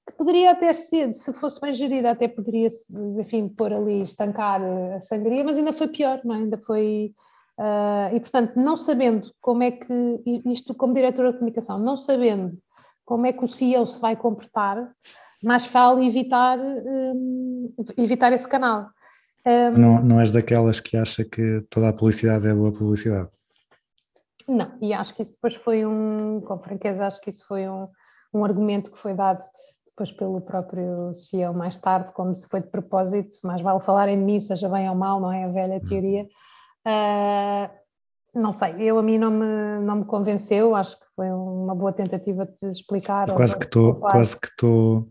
que 0.05 0.13
poderia 0.17 0.51
até 0.51 0.73
ser, 0.73 1.13
se 1.13 1.31
fosse 1.31 1.61
bem 1.61 1.73
gerida, 1.73 2.11
até 2.11 2.27
poderia, 2.27 2.69
enfim, 3.17 3.47
pôr 3.47 3.71
ali, 3.71 4.01
estancar 4.01 4.61
a 4.61 4.99
sangria, 5.01 5.43
mas 5.43 5.57
ainda 5.57 5.71
foi 5.71 5.87
pior, 5.87 6.19
não 6.25 6.35
é? 6.35 6.39
Ainda 6.39 6.57
foi. 6.57 7.13
ah, 7.57 8.11
e, 8.13 8.19
portanto, 8.19 8.53
não 8.57 8.75
sabendo 8.75 9.31
como 9.39 9.63
é 9.63 9.71
que, 9.71 10.21
isto 10.45 10.75
como 10.75 10.93
diretora 10.93 11.31
de 11.31 11.37
comunicação, 11.37 11.79
não 11.79 11.95
sabendo 11.95 12.57
como 13.05 13.25
é 13.25 13.33
que 13.33 13.43
o 13.43 13.47
CEO 13.47 13.85
se 13.85 13.99
vai 13.99 14.15
comportar, 14.15 14.91
mais 15.43 15.65
vale 15.65 16.07
evitar, 16.07 16.57
hum, 16.59 17.73
evitar 17.97 18.31
esse 18.31 18.47
canal. 18.47 18.89
Hum, 19.45 19.71
Não, 19.71 20.03
não 20.03 20.21
és 20.21 20.31
daquelas 20.31 20.79
que 20.79 20.95
acha 20.95 21.25
que 21.25 21.65
toda 21.69 21.89
a 21.89 21.93
publicidade 21.93 22.47
é 22.47 22.53
boa 22.53 22.71
publicidade. 22.71 23.29
Não, 24.47 24.77
e 24.81 24.93
acho 24.93 25.13
que 25.13 25.21
isso 25.21 25.33
depois 25.33 25.55
foi 25.55 25.85
um, 25.85 26.41
com 26.41 26.59
franqueza, 26.59 27.07
acho 27.07 27.21
que 27.21 27.29
isso 27.29 27.45
foi 27.47 27.67
um, 27.67 27.87
um 28.33 28.43
argumento 28.43 28.91
que 28.91 28.97
foi 28.97 29.13
dado 29.13 29.43
depois 29.85 30.11
pelo 30.11 30.41
próprio 30.41 31.13
CEO 31.13 31.53
mais 31.53 31.77
tarde, 31.77 32.11
como 32.13 32.35
se 32.35 32.47
foi 32.47 32.61
de 32.61 32.67
propósito, 32.67 33.37
mais 33.43 33.61
vale 33.61 33.79
falar 33.79 34.09
em 34.09 34.17
mim, 34.17 34.39
seja 34.39 34.67
bem 34.67 34.89
ou 34.89 34.95
mal, 34.95 35.19
não 35.19 35.31
é 35.31 35.43
a 35.43 35.49
velha 35.49 35.79
teoria. 35.79 36.27
Ah, 36.83 37.69
não 38.33 38.51
sei, 38.51 38.75
eu 38.79 38.97
a 38.97 39.03
mim 39.03 39.17
não 39.17 39.31
me, 39.31 39.79
não 39.85 39.97
me 39.97 40.05
convenceu, 40.05 40.75
acho 40.75 40.97
que 40.99 41.05
foi 41.15 41.29
uma 41.29 41.75
boa 41.75 41.91
tentativa 41.93 42.45
de 42.45 42.69
explicar. 42.69 43.31
Quase 43.33 43.57
que 43.57 43.65
estou, 43.65 43.95
quase 43.95 44.39
que 44.39 44.47
estou, 44.47 45.07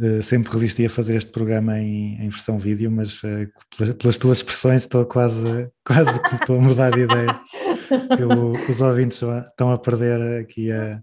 eh, 0.00 0.22
sempre 0.22 0.52
resisti 0.52 0.84
a 0.86 0.90
fazer 0.90 1.16
este 1.16 1.32
programa 1.32 1.78
em, 1.78 2.14
em 2.24 2.28
versão 2.28 2.58
vídeo, 2.58 2.90
mas 2.90 3.20
eh, 3.24 3.48
pelas, 3.76 3.94
pelas 3.96 4.18
tuas 4.18 4.38
expressões 4.38 4.82
estou 4.82 5.04
quase, 5.06 5.68
quase 5.86 6.20
que 6.20 6.34
estou 6.36 6.58
a 6.58 6.60
mudar 6.62 6.90
de 6.92 7.00
ideia. 7.00 7.40
O- 8.24 8.52
os 8.70 8.80
ouvintes 8.80 9.20
estão 9.48 9.72
a 9.72 9.78
perder 9.78 10.40
aqui 10.42 10.70
a, 10.70 11.02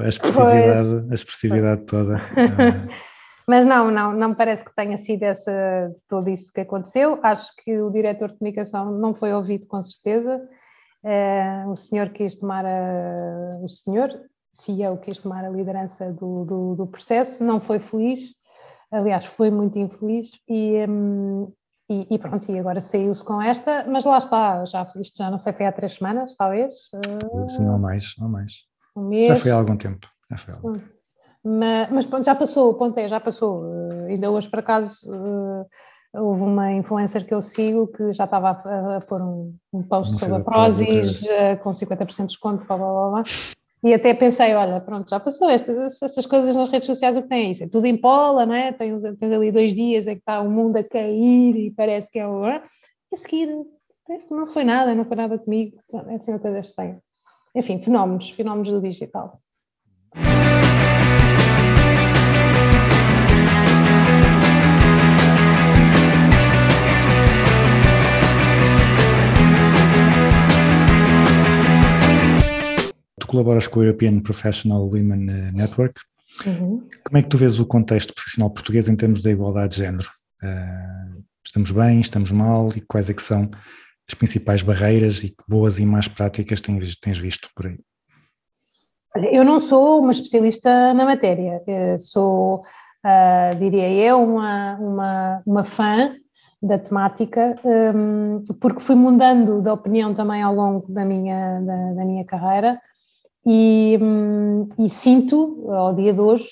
a 0.00 0.08
expressividade, 0.08 1.06
a 1.10 1.14
expressividade 1.14 1.84
toda. 1.86 2.20
Mas 3.46 3.64
não, 3.66 3.90
não, 3.90 4.12
não 4.12 4.28
me 4.30 4.34
parece 4.36 4.64
que 4.64 4.74
tenha 4.74 4.96
sido 4.96 5.24
essa, 5.24 5.90
tudo 6.08 6.30
isso 6.30 6.52
que 6.52 6.60
aconteceu. 6.60 7.18
Acho 7.24 7.50
que 7.64 7.76
o 7.80 7.90
diretor 7.90 8.28
de 8.30 8.38
comunicação 8.38 8.92
não 8.98 9.14
foi 9.14 9.32
ouvido 9.32 9.66
com 9.66 9.82
certeza. 9.82 10.40
Eh, 11.04 11.64
o 11.66 11.76
senhor 11.76 12.10
quis 12.10 12.36
tomar 12.36 12.64
a, 12.64 13.58
o 13.62 13.68
senhor, 13.68 14.08
CEO, 14.52 14.98
quis 14.98 15.18
tomar 15.18 15.44
a 15.44 15.48
liderança 15.48 16.12
do, 16.12 16.44
do, 16.44 16.74
do 16.76 16.86
processo, 16.86 17.42
não 17.42 17.60
foi 17.60 17.78
feliz, 17.78 18.34
aliás, 18.90 19.24
foi 19.24 19.50
muito 19.50 19.78
infeliz 19.78 20.30
e, 20.48 20.84
hum, 20.88 21.52
e, 21.90 22.06
e 22.14 22.18
pronto, 22.18 22.50
e 22.50 22.58
agora 22.58 22.80
saiu-se 22.80 23.24
com 23.24 23.40
esta, 23.42 23.84
mas 23.88 24.04
lá 24.04 24.18
está, 24.18 24.64
já, 24.64 24.90
isto 25.00 25.18
já 25.18 25.30
não 25.30 25.38
sei, 25.38 25.52
foi 25.52 25.66
há 25.66 25.72
três 25.72 25.94
semanas, 25.94 26.36
talvez, 26.36 26.74
eh, 26.94 27.48
Sim, 27.48 27.68
ou 27.68 27.78
mais, 27.78 28.14
ou 28.20 28.28
mais. 28.28 28.64
um 28.96 29.08
mês. 29.08 29.28
Já 29.28 29.36
foi 29.36 29.50
há 29.50 29.54
algum 29.56 29.76
tempo. 29.76 30.06
Já 30.30 30.36
foi 30.36 30.54
há 30.54 30.56
algum 30.56 30.72
tempo. 30.74 31.02
Mas, 31.44 31.90
mas 31.90 32.06
pronto, 32.06 32.24
já 32.24 32.34
passou, 32.34 32.70
o 32.70 32.74
ponto 32.74 32.96
é, 32.98 33.08
já 33.08 33.18
passou. 33.18 33.64
Eh, 33.66 34.12
ainda 34.12 34.30
hoje, 34.30 34.48
por 34.48 34.60
acaso, 34.60 35.12
eh, 35.12 35.66
houve 36.14 36.42
uma 36.42 36.72
influencer 36.72 37.26
que 37.26 37.34
eu 37.34 37.42
sigo 37.42 37.88
que 37.88 38.12
já 38.12 38.24
estava 38.24 38.50
a, 38.50 38.96
a 38.96 39.00
pôr 39.00 39.22
um, 39.22 39.54
um 39.72 39.82
post 39.82 40.18
sobre 40.18 40.36
a 40.36 40.40
Prozis 40.40 41.24
eh, 41.24 41.56
com 41.56 41.70
50% 41.70 42.16
de 42.16 42.26
desconto, 42.26 42.64
blá, 42.66 42.76
blá, 42.76 42.92
blá, 42.92 43.10
blá. 43.10 43.22
E 43.84 43.92
até 43.92 44.14
pensei, 44.14 44.54
olha, 44.54 44.80
pronto, 44.80 45.10
já 45.10 45.18
passou 45.18 45.50
estas, 45.50 46.00
estas 46.00 46.24
coisas 46.26 46.54
nas 46.54 46.68
redes 46.68 46.86
sociais, 46.86 47.16
o 47.16 47.22
que 47.22 47.28
tem 47.28 47.46
é 47.46 47.50
isso? 47.50 47.64
É 47.64 47.68
tudo 47.68 47.86
em 47.86 47.96
pola, 47.96 48.46
não 48.46 48.54
é? 48.54 48.70
Tens, 48.72 49.02
tens 49.02 49.32
ali 49.32 49.50
dois 49.50 49.74
dias 49.74 50.06
em 50.06 50.14
que 50.14 50.20
está 50.20 50.40
o 50.40 50.48
mundo 50.48 50.76
a 50.76 50.84
cair 50.84 51.56
e 51.56 51.70
parece 51.70 52.08
que 52.10 52.18
é 52.18 52.26
o... 52.26 52.46
E 52.46 52.60
a 53.12 53.16
seguir 53.16 53.48
parece 54.06 54.26
que 54.26 54.34
não 54.34 54.46
foi 54.46 54.64
nada, 54.64 54.94
não 54.94 55.04
foi 55.04 55.16
nada 55.16 55.38
comigo, 55.38 55.78
é 55.92 56.14
assim 56.14 56.32
uma 56.32 56.38
coisa 56.38 56.60
estranha. 56.60 57.00
Enfim, 57.54 57.82
fenómenos, 57.82 58.30
fenómenos 58.30 58.70
do 58.70 58.80
digital. 58.80 59.40
Colaboras 73.32 73.66
com 73.66 73.80
o 73.80 73.82
European 73.82 74.20
Professional 74.20 74.84
Women 74.84 75.30
eh, 75.30 75.52
Network. 75.52 75.94
Uhum. 76.46 76.86
Como 77.02 77.18
é 77.18 77.22
que 77.22 77.28
tu 77.28 77.38
vês 77.38 77.58
o 77.58 77.64
contexto 77.64 78.14
profissional 78.14 78.50
português 78.50 78.88
em 78.88 78.94
termos 78.94 79.22
da 79.22 79.30
igualdade 79.30 79.72
de 79.72 79.78
género? 79.78 80.08
Eh, 80.42 81.08
estamos 81.44 81.70
bem, 81.70 81.98
estamos 82.00 82.30
mal 82.30 82.68
e 82.76 82.82
quais 82.82 83.08
é 83.08 83.14
que 83.14 83.22
são 83.22 83.50
as 84.06 84.14
principais 84.14 84.62
barreiras 84.62 85.24
e 85.24 85.30
que 85.30 85.42
boas 85.48 85.78
e 85.78 85.86
más 85.86 86.08
práticas 86.08 86.60
tens, 86.60 86.96
tens 86.96 87.18
visto 87.18 87.48
por 87.56 87.66
aí? 87.66 87.78
Olha, 89.16 89.34
Eu 89.34 89.44
não 89.44 89.60
sou 89.60 90.00
uma 90.00 90.12
especialista 90.12 90.92
na 90.92 91.06
matéria, 91.06 91.62
eh, 91.66 91.96
sou, 91.96 92.62
ah, 93.02 93.54
diria 93.58 93.88
eu, 93.88 94.22
uma, 94.22 94.76
uma, 94.76 95.42
uma 95.46 95.64
fã 95.64 96.14
da 96.62 96.78
temática, 96.78 97.56
hum, 97.64 98.44
porque 98.60 98.80
fui 98.80 98.94
mudando 98.94 99.62
de 99.62 99.70
opinião 99.70 100.14
também 100.14 100.42
ao 100.42 100.54
longo 100.54 100.92
da 100.92 101.04
minha, 101.04 101.60
da, 101.60 101.92
da 101.94 102.04
minha 102.04 102.24
carreira 102.24 102.78
e, 103.44 103.98
hum, 104.00 104.68
e 104.78 104.88
sinto, 104.88 105.70
ao 105.70 105.94
dia 105.94 106.12
de 106.12 106.20
hoje, 106.20 106.48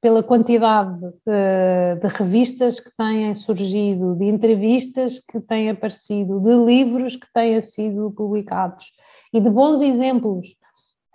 pela 0.00 0.22
quantidade 0.22 0.96
eh, 1.26 1.96
de 2.00 2.06
revistas 2.08 2.78
que 2.78 2.90
têm 2.96 3.34
surgido, 3.34 4.14
de 4.14 4.26
entrevistas 4.26 5.18
que 5.18 5.40
têm 5.40 5.70
aparecido, 5.70 6.38
de 6.40 6.54
livros 6.64 7.16
que 7.16 7.26
têm 7.34 7.60
sido 7.60 8.12
publicados 8.12 8.86
e 9.32 9.40
de 9.40 9.50
bons 9.50 9.80
exemplos 9.80 10.46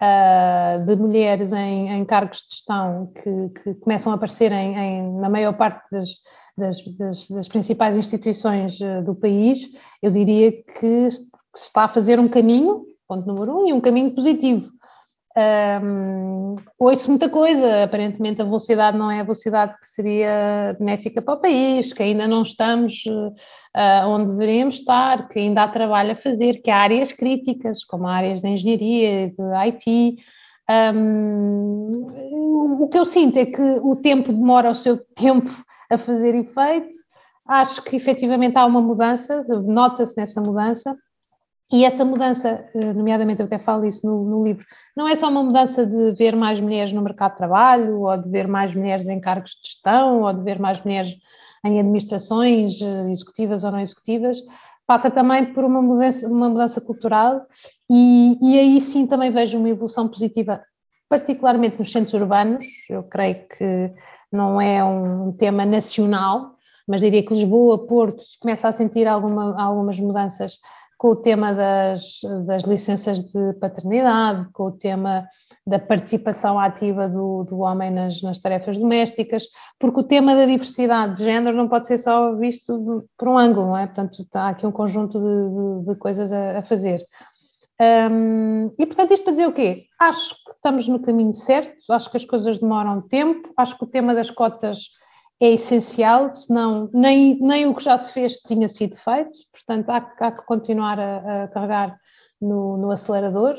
ah, 0.02 0.84
de 0.86 0.98
mulheres 0.98 1.54
em, 1.54 1.90
em 1.92 2.04
cargos 2.04 2.40
de 2.40 2.56
gestão 2.56 3.10
que, 3.16 3.50
que 3.64 3.74
começam 3.76 4.12
a 4.12 4.16
aparecer 4.16 4.52
em, 4.52 4.76
em- 4.78 5.14
na 5.18 5.30
maior 5.30 5.54
parte 5.54 5.82
das, 5.90 6.10
das- 6.58 6.84
das- 6.98 7.28
das 7.30 7.48
principais 7.48 7.98
instituições 7.98 8.82
eh, 8.82 9.02
do 9.02 9.16
país, 9.16 9.70
eu 10.02 10.12
diria 10.12 10.52
que 10.52 11.10
se 11.10 11.22
está 11.56 11.86
a 11.86 11.88
fazer 11.88 12.20
um 12.20 12.28
caminho, 12.28 12.84
ponto 13.08 13.26
número 13.26 13.60
um, 13.62 13.68
e 13.70 13.72
um 13.72 13.80
caminho 13.80 14.12
positivo. 14.14 14.73
Um, 15.36 16.56
ouço 16.78 17.10
muita 17.10 17.28
coisa, 17.28 17.84
aparentemente 17.84 18.42
a 18.42 18.46
velocidade 18.46 18.98
não 18.98 19.10
é 19.10 19.20
a 19.20 19.24
velocidade 19.24 19.74
que 19.80 19.88
seria 19.88 20.76
benéfica 20.78 21.24
para 21.24 21.34
o 21.34 21.42
país, 21.42 21.92
que 21.92 22.04
ainda 22.04 22.28
não 22.28 22.44
estamos 22.44 23.04
eh, 23.76 24.06
onde 24.06 24.34
deveríamos 24.34 24.76
estar, 24.76 25.28
que 25.28 25.40
ainda 25.40 25.64
há 25.64 25.68
trabalho 25.68 26.12
a 26.12 26.16
fazer, 26.16 26.62
que 26.62 26.70
há 26.70 26.78
áreas 26.78 27.12
críticas, 27.12 27.84
como 27.84 28.08
áreas 28.08 28.40
de 28.40 28.48
engenharia, 28.48 29.30
de 29.30 29.70
IT. 29.70 30.18
Um, 30.70 32.78
o 32.80 32.88
que 32.88 32.98
eu 32.98 33.06
sinto 33.06 33.38
é 33.38 33.46
que 33.48 33.62
o 33.82 33.96
tempo 33.96 34.32
demora 34.32 34.70
o 34.70 34.76
seu 34.76 34.98
tempo 35.16 35.50
a 35.90 35.98
fazer 35.98 36.36
efeito. 36.36 36.96
Acho 37.48 37.82
que 37.84 37.96
efetivamente 37.96 38.58
há 38.58 38.66
uma 38.66 38.82
mudança, 38.82 39.44
nota-se 39.66 40.16
nessa 40.16 40.40
mudança, 40.40 40.96
e 41.74 41.84
essa 41.84 42.06
mudança, 42.06 42.64
eh, 42.76 42.94
nomeadamente 42.94 43.42
eu 43.42 43.48
até 43.48 43.58
falo 43.58 43.84
isso 43.84 44.06
no, 44.06 44.24
no 44.24 44.44
livro, 44.44 44.64
não 44.96 45.08
é 45.08 45.16
só 45.16 45.28
uma 45.28 45.42
mudança 45.42 45.84
de 45.84 46.14
ver 46.14 46.36
mais 46.36 46.60
mulheres 46.60 46.94
no 46.94 47.02
mercado 47.02 47.32
de 47.32 47.38
trabalho, 47.38 48.02
ou 48.02 48.16
de 48.16 48.30
ver 48.30 48.48
mais 48.48 48.76
mulheres 48.76 49.08
em 49.08 49.20
cargos 49.20 49.54
de 49.60 49.70
gestão, 49.70 50.22
ou 50.22 50.32
de 50.32 50.44
ver 50.44 50.60
mais 50.60 50.80
mulheres 50.84 51.16
em 51.66 51.80
administrações 51.80 52.80
eh, 52.80 53.12
executivas 53.12 53.64
ou 53.64 53.72
não 53.72 53.80
executivas, 53.80 54.38
passa 54.86 55.10
também 55.10 55.52
por 55.52 55.64
uma 55.64 55.82
mudança, 55.82 56.28
uma 56.28 56.48
mudança 56.48 56.80
cultural 56.80 57.42
e, 57.90 58.38
e 58.40 58.60
aí 58.60 58.80
sim 58.80 59.08
também 59.08 59.32
vejo 59.32 59.58
uma 59.58 59.70
evolução 59.70 60.08
positiva, 60.08 60.62
particularmente 61.10 61.80
nos 61.80 61.92
centros 61.92 62.14
urbanos, 62.14 62.68
eu 62.88 63.02
creio 63.02 63.48
que 63.48 63.92
não 64.32 64.62
é 64.62 64.84
um 64.84 65.32
tema 65.32 65.66
nacional, 65.66 66.54
mas 66.88 67.02
diria 67.02 67.24
que 67.26 67.34
Lisboa, 67.34 67.88
Porto, 67.88 68.22
se 68.22 68.38
começa 68.38 68.68
a 68.68 68.72
sentir 68.74 69.08
alguma, 69.08 69.60
algumas 69.60 69.98
mudanças 70.00 70.60
com 71.04 71.10
o 71.10 71.16
tema 71.18 71.54
das, 71.54 72.22
das 72.46 72.64
licenças 72.64 73.20
de 73.20 73.54
paternidade, 73.60 74.48
com 74.54 74.68
o 74.68 74.72
tema 74.72 75.28
da 75.68 75.78
participação 75.78 76.58
ativa 76.58 77.10
do, 77.10 77.44
do 77.44 77.60
homem 77.60 77.92
nas, 77.92 78.22
nas 78.22 78.40
tarefas 78.40 78.78
domésticas, 78.78 79.44
porque 79.78 80.00
o 80.00 80.04
tema 80.04 80.34
da 80.34 80.46
diversidade 80.46 81.18
de 81.18 81.26
género 81.26 81.58
não 81.58 81.68
pode 81.68 81.88
ser 81.88 81.98
só 81.98 82.34
visto 82.38 82.78
de- 82.80 83.06
por 83.18 83.28
um 83.28 83.38
ângulo, 83.38 83.66
não 83.68 83.78
é? 83.78 83.86
Portanto, 83.86 84.22
está 84.22 84.48
aqui 84.48 84.66
um 84.66 84.72
conjunto 84.72 85.20
de, 85.20 85.50
de- 85.84 85.92
de 85.94 86.00
coisas 86.00 86.32
a, 86.32 86.60
a 86.60 86.64
fazer. 86.64 87.06
Hum, 88.10 88.72
e 88.80 88.86
portanto, 88.86 89.12
isto 89.12 89.24
para 89.26 89.34
dizer 89.34 89.48
o 89.48 89.52
quê? 89.54 89.88
Acho 90.00 90.30
que 90.46 90.52
estamos 90.52 90.88
no 90.88 91.02
caminho 91.02 91.34
certo, 91.34 91.92
acho 91.92 92.10
que 92.10 92.16
as 92.16 92.24
coisas 92.24 92.60
demoram 92.60 93.02
tempo, 93.02 93.52
acho 93.58 93.78
que 93.78 93.84
o 93.84 93.88
tema 93.88 94.16
das 94.16 94.32
cotas 94.32 94.84
é 95.44 95.54
essencial, 95.54 96.34
senão 96.34 96.90
nem, 96.94 97.38
nem 97.40 97.68
o 97.68 97.76
que 97.76 97.84
já 97.84 97.98
se 97.98 98.14
fez 98.14 98.38
tinha 98.38 98.70
sido 98.70 98.96
feito, 98.96 99.32
portanto 99.52 99.90
há, 99.90 100.28
há 100.28 100.32
que 100.32 100.46
continuar 100.46 101.00
a, 101.00 101.44
a 101.44 101.48
carregar 101.50 101.98
no, 102.42 102.78
no 102.78 102.92
acelerador. 102.92 103.56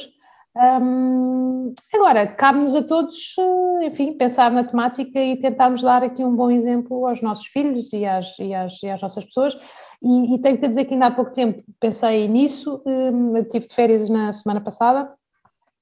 Hum, 0.57 1.75
agora, 1.93 2.27
cabe-nos 2.29 2.77
a 2.77 2.83
todos, 2.83 3.35
eh, 3.39 3.87
enfim, 3.87 4.13
pensar 4.13 4.53
na 4.53 4.63
temática 4.63 5.19
e 5.19 5.37
tentarmos 5.37 5.83
dar 5.83 6.03
aqui 6.05 6.25
um 6.25 6.37
bom 6.37 6.51
exemplo 6.51 7.07
aos 7.07 7.21
nossos 7.21 7.47
filhos 7.47 7.93
e 7.93 8.07
às, 8.07 8.39
e 8.39 8.55
às, 8.55 8.81
e 8.83 8.89
às 8.89 9.03
nossas 9.03 9.25
pessoas. 9.25 9.59
E, 10.01 10.35
e 10.35 10.39
tenho 10.39 10.59
que 10.59 10.69
dizer 10.69 10.85
que 10.85 10.95
ainda 10.95 11.07
há 11.07 11.11
pouco 11.11 11.33
tempo 11.33 11.63
pensei 11.81 12.29
nisso, 12.29 12.81
eu 12.87 13.37
estive 13.39 13.67
de 13.67 13.75
férias 13.75 14.09
na 14.09 14.33
semana 14.33 14.61
passada 14.61 15.13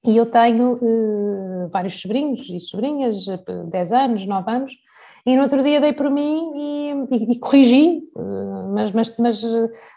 e 0.03 0.17
eu 0.17 0.25
tenho 0.25 0.79
eh, 0.81 1.67
vários 1.71 2.01
sobrinhos 2.01 2.49
e 2.49 2.59
sobrinhas, 2.59 3.27
eh, 3.27 3.37
10 3.69 3.91
anos, 3.93 4.25
9 4.25 4.51
anos, 4.51 4.73
e 5.25 5.35
no 5.35 5.43
outro 5.43 5.63
dia 5.63 5.79
dei 5.79 5.93
por 5.93 6.09
mim 6.09 6.51
e, 6.55 6.91
e- 7.15 7.31
e 7.33 7.39
corrigi, 7.39 8.03
eh, 8.17 8.67
mas, 8.73 8.91
mas, 8.91 9.17
mas, 9.17 9.41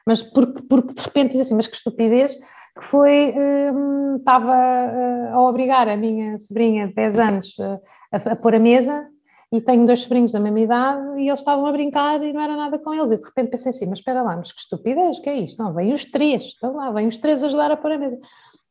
mas 0.07 0.23
porque, 0.23 0.63
porque 0.63 0.95
de 0.95 1.03
repente 1.03 1.31
disse 1.33 1.43
assim, 1.43 1.55
mas 1.57 1.67
que 1.67 1.77
estupidez, 1.77 2.35
que 2.79 2.85
foi, 2.85 3.35
hum, 3.73 4.17
estava 4.19 4.55
eh, 4.55 5.31
a 5.33 5.41
obrigar 5.41 5.89
a 5.89 5.97
minha 5.97 6.39
sobrinha 6.39 6.89
de 6.89 6.95
10 6.95 7.19
anos 7.19 7.57
eh, 7.59 7.81
a, 8.13 8.33
a 8.33 8.37
pôr 8.37 8.55
a 8.55 8.59
mesa 8.61 9.09
e 9.53 9.61
tenho 9.61 9.87
dois 9.87 10.01
sobrinhos 10.01 10.33
da 10.33 10.41
mesma 10.41 10.61
idade 10.61 11.21
e 11.21 11.29
eles 11.29 11.41
estavam 11.41 11.67
a 11.67 11.73
brincar 11.73 12.21
e 12.23 12.33
não 12.33 12.41
era 12.43 12.57
nada 12.57 12.79
com 12.79 12.93
eles. 12.93 13.13
E 13.13 13.17
de 13.19 13.25
repente 13.25 13.51
pensei 13.51 13.71
assim, 13.71 13.87
mas 13.87 14.01
espera 14.01 14.23
lá, 14.23 14.37
mas 14.37 14.53
que 14.53 14.61
estupidez, 14.61 15.19
o 15.19 15.23
que 15.23 15.31
é 15.31 15.37
isto? 15.37 15.63
Não, 15.63 15.73
vêm 15.73 15.93
os 15.93 16.05
três, 16.05 16.43
estão 16.43 16.75
lá, 16.75 16.91
vêm 16.91 17.07
os 17.09 17.17
três 17.17 17.43
ajudar 17.43 17.71
a 17.71 17.77
pôr 17.77 17.93
a 17.93 17.99
mesa. 17.99 18.19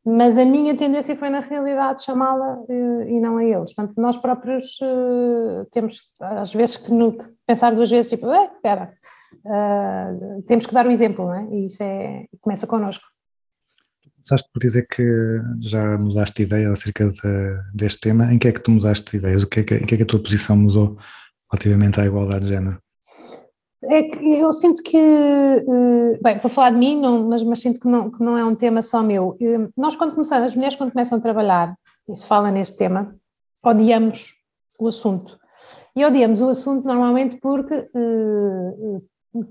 Mas 0.08 0.38
a 0.38 0.44
minha 0.44 0.76
tendência 0.76 1.16
foi, 1.16 1.28
na 1.28 1.40
realidade, 1.40 2.04
chamá-la 2.04 2.58
eh, 2.68 3.10
e 3.10 3.20
não 3.20 3.38
a 3.38 3.44
eles. 3.44 3.74
Portanto, 3.74 4.00
nós 4.00 4.16
próprios 4.16 4.78
eh, 4.80 5.66
temos, 5.72 6.04
às 6.20 6.54
vezes, 6.54 6.76
que 6.76 6.90
pensar 7.44 7.74
duas 7.74 7.90
vezes, 7.90 8.08
tipo, 8.08 8.30
"Eh, 8.30 8.50
espera, 8.54 8.92
ah, 9.46 10.12
temos 10.46 10.64
que 10.64 10.72
dar 10.74 10.86
o 10.86 10.90
exemplo, 10.92 11.24
não 11.26 11.34
é? 11.34 11.48
E 11.56 11.66
isso 11.66 11.82
é, 11.82 12.26
começa 12.40 12.66
connosco. 12.68 13.04
Começaste 14.14 14.48
por 14.52 14.60
dizer 14.60 14.86
que 14.88 15.02
já 15.60 15.98
mudaste 15.98 16.36
de 16.36 16.42
ideia 16.44 16.70
acerca 16.70 17.08
de- 17.08 17.60
deste 17.74 18.00
tema. 18.00 18.32
Em 18.32 18.38
que 18.38 18.48
é 18.48 18.52
que 18.52 18.60
tu 18.60 18.70
mudaste 18.70 19.10
de 19.10 19.16
ideias? 19.18 19.42
O 19.42 19.48
que 19.48 19.60
é 19.60 19.64
que, 19.64 19.74
em 19.74 19.86
que 19.86 19.94
é 19.94 19.96
que 19.98 20.02
a 20.04 20.06
tua 20.06 20.22
posição 20.22 20.56
mudou 20.56 20.96
relativamente 21.50 22.00
à 22.00 22.06
igualdade 22.06 22.44
de 22.44 22.50
género? 22.50 22.78
É 23.88 24.02
que 24.04 24.38
eu 24.38 24.52
sinto 24.52 24.82
que, 24.82 24.96
eh, 24.96 26.18
bem, 26.22 26.38
vou 26.38 26.50
falar 26.50 26.70
de 26.70 26.76
mim, 26.78 27.00
não- 27.00 27.28
mas, 27.28 27.42
mas 27.44 27.60
sinto 27.60 27.78
que 27.80 27.86
não, 27.88 28.10
que 28.10 28.22
não 28.22 28.36
é 28.36 28.44
um 28.44 28.54
tema 28.54 28.82
só 28.82 29.02
meu. 29.02 29.36
Eh, 29.40 29.68
Nós, 29.76 29.94
quando 29.96 30.12
começamos, 30.14 30.46
as 30.48 30.54
mulheres, 30.56 30.76
quando 30.76 30.92
começam 30.92 31.18
a 31.18 31.20
trabalhar, 31.20 31.76
e 32.08 32.14
se 32.14 32.26
fala 32.26 32.50
neste 32.50 32.76
tema, 32.76 33.14
odiamos 33.62 34.34
o 34.78 34.88
assunto. 34.88 35.38
E 35.94 36.04
odiamos 36.04 36.40
o 36.42 36.48
assunto 36.48 36.84
normalmente 36.86 37.36
porque 37.36 37.74
eh, 37.74 39.00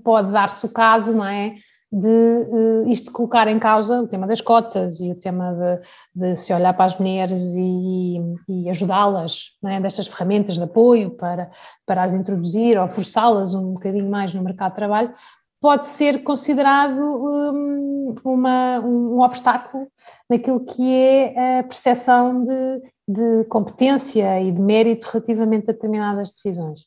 pode 0.04 0.32
dar-se 0.32 0.64
o 0.66 0.68
caso, 0.72 1.12
não 1.14 1.24
é? 1.24 1.54
De 1.92 2.08
eh, 2.08 2.90
isto 2.90 3.12
colocar 3.12 3.46
em 3.46 3.58
causa 3.58 4.02
o 4.02 4.08
tema 4.08 4.26
das 4.26 4.40
cotas 4.40 4.98
e 5.00 5.10
o 5.10 5.14
tema 5.14 5.52
de, 5.52 6.30
de 6.30 6.36
se 6.36 6.52
olhar 6.52 6.74
para 6.74 6.86
as 6.86 6.98
mulheres 6.98 7.40
e, 7.56 8.18
e 8.48 8.68
ajudá-las, 8.68 9.52
é? 9.64 9.80
destas 9.80 10.08
ferramentas 10.08 10.56
de 10.56 10.64
apoio 10.64 11.10
para, 11.10 11.50
para 11.86 12.02
as 12.02 12.12
introduzir 12.12 12.76
ou 12.76 12.88
forçá-las 12.88 13.54
um 13.54 13.74
bocadinho 13.74 14.10
mais 14.10 14.34
no 14.34 14.42
mercado 14.42 14.72
de 14.72 14.76
trabalho, 14.76 15.14
pode 15.60 15.86
ser 15.86 16.22
considerado 16.22 17.00
hum, 17.00 18.14
uma, 18.24 18.80
um 18.80 19.20
obstáculo 19.20 19.88
naquilo 20.28 20.64
que 20.64 20.92
é 20.92 21.60
a 21.60 21.62
percepção 21.64 22.44
de, 22.44 22.82
de 23.08 23.44
competência 23.48 24.40
e 24.40 24.52
de 24.52 24.60
mérito 24.60 25.08
relativamente 25.10 25.70
a 25.70 25.72
determinadas 25.72 26.30
decisões. 26.30 26.80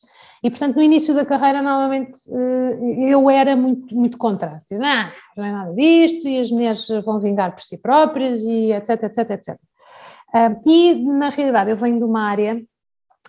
E, 0.44 0.50
portanto, 0.50 0.76
no 0.76 0.82
início 0.82 1.14
da 1.14 1.26
carreira, 1.26 1.62
normalmente, 1.62 2.20
eh, 2.30 3.12
eu 3.12 3.30
era 3.30 3.56
muito, 3.56 3.94
muito 3.96 4.18
contra. 4.18 4.62
Diz, 4.70 4.80
Não, 4.80 5.12
não 5.36 5.46
é 5.46 5.52
nada 5.52 5.74
disto, 5.74 6.28
e 6.28 6.40
as 6.40 6.50
mulheres 6.50 6.88
vão 7.04 7.20
vingar 7.20 7.54
por 7.54 7.62
si 7.62 7.78
próprias, 7.78 8.42
e 8.44 8.72
etc, 8.72 9.04
etc, 9.04 9.30
etc. 9.32 9.60
Ah, 10.34 10.56
E, 10.66 10.96
na 10.96 11.30
realidade, 11.30 11.72
eu 11.72 11.78
venho 11.78 11.98
de 11.98 12.04
uma 12.04 12.22
área, 12.22 12.62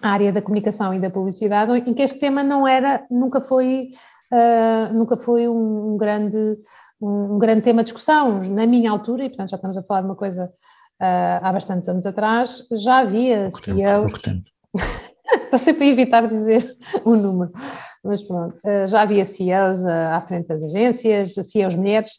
a 0.01 0.11
área 0.11 0.33
da 0.33 0.43
comunicação 0.43 0.95
e 0.95 1.01
da 1.01 1.11
publicidade, 1.11 1.73
em 1.73 1.95
que 1.95 2.03
este 2.03 2.21
tema 2.21 2.43
não 2.43 2.67
era, 2.67 3.05
nunca 3.11 3.41
foi, 3.41 3.91
ah, 4.33 4.91
nunca 4.93 5.17
foi 5.17 5.49
um, 5.49 5.95
um 5.95 5.97
grande 5.97 6.59
um, 7.01 7.35
um 7.37 7.39
grande 7.39 7.63
tema 7.63 7.83
de 7.83 7.87
discussão 7.87 8.41
na 8.43 8.67
minha 8.67 8.91
altura, 8.91 9.25
e 9.25 9.29
portanto 9.29 9.51
já 9.51 9.57
estamos 9.57 9.77
a 9.77 9.83
falar 9.83 10.01
de 10.03 10.07
uma 10.07 10.17
coisa 10.17 10.51
ah, 11.01 11.41
há 11.43 11.53
bastantes 11.53 11.89
anos 11.89 12.05
atrás, 12.07 12.67
já 12.73 12.99
havia 12.99 13.49
Pouco 13.51 13.61
tempo, 13.65 13.79
CEOs, 13.79 14.13
pouco 14.13 14.21
tempo. 14.23 14.45
Estou 15.45 15.59
sempre 15.59 15.85
a 15.85 15.89
evitar 15.89 16.29
dizer 16.29 16.77
o 17.05 17.15
número, 17.17 17.53
mas 18.05 18.21
pronto, 18.23 18.57
eh, 18.65 18.87
já 18.89 19.03
havia 19.03 19.25
CEOs 19.25 19.85
à 19.85 20.21
frente 20.23 20.49
das 20.49 20.61
agências, 20.63 21.35
CEOs 21.35 21.77
mulheres 21.77 22.13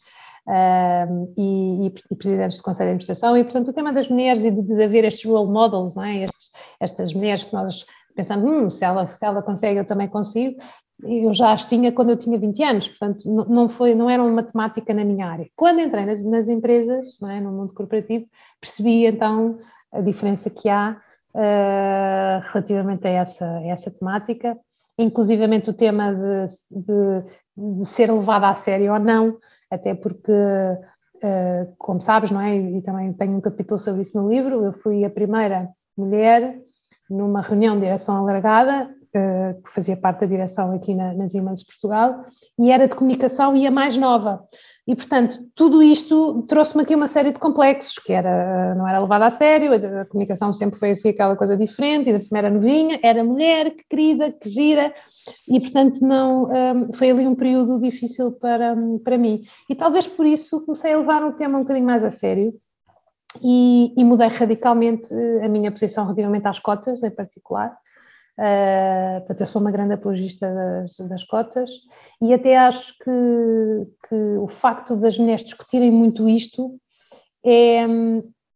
e, 1.36 1.86
e- 2.10 2.16
presidentes 2.16 2.56
de 2.56 2.62
conselho 2.62 2.86
de 2.88 2.92
administração, 2.92 3.36
e 3.36 3.44
portanto 3.44 3.68
o 3.68 3.72
tema 3.72 3.92
das 3.92 4.08
mulheres 4.08 4.44
e 4.44 4.50
de, 4.50 4.62
de 4.62 4.82
haver 4.82 5.04
estes 5.04 5.24
role 5.30 5.50
models, 5.52 5.94
não 5.94 6.04
é? 6.04 6.22
Estes- 6.24 6.50
estas 6.80 7.12
mulheres 7.14 7.42
que 7.42 7.52
nós 7.52 7.84
pensamos, 8.16 8.50
hum, 8.50 8.70
se, 8.70 8.84
ela, 8.84 9.08
se 9.08 9.24
ela 9.24 9.42
consegue, 9.42 9.78
eu 9.80 9.86
também 9.86 10.08
consigo. 10.08 10.58
Eu 11.02 11.34
já 11.34 11.52
as 11.52 11.66
tinha 11.66 11.90
quando 11.92 12.10
eu 12.10 12.16
tinha 12.16 12.38
20 12.38 12.62
anos, 12.62 12.88
portanto 12.88 13.28
não, 13.28 13.68
foi, 13.68 13.94
não 13.94 14.08
era 14.08 14.22
uma 14.22 14.42
temática 14.42 14.94
na 14.94 15.04
minha 15.04 15.26
área. 15.26 15.48
Quando 15.56 15.80
entrei 15.80 16.04
nas, 16.06 16.22
nas 16.24 16.48
empresas, 16.48 17.20
é? 17.22 17.40
no 17.40 17.52
mundo 17.52 17.72
corporativo, 17.74 18.26
percebi 18.60 19.06
então 19.06 19.58
a 19.92 20.00
diferença 20.00 20.48
que 20.48 20.68
há 20.68 21.00
eh, 21.34 22.40
relativamente 22.52 23.06
a 23.06 23.10
essa, 23.10 23.46
a 23.46 23.66
essa 23.66 23.90
temática, 23.90 24.56
inclusivamente 24.98 25.70
o 25.70 25.74
tema 25.74 26.12
de, 26.14 26.46
de- 26.70 27.24
de 27.80 27.86
ser 27.86 28.10
levada 28.12 28.48
a 28.48 28.54
sério 28.54 28.92
ou 28.92 28.98
não, 28.98 29.38
até 29.70 29.94
porque, 29.94 30.32
eh, 31.22 31.68
como 31.78 32.00
sabes, 32.00 32.30
não 32.30 32.40
é? 32.40 32.56
E 32.56 32.82
também 32.82 33.12
tenho 33.12 33.36
um 33.36 33.40
capítulo 33.40 33.78
sobre 33.78 34.02
isso 34.02 34.20
no 34.20 34.28
livro, 34.28 34.64
eu 34.64 34.72
fui 34.74 35.04
a 35.04 35.10
primeira 35.10 35.68
mulher 35.96 36.60
numa 37.08 37.40
reunião 37.42 37.74
de 37.76 37.82
direção 37.82 38.16
alargada, 38.16 38.90
que 39.12 39.70
fazia 39.70 39.96
parte 39.96 40.20
da 40.20 40.26
direção 40.26 40.72
aqui 40.72 40.94
na, 40.94 41.12
nas 41.12 41.34
Irmãs 41.34 41.60
de 41.60 41.66
Portugal, 41.66 42.24
e 42.58 42.70
era 42.70 42.88
de 42.88 42.94
comunicação 42.94 43.56
e 43.56 43.66
a 43.66 43.70
mais 43.70 43.96
nova. 43.96 44.42
E, 44.86 44.96
portanto, 44.96 45.38
tudo 45.54 45.80
isto 45.82 46.42
trouxe-me 46.48 46.82
aqui 46.82 46.94
uma 46.94 47.06
série 47.06 47.30
de 47.30 47.38
complexos, 47.38 47.98
que 47.98 48.12
era, 48.12 48.74
não 48.74 48.88
era 48.88 48.98
levada 48.98 49.26
a 49.26 49.30
sério, 49.30 49.72
a, 49.72 50.04
comunicação 50.06 50.52
sempre 50.52 50.78
foi 50.78 50.90
assim 50.90 51.10
aquela 51.10 51.36
coisa 51.36 51.56
diferente, 51.56 52.08
ainda 52.08 52.18
por 52.18 52.24
cima 52.24 52.38
era 52.38 52.50
novinha, 52.50 52.98
era 53.02 53.22
mulher, 53.22 53.70
que 53.70 53.84
querida, 53.88 54.32
que 54.32 54.48
gira, 54.48 54.92
e 55.48 55.60
portanto 55.60 56.00
não, 56.00 56.44
hum, 56.44 56.92
foi 56.94 57.10
ali 57.10 57.28
um 57.28 57.34
período 57.34 57.80
difícil 57.80 58.32
para, 58.32 58.74
para 59.04 59.16
mim. 59.16 59.42
E 59.70 59.74
talvez 59.74 60.06
por 60.06 60.26
isso 60.26 60.64
comecei 60.64 60.92
a 60.92 60.98
levar 60.98 61.24
o 61.24 61.34
tema 61.34 61.58
um 61.58 61.62
bocadinho 61.62 61.86
mais 61.86 62.04
a 62.04 62.10
sério, 62.10 62.52
e, 63.40 63.94
e 63.96 64.04
mudei 64.04 64.28
radicalmente 64.28 65.12
eh, 65.14 65.44
a 65.44 65.48
minha 65.48 65.70
posição 65.70 66.04
relativamente 66.04 66.46
às 66.46 66.58
cotas, 66.58 67.02
em 67.02 67.10
particular. 67.10 67.74
Uh, 68.38 69.18
portanto, 69.18 69.40
eu 69.40 69.46
sou 69.46 69.60
uma 69.60 69.70
grande 69.70 69.92
apologista 69.92 70.50
das, 70.50 70.96
das 71.08 71.24
cotas 71.24 71.70
e 72.20 72.32
até 72.32 72.56
acho 72.56 72.94
que, 72.98 74.08
que 74.08 74.38
o 74.38 74.48
facto 74.48 74.96
das 74.96 75.18
mulheres 75.18 75.44
discutirem 75.44 75.90
muito 75.90 76.26
isto 76.26 76.80
é, 77.44 77.82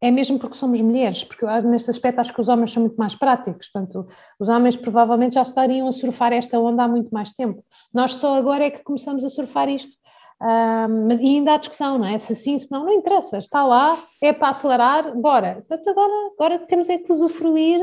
é 0.00 0.10
mesmo 0.10 0.38
porque 0.38 0.56
somos 0.56 0.80
mulheres, 0.80 1.24
porque 1.24 1.44
eu, 1.44 1.62
neste 1.62 1.90
aspecto 1.90 2.20
acho 2.20 2.32
que 2.32 2.40
os 2.40 2.48
homens 2.48 2.72
são 2.72 2.82
muito 2.82 2.96
mais 2.96 3.14
práticos, 3.14 3.68
portanto, 3.68 4.08
os 4.40 4.48
homens 4.48 4.76
provavelmente 4.76 5.34
já 5.34 5.42
estariam 5.42 5.88
a 5.88 5.92
surfar 5.92 6.32
esta 6.32 6.58
onda 6.58 6.84
há 6.84 6.88
muito 6.88 7.10
mais 7.10 7.32
tempo. 7.32 7.62
Nós 7.92 8.14
só 8.14 8.36
agora 8.36 8.64
é 8.64 8.70
que 8.70 8.82
começamos 8.82 9.24
a 9.24 9.28
surfar 9.28 9.68
isto. 9.68 9.92
Ah, 10.40 10.86
mas 10.88 11.18
e 11.20 11.24
ainda 11.24 11.54
há 11.54 11.56
discussão, 11.56 11.98
não 11.98 12.06
é? 12.06 12.18
Se 12.18 12.34
sim, 12.34 12.58
se 12.58 12.70
não, 12.70 12.84
não 12.84 12.92
interessa, 12.92 13.38
está 13.38 13.64
lá, 13.66 13.98
é 14.22 14.32
para 14.32 14.50
acelerar, 14.50 15.16
bora. 15.16 15.64
Portanto, 15.66 15.88
agora, 15.88 16.12
agora 16.38 16.58
temos 16.66 16.88
é 16.88 16.98
que 16.98 17.10
usufruir 17.10 17.80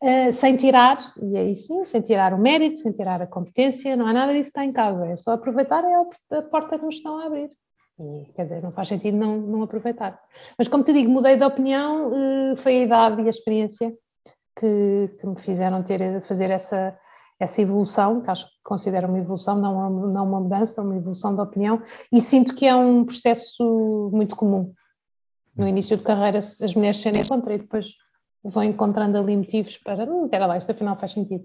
Uh, 0.00 0.32
sem 0.32 0.56
tirar, 0.56 0.98
e 1.20 1.36
aí 1.36 1.56
sim, 1.56 1.84
sem 1.84 2.00
tirar 2.00 2.32
o 2.32 2.38
mérito, 2.38 2.78
sem 2.78 2.92
tirar 2.92 3.20
a 3.20 3.26
competência, 3.26 3.96
não 3.96 4.06
há 4.06 4.12
nada 4.12 4.32
disso 4.32 4.52
que 4.52 4.58
está 4.58 4.64
em 4.64 4.72
causa, 4.72 5.04
é 5.06 5.16
só 5.16 5.32
aproveitar 5.32 5.82
é 5.82 6.38
a 6.38 6.42
porta 6.42 6.78
que 6.78 6.84
nos 6.84 6.94
estão 6.94 7.18
a 7.18 7.26
abrir. 7.26 7.50
E, 7.98 8.30
quer 8.32 8.44
dizer, 8.44 8.62
não 8.62 8.70
faz 8.70 8.86
sentido 8.86 9.16
não, 9.16 9.36
não 9.38 9.62
aproveitar. 9.64 10.20
Mas 10.56 10.68
como 10.68 10.84
te 10.84 10.92
digo, 10.92 11.10
mudei 11.10 11.36
de 11.36 11.44
opinião, 11.44 12.12
uh, 12.12 12.56
foi 12.58 12.78
a 12.78 12.84
idade 12.84 13.22
e 13.22 13.26
a 13.26 13.30
experiência 13.30 13.92
que, 14.56 15.16
que 15.20 15.26
me 15.26 15.36
fizeram 15.40 15.82
ter, 15.82 16.22
fazer 16.22 16.50
essa, 16.50 16.96
essa 17.40 17.60
evolução, 17.60 18.20
que 18.20 18.30
acho 18.30 18.46
que 18.46 18.52
considero 18.62 19.08
uma 19.08 19.18
evolução, 19.18 19.56
não 19.56 19.74
uma, 19.74 20.06
não 20.12 20.26
uma 20.26 20.40
mudança, 20.40 20.82
uma 20.82 20.96
evolução 20.96 21.34
de 21.34 21.40
opinião, 21.40 21.82
e 22.12 22.20
sinto 22.20 22.54
que 22.54 22.66
é 22.66 22.74
um 22.74 23.04
processo 23.04 24.10
muito 24.12 24.36
comum. 24.36 24.72
No 25.56 25.66
início 25.66 25.96
de 25.96 26.04
carreira, 26.04 26.38
as 26.38 26.74
mulheres 26.74 26.98
serem 26.98 27.24
contra 27.26 27.54
e 27.54 27.58
depois 27.58 27.86
vão 28.48 28.64
encontrando 28.64 29.18
ali 29.18 29.36
motivos 29.36 29.76
para, 29.78 30.04
hum, 30.04 30.24
espera 30.24 30.46
lá, 30.46 30.56
isto 30.56 30.70
afinal 30.72 30.98
faz 30.98 31.12
sentido. 31.12 31.44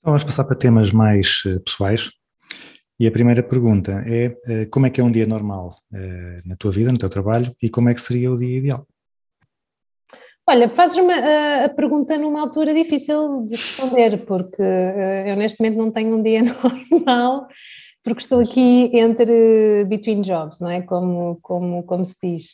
Então 0.00 0.12
vamos 0.12 0.24
passar 0.24 0.44
para 0.44 0.56
temas 0.56 0.90
mais 0.90 1.42
eh, 1.46 1.58
pessoais. 1.58 2.10
E 2.98 3.06
a 3.06 3.12
primeira 3.12 3.42
pergunta 3.42 4.02
é 4.06 4.34
eh, 4.46 4.66
como 4.66 4.86
é 4.86 4.90
que 4.90 5.00
é 5.00 5.04
um 5.04 5.12
dia 5.12 5.26
normal 5.26 5.76
eh, 5.92 6.38
na 6.46 6.56
tua 6.56 6.70
vida, 6.70 6.90
no 6.90 6.98
teu 6.98 7.10
trabalho, 7.10 7.54
e 7.62 7.68
como 7.68 7.90
é 7.90 7.94
que 7.94 8.00
seria 8.00 8.32
o 8.32 8.38
dia 8.38 8.58
ideal? 8.58 8.86
Olha, 10.50 10.66
fazes 10.70 10.96
uma, 10.96 11.12
a, 11.12 11.64
a 11.66 11.68
pergunta 11.68 12.16
numa 12.16 12.40
altura 12.40 12.72
difícil 12.72 13.42
de 13.42 13.54
responder, 13.54 14.24
porque 14.24 14.62
uh, 14.62 15.28
eu 15.28 15.36
neste 15.36 15.60
momento 15.60 15.76
não 15.76 15.90
tenho 15.90 16.16
um 16.16 16.22
dia 16.22 16.40
normal, 16.90 17.48
porque 18.02 18.22
estou 18.22 18.40
aqui 18.40 18.90
entre 18.96 19.84
between 19.84 20.22
jobs, 20.22 20.58
não 20.58 20.70
é? 20.70 20.80
Como, 20.80 21.38
como, 21.42 21.82
como 21.82 22.02
se 22.02 22.14
diz. 22.22 22.44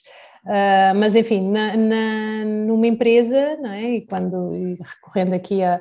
Uh, 0.44 0.98
mas 0.98 1.14
enfim, 1.14 1.48
na, 1.52 1.76
na, 1.76 2.44
numa 2.66 2.88
empresa, 2.88 3.56
não 3.60 3.70
é? 3.70 3.82
E 3.92 4.00
quando, 4.06 4.52
e 4.52 4.74
recorrendo 4.74 5.36
aqui 5.36 5.62
a, 5.62 5.80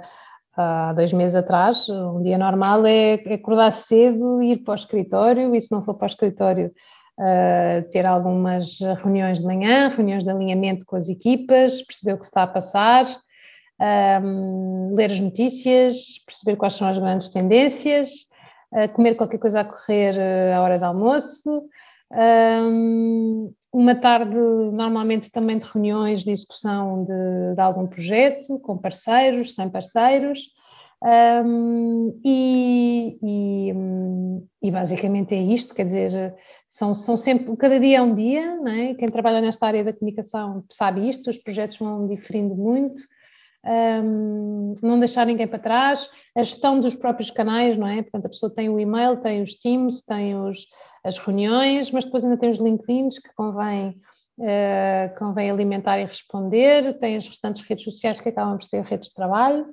há 0.56 0.94
dois 0.94 1.12
meses 1.12 1.34
atrás, 1.34 1.90
um 1.90 2.22
dia 2.22 2.38
normal 2.38 2.86
é 2.86 3.16
acordar 3.34 3.72
cedo, 3.72 4.44
ir 4.44 4.58
para 4.58 4.74
o 4.74 4.76
escritório, 4.76 5.56
e 5.56 5.60
se 5.60 5.72
não 5.72 5.84
for 5.84 5.96
para 5.96 6.06
o 6.06 6.10
escritório, 6.10 6.72
Uh, 7.20 7.88
ter 7.92 8.08
algumas 8.08 8.80
reuniões 9.04 9.40
de 9.40 9.46
manhã, 9.46 9.88
reuniões 9.88 10.24
de 10.24 10.32
alinhamento 10.32 10.84
com 10.84 10.96
as 10.96 11.08
equipas, 11.08 11.82
perceber 11.84 12.14
o 12.14 12.18
que 12.18 12.26
está 12.26 12.42
a 12.42 12.48
passar, 12.48 13.06
um, 14.24 14.96
ler 14.96 15.12
as 15.12 15.20
notícias, 15.20 15.96
perceber 16.26 16.56
quais 16.56 16.74
são 16.74 16.88
as 16.88 16.98
grandes 16.98 17.28
tendências, 17.28 18.12
uh, 18.72 18.92
comer 18.94 19.16
qualquer 19.16 19.38
coisa 19.38 19.60
a 19.60 19.66
correr 19.66 20.16
uh, 20.16 20.56
à 20.56 20.62
hora 20.62 20.80
do 20.80 20.86
almoço, 20.86 21.66
um, 22.12 23.54
uma 23.72 23.96
tarde 23.96 24.36
normalmente 24.36 25.32
também 25.32 25.58
de 25.58 25.66
reuniões 25.66 26.24
de 26.24 26.32
execução 26.32 27.04
de, 27.06 27.56
de 27.56 27.62
algum 27.62 27.88
projeto, 27.88 28.60
com 28.60 28.78
parceiros, 28.78 29.56
sem 29.56 29.70
parceiros, 29.70 30.40
um, 31.46 32.18
e, 32.24 33.18
e, 33.22 33.74
e, 34.62 34.72
basicamente 34.72 35.36
é 35.36 35.42
isto, 35.42 35.74
quer 35.74 35.86
dizer, 35.86 36.36
são, 36.74 36.96
são 36.96 37.16
sempre, 37.16 37.56
cada 37.56 37.80
dia 37.80 38.00
é 38.00 38.02
um 38.02 38.16
dia, 38.16 38.56
não 38.56 38.72
é? 38.72 38.96
quem 38.96 39.08
trabalha 39.08 39.40
nesta 39.40 39.68
área 39.68 39.84
da 39.84 39.94
comunicação 39.94 40.66
sabe 40.72 41.08
isto, 41.08 41.30
os 41.30 41.38
projetos 41.38 41.78
vão 41.78 42.08
diferindo 42.08 42.56
muito, 42.56 43.00
um, 44.04 44.76
não 44.82 45.00
deixar 45.00 45.24
ninguém 45.28 45.48
para 45.48 45.60
trás, 45.60 46.10
a 46.36 46.42
gestão 46.42 46.80
dos 46.80 46.96
próprios 46.96 47.30
canais, 47.30 47.78
não 47.78 47.88
é? 47.88 48.02
Portanto, 48.02 48.26
a 48.26 48.30
pessoa 48.30 48.52
tem 48.52 48.70
o 48.70 48.80
e-mail, 48.80 49.18
tem 49.18 49.44
os 49.44 49.54
Teams, 49.54 50.02
tem 50.02 50.36
os, 50.36 50.66
as 51.04 51.20
reuniões, 51.20 51.92
mas 51.92 52.06
depois 52.06 52.24
ainda 52.24 52.38
tem 52.38 52.50
os 52.50 52.58
LinkedIns 52.58 53.20
que 53.20 53.32
convém, 53.36 53.90
uh, 54.40 55.16
convém 55.20 55.52
alimentar 55.52 56.00
e 56.00 56.06
responder, 56.06 56.98
tem 56.98 57.18
as 57.18 57.28
restantes 57.28 57.62
redes 57.62 57.84
sociais 57.84 58.20
que 58.20 58.30
acabam 58.30 58.58
por 58.58 58.66
ser 58.66 58.84
redes 58.84 59.10
de 59.10 59.14
trabalho, 59.14 59.68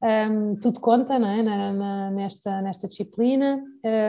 um, 0.00 0.54
tudo 0.56 0.78
conta 0.78 1.18
não 1.18 1.28
é? 1.28 1.42
na, 1.42 1.72
na, 1.72 2.10
nesta, 2.10 2.62
nesta 2.62 2.86
disciplina. 2.86 3.62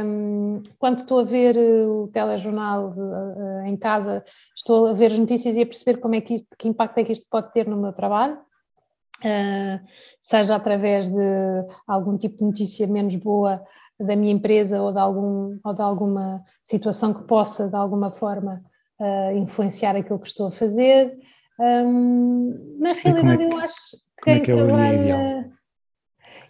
Um, 0.05 0.61
quando 0.77 0.99
estou 0.99 1.19
a 1.19 1.23
ver 1.23 1.57
o 1.57 2.07
telejornal 2.13 2.93
uh, 2.95 3.65
em 3.65 3.75
casa, 3.75 4.23
estou 4.55 4.87
a 4.87 4.93
ver 4.93 5.11
as 5.11 5.19
notícias 5.19 5.55
e 5.55 5.61
a 5.61 5.65
perceber 5.65 5.99
como 5.99 6.15
é 6.15 6.21
que, 6.21 6.35
isto, 6.35 6.47
que 6.57 6.67
impacto 6.67 6.97
é 6.99 7.03
que 7.03 7.11
isto 7.11 7.27
pode 7.29 7.51
ter 7.53 7.67
no 7.67 7.77
meu 7.77 7.91
trabalho. 7.91 8.37
Uh, 9.19 9.85
seja 10.19 10.55
através 10.55 11.09
de 11.09 11.65
algum 11.87 12.17
tipo 12.17 12.37
de 12.37 12.45
notícia 12.45 12.87
menos 12.87 13.15
boa 13.15 13.61
da 13.99 14.15
minha 14.15 14.31
empresa 14.31 14.81
ou 14.81 14.93
de, 14.93 14.99
algum, 14.99 15.59
ou 15.61 15.73
de 15.73 15.81
alguma 15.81 16.41
situação 16.63 17.13
que 17.13 17.23
possa, 17.23 17.67
de 17.67 17.75
alguma 17.75 18.11
forma, 18.11 18.63
uh, 18.99 19.35
influenciar 19.35 19.95
aquilo 19.95 20.19
que 20.19 20.27
estou 20.27 20.47
a 20.47 20.51
fazer. 20.51 21.17
Um, 21.59 22.77
na 22.79 22.93
realidade, 22.93 23.43
é 23.43 23.47
que, 23.47 23.53
eu 23.55 23.59
acho 23.59 23.75
que 23.91 23.97
quem 24.23 24.33
é 24.35 24.39
que 24.39 24.51
é 24.51 24.55
trabalha. 24.55 25.58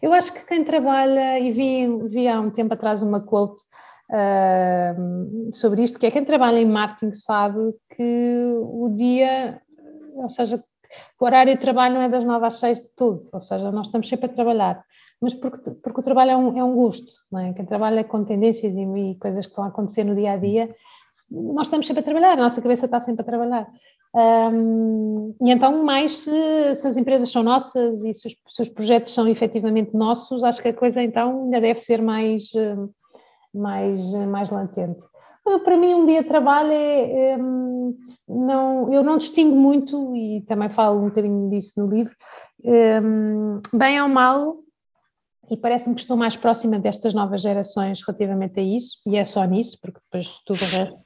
Eu 0.01 0.13
acho 0.13 0.33
que 0.33 0.45
quem 0.45 0.63
trabalha, 0.63 1.39
e 1.39 1.51
vi, 1.51 1.87
vi 2.07 2.27
há 2.27 2.39
um 2.39 2.49
tempo 2.49 2.73
atrás 2.73 3.01
uma 3.01 3.19
quote 3.19 3.61
uh, 4.09 5.55
sobre 5.55 5.83
isto, 5.83 5.99
que 5.99 6.05
é 6.05 6.11
quem 6.11 6.23
trabalha 6.23 6.59
em 6.59 6.65
marketing 6.65 7.13
sabe 7.13 7.73
que 7.95 8.43
o 8.61 8.89
dia, 8.95 9.61
ou 10.15 10.29
seja, 10.29 10.63
o 11.19 11.25
horário 11.25 11.53
de 11.53 11.59
trabalho 11.59 11.95
não 11.95 12.01
é 12.01 12.09
das 12.09 12.23
9 12.23 12.45
às 12.45 12.55
6 12.55 12.79
de 12.79 12.89
tudo, 12.95 13.29
ou 13.31 13.41
seja, 13.41 13.71
nós 13.71 13.87
estamos 13.87 14.07
sempre 14.07 14.27
a 14.27 14.33
trabalhar, 14.33 14.83
mas 15.21 15.33
porque, 15.33 15.71
porque 15.71 15.99
o 15.99 16.03
trabalho 16.03 16.31
é 16.31 16.37
um, 16.37 16.57
é 16.57 16.63
um 16.63 16.75
gosto, 16.75 17.11
não 17.31 17.39
é? 17.39 17.53
Quem 17.53 17.65
trabalha 17.65 18.03
com 18.03 18.23
tendências 18.23 18.75
e, 18.75 18.81
e, 18.81 19.15
coisas 19.15 19.45
que 19.45 19.59
a 19.59 19.65
acontecer 19.65 20.03
no 20.03 20.15
dia 20.15 20.33
a 20.33 20.37
dia 20.37 20.73
nós 21.29 21.67
estamos 21.67 21.85
sempre 21.85 22.01
a 22.01 22.03
trabalhar, 22.03 22.33
a 22.33 22.41
nossa 22.41 22.61
cabeça 22.61 22.85
está 22.85 22.99
sempre 22.99 23.21
a 23.21 23.25
trabalhar. 23.25 23.67
Um, 24.13 25.35
e 25.41 25.51
então, 25.51 25.83
mais 25.83 26.17
se, 26.19 26.75
se, 26.75 26.87
as 26.87 26.97
empresas 26.97 27.31
são 27.31 27.43
nossas 27.43 28.03
e 28.03 28.13
se 28.13 28.27
os, 28.27 28.35
se 28.49 28.61
os, 28.63 28.69
projetos 28.69 29.13
são 29.13 29.27
efetivamente 29.27 29.95
nossos, 29.95 30.43
acho 30.43 30.61
que 30.61 30.69
a 30.69 30.73
coisa 30.73 31.01
então 31.01 31.43
ainda 31.43 31.61
deve 31.61 31.79
ser 31.79 32.01
mais, 32.01 32.51
mais, 33.53 34.01
mais 34.27 34.49
latente. 34.49 35.05
Para 35.63 35.77
mim, 35.77 35.93
um 35.93 36.05
dia 36.05 36.21
de 36.21 36.27
trabalho 36.27 36.71
é, 36.71 37.37
não, 38.27 38.93
eu 38.93 39.03
não 39.03 39.17
distingo 39.17 39.55
muito, 39.55 40.15
e 40.15 40.41
também 40.41 40.69
falo 40.69 40.99
um 40.99 41.09
bocadinho 41.09 41.49
disso 41.49 41.73
no 41.77 41.87
livro, 41.87 42.15
é, 42.63 42.99
bem 43.73 44.01
ou 44.01 44.07
mal, 44.07 44.57
e 45.49 45.57
parece-me 45.57 45.95
que 45.95 46.01
estou 46.01 46.15
mais 46.15 46.35
próxima 46.35 46.77
destas 46.77 47.13
novas 47.13 47.41
gerações 47.41 48.01
relativamente 48.05 48.59
a 48.59 48.63
isso, 48.63 48.99
e 49.07 49.17
é 49.17 49.25
só 49.25 49.43
nisso, 49.45 49.77
porque 49.81 49.99
depois 49.99 50.27
tudo 50.45 50.57
o 50.57 50.65
resto. 50.65 50.99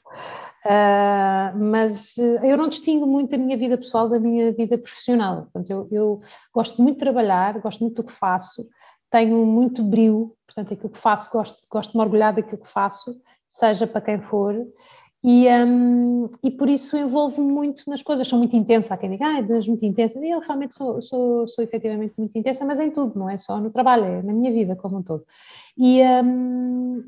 Uh, 0.65 1.57
mas 1.59 2.17
eu 2.17 2.55
não 2.57 2.69
distingo 2.69 3.05
muito 3.05 3.35
a 3.35 3.37
minha 3.37 3.57
vida 3.57 3.77
pessoal 3.77 4.07
da 4.07 4.19
minha 4.19 4.51
vida 4.53 4.77
profissional. 4.77 5.43
Portanto, 5.43 5.69
eu, 5.69 5.87
eu, 5.91 6.21
gosto 6.53 6.81
muito 6.81 6.95
de 6.95 7.01
trabalhar, 7.01 7.59
gosto 7.59 7.81
muito 7.81 7.97
do 7.97 8.03
que 8.03 8.13
faço, 8.13 8.67
tenho 9.11 9.45
muito 9.45 9.83
brilho, 9.83 10.33
portanto, 10.47 10.73
aquilo 10.73 10.89
que 10.89 10.97
faço, 10.97 11.29
gosto, 11.31 11.61
gosto 11.69 11.91
de 11.91 11.97
me 11.97 12.03
orgulhar 12.03 12.33
daquilo 12.33 12.61
que 12.61 12.69
faço, 12.69 13.13
seja 13.49 13.85
para 13.85 14.01
quem 14.01 14.21
for, 14.21 14.55
e, 15.23 15.47
um, 15.47 16.29
e 16.43 16.51
por 16.51 16.67
isso 16.67 16.97
envolvo-me 16.97 17.51
muito 17.51 17.89
nas 17.89 18.01
coisas, 18.01 18.27
sou 18.27 18.37
muito 18.37 18.55
intensa, 18.55 18.93
há 18.93 18.97
quem 18.97 19.11
diga, 19.11 19.25
ah, 19.25 19.37
és 19.37 19.67
muito 19.67 19.85
intensa, 19.85 20.19
eu 20.19 20.39
realmente 20.39 20.75
sou, 20.75 21.01
sou, 21.01 21.47
sou 21.47 21.63
efetivamente 21.63 22.13
muito 22.17 22.37
intensa, 22.37 22.65
mas 22.65 22.79
em 22.79 22.91
tudo, 22.91 23.17
não 23.17 23.29
é 23.29 23.37
só 23.37 23.57
no 23.59 23.69
trabalho, 23.69 24.03
é 24.03 24.21
na 24.21 24.33
minha 24.33 24.51
vida 24.51 24.75
como 24.75 24.97
um 24.97 25.03
todo. 25.03 25.25
E, 25.77 26.01
um, 26.03 27.03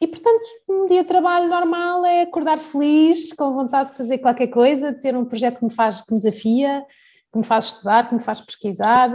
e 0.00 0.06
portanto, 0.06 0.44
um 0.68 0.86
dia 0.86 1.02
de 1.02 1.08
trabalho 1.08 1.48
normal 1.48 2.04
é 2.04 2.22
acordar 2.22 2.58
feliz, 2.60 3.32
com 3.32 3.54
vontade 3.54 3.90
de 3.90 3.96
fazer 3.96 4.18
qualquer 4.18 4.48
coisa, 4.48 4.92
ter 4.92 5.16
um 5.16 5.24
projeto 5.24 5.58
que 5.58 5.64
me 5.64 5.72
faz, 5.72 6.00
que 6.00 6.12
me 6.12 6.18
desafia, 6.18 6.84
que 7.32 7.38
me 7.38 7.44
faz 7.44 7.66
estudar, 7.66 8.08
que 8.08 8.14
me 8.14 8.20
faz 8.20 8.40
pesquisar, 8.40 9.12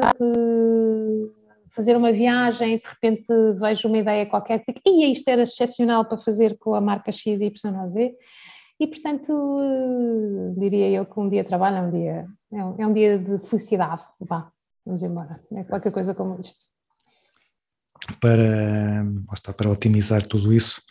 fazer 1.70 1.98
uma 1.98 2.12
viagem 2.12 2.76
e 2.76 2.80
de 2.80 2.86
repente 2.86 3.26
vejo 3.60 3.88
uma 3.88 3.98
ideia 3.98 4.26
qualquer 4.26 4.64
que 4.64 4.74
e 4.86 5.12
isto 5.12 5.28
era 5.28 5.44
excepcional 5.44 6.06
para 6.06 6.18
fazer 6.18 6.58
com 6.58 6.76
a 6.76 6.82
marca 6.82 7.12
X, 7.12 7.42
Y, 7.42 7.90
Z. 7.90 8.16
E 8.80 8.88
portanto, 8.88 9.62
diria 10.58 10.90
eu 10.90 11.06
que 11.06 11.20
um 11.20 11.30
dia 11.30 11.44
de 11.44 11.50
trabalho 11.50 11.78
é 11.78 11.82
um 11.82 11.92
dia, 11.92 12.28
é 12.52 12.64
um, 12.64 12.76
é 12.80 12.88
um 12.88 12.94
dia 12.94 13.18
de 13.18 13.40
felicidade. 13.40 14.04
Vá, 14.20 14.52
vamos 14.86 15.02
embora. 15.02 15.40
É 15.54 15.64
qualquer 15.64 15.92
coisa 15.92 16.14
como 16.14 16.40
isto. 16.42 16.66
Para, 18.20 19.06
está, 19.34 19.54
para 19.54 19.70
otimizar 19.70 20.26
tudo 20.26 20.54
isso, 20.54 20.82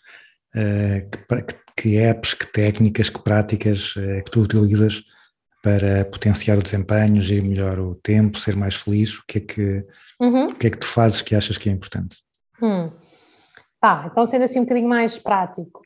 eh, 0.54 1.06
que, 1.10 1.56
que 1.76 1.96
apps, 1.96 2.34
que 2.34 2.46
técnicas, 2.46 3.08
que 3.08 3.22
práticas 3.22 3.94
eh, 3.96 4.22
que 4.22 4.30
tu 4.30 4.40
utilizas 4.40 5.02
para 5.62 6.04
potenciar 6.04 6.58
o 6.58 6.62
desempenho, 6.62 7.20
gerir 7.20 7.44
melhor 7.44 7.78
o 7.78 7.94
tempo, 7.94 8.38
ser 8.38 8.56
mais 8.56 8.74
feliz? 8.74 9.18
O 9.18 9.24
que 9.26 9.38
é 9.38 9.40
que, 9.40 9.86
uhum. 10.20 10.50
o 10.50 10.54
que, 10.54 10.66
é 10.66 10.70
que 10.70 10.78
tu 10.78 10.86
fazes 10.86 11.22
que 11.22 11.34
achas 11.34 11.56
que 11.56 11.68
é 11.68 11.72
importante? 11.72 12.18
Hum. 12.60 12.90
Tá, 13.80 14.08
então 14.10 14.26
sendo 14.26 14.44
assim 14.44 14.60
um 14.60 14.64
bocadinho 14.64 14.88
mais 14.88 15.18
prático, 15.18 15.82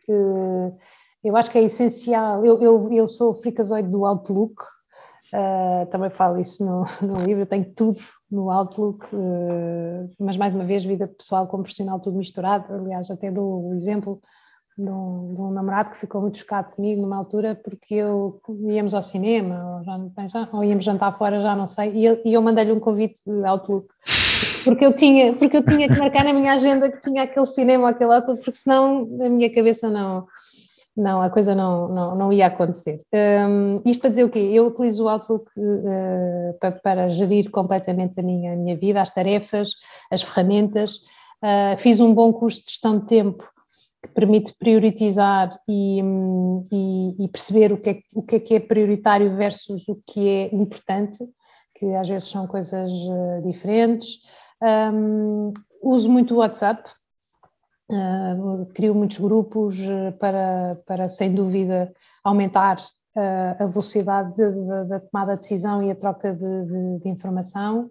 eu 1.27 1.37
acho 1.37 1.51
que 1.51 1.59
é 1.59 1.63
essencial, 1.63 2.45
eu, 2.45 2.63
eu, 2.63 2.93
eu 2.93 3.09
sou 3.09 3.35
fricazoide 3.35 3.89
do 3.89 4.05
Outlook, 4.05 4.55
uh, 5.33 5.87
também 5.91 6.11
falo 6.11 6.39
isso 6.39 6.65
no, 6.65 6.85
no 7.07 7.25
livro, 7.25 7.43
eu 7.43 7.47
tenho 7.47 7.65
tudo 7.75 8.01
no 8.31 8.51
Outlook, 8.51 9.07
uh, 9.15 10.11
mas 10.19 10.37
mais 10.37 10.55
uma 10.55 10.65
vez 10.65 10.85
vida 10.85 11.09
pessoal 11.09 11.47
como 11.47 11.63
profissional 11.63 12.01
tudo 12.01 12.19
misturado, 12.19 12.73
aliás 12.73 13.11
até 13.11 13.31
dou 13.31 13.69
o 13.69 13.75
exemplo, 13.75 14.21
de 14.77 14.91
um, 14.91 15.35
de 15.35 15.41
um, 15.41 15.51
namorado 15.51 15.91
que 15.91 15.97
ficou 15.97 16.21
muito 16.21 16.39
chocado 16.39 16.73
comigo 16.73 17.01
numa 17.01 17.17
altura 17.17 17.59
porque 17.65 17.95
eu 17.95 18.41
íamos 18.69 18.93
ao 18.93 19.03
cinema 19.03 19.79
ou, 19.79 20.29
já, 20.29 20.49
ou 20.53 20.63
íamos 20.63 20.85
jantar 20.85 21.17
fora, 21.17 21.41
já 21.41 21.57
não 21.57 21.67
sei, 21.67 21.93
e 21.93 22.05
eu, 22.05 22.21
eu 22.25 22.43
mandei-lhe 22.43 22.73
um 22.73 22.81
convite 22.81 23.21
de 23.27 23.45
Outlook. 23.45 23.89
Porque 24.65 24.85
eu, 24.85 24.93
tinha, 24.93 25.33
porque 25.33 25.57
eu 25.57 25.65
tinha 25.65 25.89
que 25.89 25.97
marcar 25.97 26.25
na 26.25 26.33
minha 26.33 26.53
agenda 26.53 26.91
que 26.91 27.01
tinha 27.01 27.23
aquele 27.23 27.47
cinema 27.47 27.85
ou 27.85 27.89
aquele 27.89 28.13
Outlook, 28.13 28.43
porque 28.43 28.59
senão 28.59 29.09
a 29.23 29.29
minha 29.29 29.53
cabeça 29.55 29.89
não, 29.89 30.27
não 30.97 31.21
a 31.21 31.29
coisa 31.29 31.55
não, 31.55 31.89
não, 31.89 32.15
não 32.15 32.33
ia 32.33 32.47
acontecer. 32.47 33.03
Um, 33.13 33.83
isto 33.85 34.01
para 34.01 34.11
dizer 34.11 34.25
o 34.25 34.31
quê? 34.31 34.39
Eu 34.39 34.67
utilizo 34.67 35.05
o 35.05 35.09
Outlook 35.09 35.51
uh, 35.59 36.59
para, 36.59 36.73
para, 36.73 37.11
gerir 37.11 37.51
completamente 37.51 38.19
a 38.19 38.23
minha, 38.23 38.55
a 38.55 38.57
minha 38.57 38.77
vida, 38.77 39.03
as 39.03 39.13
tarefas, 39.13 39.73
as 40.11 40.23
ferramentas. 40.23 40.97
Uh, 41.43 41.77
fiz 41.79 42.01
um 42.01 42.15
bom 42.15 42.33
curso 42.33 42.65
de 42.65 42.71
gestão 42.71 42.99
de 42.99 43.07
tempo 43.07 43.47
que 44.03 44.09
permite 44.09 44.55
priorizar 44.59 45.51
e, 45.69 46.01
e, 46.73 47.25
e, 47.25 47.29
perceber 47.29 47.73
o 47.73 47.79
que, 47.79 47.91
é, 47.91 47.99
o 48.15 48.23
que 48.23 48.37
é 48.37 48.41
que 48.41 48.55
é 48.55 48.61
prioritário 48.61 49.37
versus 49.37 49.87
o 49.89 50.01
que 50.07 50.29
é 50.29 50.55
importante, 50.55 51.19
que 51.75 51.87
às 51.95 52.09
vezes 52.09 52.29
são 52.29 52.47
coisas 52.47 52.91
uh, 52.91 53.43
diferentes. 53.47 54.19
Um, 54.63 55.53
uso 55.83 56.11
muito 56.11 56.35
o 56.35 56.39
WhatsApp, 56.39 56.89
uh, 57.91 58.67
crio 58.75 58.95
muitos 58.95 59.19
grupos 59.19 59.79
uh, 59.79 60.13
para, 60.19 60.79
para, 60.87 61.09
sem 61.09 61.35
dúvida, 61.35 61.93
aumentar 62.25 62.79
a 63.59 63.65
velocidade 63.65 64.35
de, 64.35 64.53
de, 64.53 64.85
da 64.89 65.01
tomada 65.01 65.37
de 65.37 65.41
decisão 65.41 65.83
e 65.83 65.91
a 65.91 65.95
troca 65.97 66.35
de, 66.35 66.99
de 67.01 67.09
informação. 67.09 67.91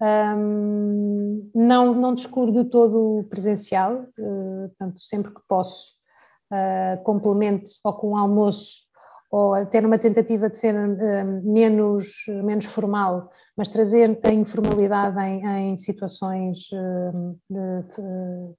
Um, 0.00 1.50
não, 1.54 1.94
não 1.94 2.14
descuro 2.14 2.52
de 2.52 2.64
todo 2.68 3.18
o 3.18 3.24
presencial, 3.24 4.06
uh, 4.18 4.68
portanto, 4.68 5.00
sempre 5.00 5.32
que 5.32 5.40
posso, 5.48 5.92
uh, 6.52 7.02
complemento 7.04 7.70
ou 7.82 7.92
com 7.92 8.10
um 8.10 8.16
almoço, 8.16 8.80
ou 9.34 9.54
até 9.54 9.80
numa 9.80 9.98
tentativa 9.98 10.48
de 10.48 10.58
ser 10.58 10.74
uh, 10.74 11.42
menos, 11.42 12.24
menos 12.44 12.66
formal, 12.66 13.30
mas 13.56 13.68
trazer 13.68 14.18
a 14.22 14.32
informalidade 14.32 15.18
em, 15.20 15.72
em 15.72 15.76
situações 15.76 16.58
de, 17.50 17.84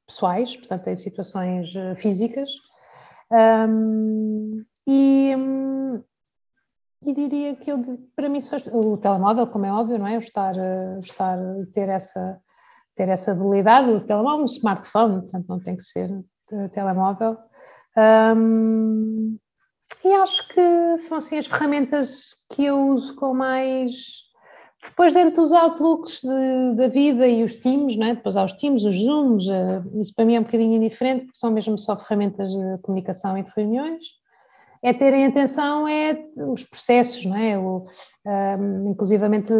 pessoais, 0.05 0.57
portanto, 0.57 0.87
em 0.87 0.97
situações 0.97 1.73
físicas. 1.97 2.49
Um, 3.31 4.63
e, 4.87 5.33
e 7.05 7.13
diria 7.13 7.55
que 7.55 7.71
eu, 7.71 7.79
para 8.15 8.27
mim, 8.27 8.39
o 8.73 8.97
telemóvel, 8.97 9.47
como 9.47 9.65
é 9.65 9.71
óbvio, 9.71 9.99
não 9.99 10.07
é? 10.07 10.17
estar, 10.17 10.55
eh, 10.57 10.99
estar, 11.01 11.37
ter 11.73 11.89
essa, 11.89 12.39
ter 12.95 13.07
essa 13.09 13.31
habilidade, 13.31 13.91
o 13.91 14.01
telemóvel, 14.01 14.43
um 14.43 14.47
smartphone, 14.47 15.21
portanto 15.21 15.45
não 15.47 15.59
tem 15.59 15.75
que 15.75 15.83
ser 15.83 16.11
eh, 16.51 16.67
telemóvel. 16.69 17.37
Um, 18.35 19.37
e 20.03 20.13
acho 20.13 20.47
que 20.49 20.97
são 20.99 21.17
assim 21.17 21.37
as 21.37 21.47
ferramentas 21.47 22.35
que 22.49 22.65
eu 22.65 22.89
uso 22.89 23.15
com 23.15 23.33
mais. 23.33 24.23
Depois, 24.83 25.13
dentro 25.13 25.41
dos 25.41 25.51
outlooks 25.51 26.21
de, 26.21 26.75
da 26.75 26.87
vida 26.87 27.27
e 27.27 27.43
os 27.43 27.55
teams, 27.55 27.97
não 27.97 28.05
é? 28.05 28.15
depois 28.15 28.35
há 28.35 28.43
os 28.43 28.53
teams, 28.53 28.83
os 28.83 28.95
zooms, 28.95 29.47
eh, 29.47 29.81
isso 29.99 30.13
para 30.13 30.25
mim 30.25 30.35
é 30.35 30.39
um 30.39 30.43
bocadinho 30.43 30.75
indiferente, 30.75 31.25
porque 31.25 31.39
são 31.39 31.49
mesmo 31.49 31.79
só 31.79 31.97
ferramentas 31.97 32.51
de 32.51 32.77
comunicação 32.83 33.35
entre 33.35 33.51
reuniões 33.55 34.03
é 34.85 34.93
terem 34.93 35.25
atenção 35.25 35.87
é 35.87 36.25
os 36.35 36.63
processos, 36.63 37.25
não 37.25 37.35
é? 37.35 37.57
O, 37.57 37.87
um, 38.23 38.91
inclusivamente 38.91 39.51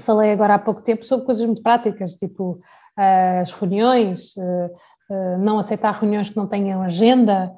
falei 0.00 0.32
agora 0.32 0.54
há 0.54 0.58
pouco 0.58 0.82
tempo 0.82 1.02
sobre 1.02 1.24
coisas 1.24 1.46
muito 1.46 1.62
práticas, 1.62 2.12
tipo 2.12 2.60
uh, 2.98 3.40
as 3.40 3.52
reuniões, 3.52 4.36
uh, 4.36 5.38
não 5.38 5.58
aceitar 5.58 5.92
reuniões 5.92 6.28
que 6.28 6.36
não 6.36 6.46
tenham 6.46 6.82
agenda, 6.82 7.50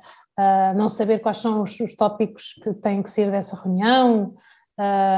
não 0.76 0.88
saber 0.88 1.20
quais 1.20 1.38
são 1.38 1.62
os, 1.62 1.78
os, 1.80 1.94
tópicos 1.94 2.54
que 2.62 2.72
têm 2.74 3.02
que 3.02 3.10
ser 3.10 3.30
dessa 3.30 3.56
reunião, 3.56 4.34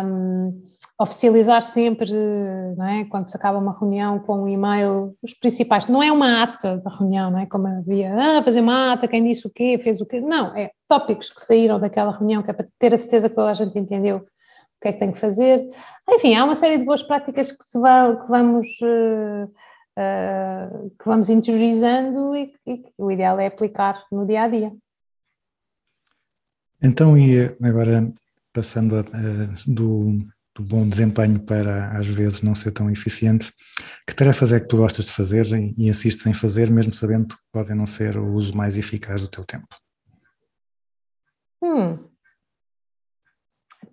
um, 0.05 0.63
oficializar 1.01 1.63
sempre, 1.63 2.11
é? 2.11 3.05
quando 3.07 3.29
se 3.29 3.37
acaba 3.37 3.59
uma 3.59 3.77
reunião 3.79 4.19
com 4.21 4.43
um 4.43 4.49
e-mail, 4.49 5.17
os 5.23 5.35
principais, 5.35 5.87
não 5.87 6.03
é 6.03 6.13
uma 6.13 6.43
ata 6.43 6.79
da 6.79 6.91
reunião, 6.91 7.31
não 7.31 7.39
é? 7.39 7.47
Como 7.47 7.67
havia, 7.67 8.15
ah, 8.15 8.43
fazer 8.43 8.61
uma 8.61 8.93
ata, 8.93 9.09
quem 9.09 9.25
disse 9.25 9.47
o 9.47 9.51
quê, 9.51 9.81
fez 9.83 10.01
o 10.01 10.07
quê, 10.07 10.21
não, 10.21 10.57
é 10.57 10.71
tópicos 10.89 11.31
que 11.31 11.43
saíram 11.43 11.81
daquela 11.81 12.17
reunião, 12.17 12.43
que 12.43 12.51
é 12.51 12.55
para 12.55 12.67
ter 12.79 12.95
a 12.95 12.99
certeza 12.99 13.29
que 13.29 13.35
toda 13.35 13.51
a 13.51 13.55
gente 13.55 13.79
entendeu 13.79 14.19
o 14.19 14.81
que 14.81 14.89
é 14.89 14.93
que 14.93 14.99
tem 14.99 15.13
que 15.13 15.19
fazer. 15.19 15.71
Enfim, 16.09 16.35
há 16.35 16.45
uma 16.45 16.57
série 16.57 16.79
de 16.79 16.85
boas 16.85 17.03
práticas 17.03 17.53
que, 17.53 17.65
se 17.65 17.79
vai, 17.79 18.17
que 18.17 18.29
vamos... 18.29 18.67
Uh, 18.83 19.51
uh, 19.99 20.91
que 20.99 21.05
vamos 21.05 21.29
interiorizando 21.29 22.35
e, 22.37 22.53
e 22.67 22.85
o 22.99 23.11
ideal 23.11 23.39
é 23.39 23.47
aplicar 23.47 24.05
no 24.11 24.27
dia 24.27 24.43
a 24.43 24.49
dia. 24.49 24.73
Então, 26.83 27.17
e 27.17 27.45
agora 27.63 28.13
passando 28.53 28.99
a, 28.99 29.03
do, 29.69 30.19
do 30.55 30.63
bom 30.63 30.87
desempenho 30.87 31.41
para 31.41 31.97
às 31.97 32.07
vezes 32.07 32.43
não 32.43 32.55
ser 32.55 32.73
tão 32.73 32.91
eficiente. 32.91 33.53
Que 34.07 34.15
tarefas 34.15 34.53
é 34.53 34.59
que 34.59 34.67
tu 34.67 34.79
gostas 34.79 35.07
de 35.07 35.13
fazer 35.13 35.47
e 35.47 35.89
insistes 35.89 36.27
em 36.27 36.35
fazer, 36.35 36.71
mesmo 36.71 36.93
sabendo 36.93 37.29
que 37.29 37.37
podem 37.53 37.77
não 37.77 37.87
ser 37.87 38.19
o 38.19 38.35
uso 38.35 38.57
mais 38.57 38.77
eficaz 38.77 39.23
do 39.23 39.29
teu 39.29 39.45
tempo? 39.45 39.69
Hum. 41.63 42.09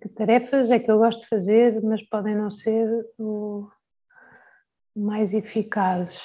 Que 0.02 0.08
tarefas 0.08 0.70
é 0.70 0.78
que 0.78 0.90
eu 0.90 0.98
gosto 0.98 1.20
de 1.20 1.28
fazer, 1.28 1.80
mas 1.82 2.02
podem 2.08 2.34
não 2.34 2.50
ser 2.50 2.88
o 3.18 3.68
mais 4.96 5.32
eficazes? 5.32 6.20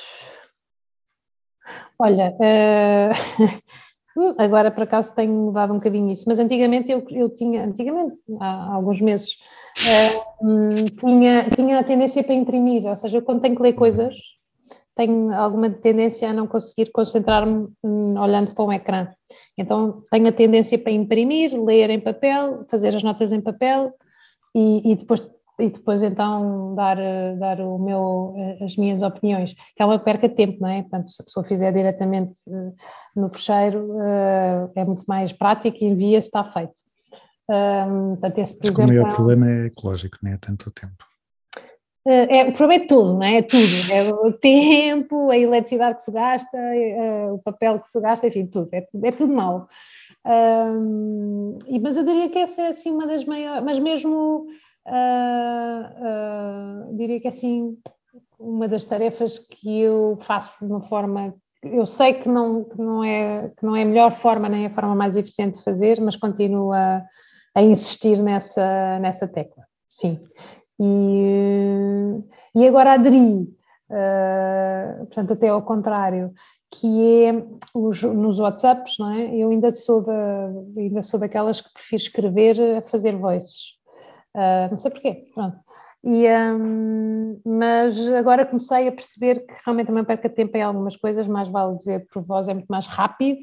Olha, 2.00 2.32
uh, 2.32 3.12
Agora, 4.38 4.72
por 4.72 4.84
acaso, 4.84 5.14
tenho 5.14 5.34
mudado 5.34 5.74
um 5.74 5.78
bocadinho 5.78 6.10
isso, 6.10 6.24
mas 6.28 6.40
antigamente 6.40 6.90
eu, 6.90 7.06
eu 7.10 7.30
tinha, 7.30 7.66
antigamente, 7.66 8.16
há, 8.40 8.46
há 8.46 8.76
alguns 8.76 9.02
meses, 9.02 9.36
hum, 10.42 10.86
tinha, 11.00 11.50
tinha 11.50 11.80
a 11.80 11.84
tendência 11.84 12.24
para 12.24 12.34
imprimir, 12.34 12.86
ou 12.86 12.96
seja, 12.96 13.18
eu 13.18 13.22
quando 13.22 13.42
tenho 13.42 13.56
que 13.56 13.62
ler 13.62 13.74
coisas, 13.74 14.16
tenho 14.96 15.34
alguma 15.34 15.70
tendência 15.70 16.30
a 16.30 16.34
não 16.34 16.48
conseguir 16.48 16.92
concentrar-me 16.92 17.68
hum, 17.84 18.18
olhando 18.18 18.56
para 18.56 18.64
um 18.64 18.72
ecrã. 18.72 19.10
Então, 19.58 20.04
tenho 20.10 20.28
a 20.28 20.32
tendência 20.32 20.80
para 20.80 20.94
imprimir, 20.94 21.54
ler 21.62 21.90
em 21.90 22.00
papel, 22.00 22.66
fazer 22.70 22.96
as 22.96 23.04
notas 23.04 23.34
em 23.34 23.42
papel 23.42 23.94
e, 24.56 24.94
e 24.94 24.96
depois 24.96 25.20
e 25.58 25.70
depois 25.70 26.04
então 26.04 26.76
dar, 26.76 26.98
eh, 27.00 27.36
dar 27.36 27.60
o 27.62 27.78
meu, 27.80 28.34
eh, 28.38 28.66
as 28.66 28.76
minhas 28.76 29.02
opiniões, 29.02 29.54
que 29.76 29.82
é 29.82 29.86
uma 29.86 29.98
perca 30.00 30.28
de 30.28 30.36
tempo, 30.36 30.58
não 30.62 30.68
é? 30.70 30.82
Portanto, 30.82 31.10
se 31.12 31.22
a 31.22 31.26
pessoa 31.26 31.46
fizer 31.46 31.72
diretamente 31.72 32.38
eh, 32.48 32.72
no 33.16 33.30
fecheiro, 33.30 33.98
é 34.76 34.84
muito 34.86 35.06
mais 35.08 35.32
prático 35.32 35.78
e 35.82 35.86
envia-se, 35.88 36.28
está 36.28 36.44
feito. 36.44 36.74
Portanto, 37.48 38.38
esse, 38.40 38.56
por 38.56 38.66
Mas 38.68 38.70
o 38.70 38.82
exemplo, 38.82 38.94
maior 38.96 39.08
é 39.08 39.12
um- 39.12 39.16
problema 39.16 39.50
é 39.50 39.66
ecológico, 39.68 40.18
não 40.22 40.32
é 40.32 40.38
tanto 40.38 40.68
o 40.68 40.72
tempo. 40.72 41.06
É, 42.08 42.44
o 42.44 42.54
problema 42.54 42.84
é 42.84 42.88
tudo, 42.88 43.14
não 43.16 43.24
é? 43.24 43.38
É 43.38 43.42
tudo. 43.42 43.92
É 43.92 44.04
o 44.28 44.32
tempo, 44.38 45.30
a 45.32 45.38
eletricidade 45.38 45.98
que 46.00 46.06
se 46.06 46.12
gasta, 46.12 46.56
é, 46.58 47.32
o 47.32 47.40
papel 47.40 47.80
que 47.80 47.88
se 47.90 48.00
gasta, 48.00 48.28
enfim, 48.28 48.46
tudo. 48.46 48.70
É, 48.72 48.82
tudo- 48.82 49.06
é 49.06 49.12
tudo 49.12 49.34
mau. 49.34 49.68
E, 51.68 51.80
mas 51.80 51.96
eu 51.98 52.04
diria 52.06 52.30
que 52.30 52.38
essa 52.38 52.62
é 52.62 52.68
assim 52.68 52.92
uma 52.92 53.08
das 53.08 53.24
maiores, 53.26 53.64
mas 53.64 53.80
mesmo 53.80 54.48
ah, 54.88 56.88
diria 56.94 57.20
que 57.20 57.28
é 57.28 57.32
assim 57.32 57.78
uma 58.40 58.68
das 58.68 58.86
tarefas 58.86 59.40
que 59.40 59.82
eu 59.82 60.18
faço 60.22 60.66
de 60.66 60.72
uma 60.72 60.82
forma 60.82 61.34
eu 61.64 61.86
sei 61.86 62.14
que 62.14 62.30
não, 62.30 62.64
que 62.64 62.80
não 62.80 63.04
é 63.04 63.52
que 63.58 63.66
não 63.66 63.76
é 63.76 63.82
a 63.82 63.86
melhor 63.86 64.12
forma 64.20 64.48
nem 64.48 64.68
a 64.68 64.70
forma 64.70 64.94
mais 64.94 65.16
eficiente 65.16 65.58
de 65.58 65.64
fazer, 65.64 66.00
mas 66.00 66.16
continuo 66.16 66.72
a, 66.72 67.04
a 67.56 67.64
insistir 67.64 68.22
nessa, 68.22 69.00
nessa 69.00 69.28
tecla, 69.28 69.64
sim. 69.90 70.20
E, 70.80 72.22
e 72.54 72.68
agora 72.68 72.94
aderi, 72.94 73.50
ah, 73.90 74.96
portanto, 75.00 75.34
até 75.34 75.50
ao 75.50 75.64
contrário, 75.64 76.32
que 76.72 77.26
é 77.26 77.44
os, 77.74 78.04
nos 78.04 78.40
WhatsApps, 78.40 78.98
não 79.00 79.12
é? 79.12 79.36
Eu 79.36 79.50
ainda 79.50 79.74
sou, 79.74 80.02
da, 80.02 80.52
ainda 80.78 81.02
sou 81.02 81.20
daquelas 81.20 81.62
que 81.62 81.74
prefiro 81.74 82.02
escrever 82.02 82.78
a 82.78 82.82
fazer 82.82 83.16
voices. 83.16 83.76
Ah, 84.36 84.68
não 84.70 84.78
sei 84.78 84.92
porquê, 84.92 85.30
pronto. 85.34 85.58
E, 86.04 86.28
hum, 86.30 87.40
mas 87.44 87.98
agora 88.10 88.46
comecei 88.46 88.88
a 88.88 88.92
perceber 88.92 89.46
que 89.46 89.54
realmente 89.66 89.88
também 89.88 90.04
perca 90.04 90.30
tempo 90.30 90.56
em 90.56 90.62
algumas 90.62 90.96
coisas, 90.96 91.28
mais 91.28 91.48
vale 91.50 91.78
dizer 91.78 92.06
por 92.12 92.22
voz, 92.24 92.48
é 92.48 92.54
muito 92.54 92.68
mais 92.68 92.86
rápido. 92.86 93.40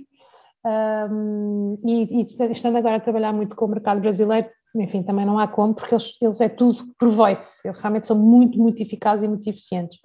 Hum, 1.10 1.78
e, 1.84 2.20
e 2.20 2.52
estando 2.52 2.76
agora 2.76 2.96
a 2.96 3.00
trabalhar 3.00 3.32
muito 3.32 3.56
com 3.56 3.64
o 3.64 3.68
mercado 3.68 4.00
brasileiro, 4.00 4.48
enfim, 4.76 5.02
também 5.02 5.26
não 5.26 5.38
há 5.38 5.48
como, 5.48 5.74
porque 5.74 5.94
eles, 5.94 6.16
eles 6.20 6.40
é 6.40 6.48
tudo 6.48 6.84
por 6.98 7.08
voice, 7.08 7.60
eles 7.64 7.78
realmente 7.78 8.06
são 8.06 8.16
muito, 8.16 8.58
muito 8.58 8.80
eficazes 8.80 9.24
e 9.24 9.28
muito 9.28 9.48
eficientes. 9.48 9.98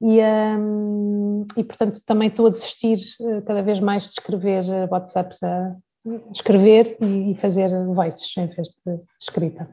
E, 0.00 0.20
hum, 0.58 1.46
e 1.56 1.64
portanto 1.64 2.02
também 2.04 2.28
estou 2.28 2.46
a 2.46 2.50
desistir 2.50 2.98
eh, 3.20 3.40
cada 3.42 3.62
vez 3.62 3.80
mais 3.80 4.04
de 4.04 4.10
escrever 4.10 4.64
eh, 4.68 4.88
WhatsApps, 4.90 5.42
a 5.42 5.76
escrever 6.32 6.98
e, 7.00 7.30
e 7.30 7.34
fazer 7.36 7.68
voices 7.86 8.36
em 8.36 8.46
vez 8.48 8.68
de 8.86 9.00
escrita. 9.20 9.68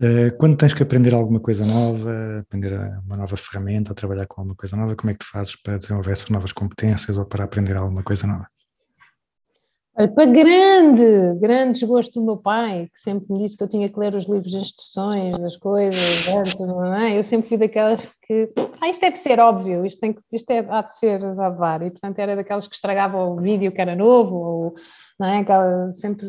Eh, 0.00 0.30
Quando 0.38 0.56
tens 0.56 0.74
que 0.74 0.82
aprender 0.82 1.12
alguma 1.14 1.40
coisa 1.40 1.64
nova, 1.64 2.40
aprender 2.40 2.72
uma 3.04 3.16
nova 3.16 3.36
ferramenta 3.36 3.94
trabalhar 3.94 4.26
com 4.26 4.40
alguma 4.40 4.56
coisa 4.56 4.76
nova, 4.76 4.94
como 4.96 5.10
é 5.10 5.14
que 5.14 5.20
tu 5.20 5.26
fazes 5.30 5.56
para 5.60 5.76
desenvolver 5.78 6.12
essas 6.12 6.30
novas 6.30 6.52
competências 6.52 7.18
ou 7.18 7.26
para 7.26 7.44
aprender 7.44 7.76
alguma 7.76 8.02
coisa 8.04 8.26
nova? 8.26 8.48
Olha, 9.98 10.08
para 10.12 10.26
grande, 10.26 11.40
grande 11.40 11.72
desgosto 11.72 12.20
do 12.20 12.24
meu 12.24 12.36
pai, 12.36 12.88
que 12.94 13.00
sempre 13.00 13.32
me 13.32 13.40
disse 13.40 13.56
que 13.56 13.64
eu 13.64 13.68
tinha 13.68 13.88
que 13.88 13.98
ler 13.98 14.14
os 14.14 14.26
livros 14.26 14.52
de 14.52 14.58
instruções 14.58 15.36
das 15.36 15.56
coisas, 15.56 16.28
não 16.60 16.94
é? 16.94 17.18
eu 17.18 17.24
sempre 17.24 17.48
fui 17.48 17.58
daquelas 17.58 18.00
que, 18.22 18.48
ah, 18.80 18.88
isto 18.88 19.00
deve 19.00 19.16
ser 19.16 19.40
óbvio, 19.40 19.84
isto, 19.84 19.98
tem 19.98 20.12
que, 20.12 20.20
isto 20.32 20.48
é, 20.50 20.60
há 20.68 20.82
de 20.82 20.96
ser 20.96 21.24
a 21.24 21.50
dar, 21.50 21.82
e 21.82 21.90
portanto 21.90 22.16
era 22.16 22.36
daquelas 22.36 22.68
que 22.68 22.76
estragava 22.76 23.24
o 23.24 23.40
vídeo 23.40 23.72
que 23.72 23.80
era 23.80 23.96
novo, 23.96 24.36
ou, 24.36 24.74
não 25.18 25.26
é? 25.26 25.38
Aquela, 25.38 25.90
sempre, 25.90 26.28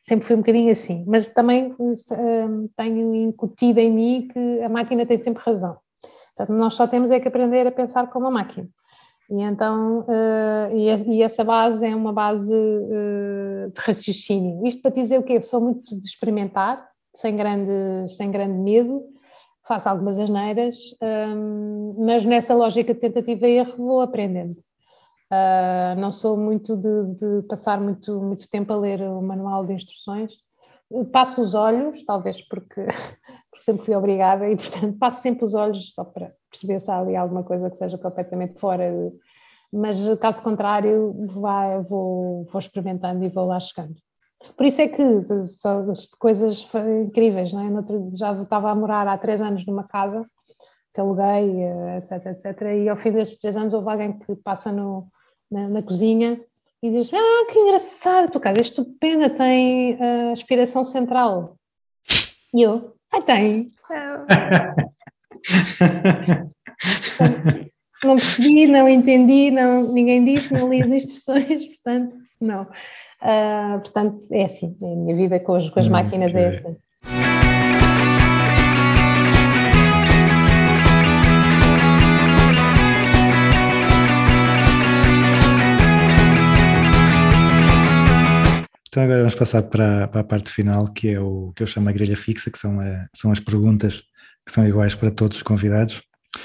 sempre 0.00 0.24
fui 0.24 0.36
um 0.36 0.40
bocadinho 0.40 0.70
assim, 0.70 1.04
mas 1.04 1.26
também 1.26 1.74
hum, 1.76 2.68
tenho 2.76 3.14
incutido 3.16 3.80
em 3.80 3.90
mim 3.90 4.28
que 4.32 4.62
a 4.62 4.68
máquina 4.68 5.04
tem 5.04 5.18
sempre 5.18 5.42
razão. 5.44 5.76
Portanto, 6.36 6.56
nós 6.56 6.74
só 6.74 6.86
temos 6.86 7.10
é 7.10 7.18
que 7.18 7.26
aprender 7.26 7.66
a 7.66 7.72
pensar 7.72 8.08
como 8.10 8.28
a 8.28 8.30
máquina. 8.30 8.68
E 9.30 9.42
então, 9.42 10.00
uh, 10.00 10.74
e, 10.74 11.16
e, 11.16 11.22
essa 11.22 11.44
base 11.44 11.86
é 11.86 11.94
uma 11.94 12.12
base 12.12 12.50
uh, 12.50 13.70
de 13.70 13.80
raciocínio. 13.80 14.66
Isto 14.66 14.80
para 14.80 14.90
dizer 14.90 15.18
o 15.18 15.22
quê? 15.22 15.42
Sou 15.42 15.60
muito 15.60 15.94
de 15.94 16.06
experimentar, 16.06 16.86
sem 17.14 17.36
grande, 17.36 18.10
sem 18.14 18.30
grande 18.30 18.58
medo, 18.58 19.04
faço 19.66 19.86
algumas 19.86 20.18
asneiras, 20.18 20.76
um, 21.02 21.94
mas 21.98 22.24
nessa 22.24 22.54
lógica 22.54 22.94
de 22.94 23.00
tentativa 23.00 23.46
e 23.46 23.58
erro 23.58 23.76
vou 23.76 24.00
aprendendo. 24.00 24.56
Uh, 25.30 26.00
não 26.00 26.10
sou 26.10 26.38
muito 26.38 26.74
de, 26.74 27.14
de, 27.16 27.42
passar 27.46 27.78
muito, 27.78 28.18
muito 28.22 28.48
tempo 28.48 28.72
a 28.72 28.76
ler 28.76 29.02
o 29.02 29.20
manual 29.20 29.66
de 29.66 29.74
instruções. 29.74 30.32
Passo 31.12 31.42
os 31.42 31.54
olhos, 31.54 32.02
talvez 32.02 32.40
porque 32.40 32.86
sempre 33.60 33.84
fui 33.84 33.94
obrigada, 33.94 34.48
e 34.48 34.56
portanto 34.56 34.96
passo 34.98 35.22
sempre 35.22 35.44
os 35.44 35.54
olhos 35.54 35.94
só 35.94 36.04
para 36.04 36.32
perceber 36.50 36.80
se 36.80 36.90
há 36.90 36.98
ali 36.98 37.16
alguma 37.16 37.42
coisa 37.42 37.70
que 37.70 37.76
seja 37.76 37.98
completamente 37.98 38.58
fora, 38.58 38.84
mas 39.72 39.98
caso 40.18 40.42
contrário, 40.42 41.14
vai, 41.28 41.82
vou, 41.82 42.44
vou 42.44 42.58
experimentando 42.58 43.24
e 43.24 43.28
vou 43.28 43.46
lá 43.46 43.60
chegando. 43.60 43.96
Por 44.56 44.66
isso 44.66 44.80
é 44.80 44.88
que 44.88 45.04
só 45.60 45.84
coisas 46.18 46.66
incríveis, 47.04 47.52
não 47.52 47.60
é? 47.60 48.16
Já 48.16 48.40
estava 48.40 48.70
a 48.70 48.74
morar 48.74 49.06
há 49.08 49.18
três 49.18 49.42
anos 49.42 49.66
numa 49.66 49.84
casa 49.84 50.24
que 50.94 51.00
aluguei, 51.00 51.64
etc, 51.98 52.26
etc, 52.26 52.62
e 52.76 52.88
ao 52.88 52.96
fim 52.96 53.12
destes 53.12 53.38
três 53.38 53.56
anos 53.56 53.74
houve 53.74 53.90
alguém 53.90 54.18
que 54.18 54.34
passa 54.36 54.72
no, 54.72 55.08
na, 55.50 55.68
na 55.68 55.82
cozinha 55.82 56.40
e 56.82 56.90
diz: 56.90 57.12
Ah, 57.12 57.46
que 57.50 57.58
engraçado, 57.58 58.26
a 58.26 58.30
tua 58.30 58.40
casa 58.40 58.58
é 58.58 58.60
estupenda, 58.60 59.30
tem 59.30 59.94
uh, 59.94 60.32
aspiração 60.32 60.84
central. 60.84 61.56
E 62.54 62.62
eu: 62.62 62.94
Ah, 63.12 63.22
tem. 63.22 63.72
não 68.04 68.16
percebi, 68.16 68.66
não 68.66 68.88
entendi, 68.88 69.50
não, 69.50 69.92
ninguém 69.92 70.24
disse, 70.24 70.52
não 70.52 70.68
li 70.68 70.82
as 70.82 70.88
instruções, 70.88 71.66
portanto, 71.82 72.16
não. 72.40 72.62
Uh, 73.20 73.80
portanto, 73.80 74.18
é 74.30 74.44
assim, 74.44 74.76
a 74.80 74.86
minha 74.86 75.16
vida 75.16 75.40
com 75.40 75.54
as, 75.54 75.68
com 75.70 75.80
as 75.80 75.88
máquinas 75.88 76.30
okay. 76.30 76.42
é 76.42 76.48
assim. 76.48 76.76
Então 88.88 89.02
agora 89.02 89.18
vamos 89.18 89.34
passar 89.34 89.62
para, 89.64 90.08
para, 90.08 90.22
a 90.22 90.24
parte 90.24 90.50
final, 90.50 90.88
que 90.92 91.10
é 91.10 91.20
o 91.20 91.52
que 91.54 91.62
eu 91.62 91.66
chamo 91.66 91.88
a 91.90 91.92
grelha 91.92 92.16
fixa, 92.16 92.50
que 92.50 92.58
são, 92.58 92.80
a, 92.80 93.06
são 93.14 93.30
as 93.30 93.38
perguntas 93.38 94.02
que 94.46 94.52
são 94.52 94.66
iguais 94.66 94.94
para 94.94 95.10
todos 95.10 95.36
os 95.36 95.42
convidados. 95.42 96.02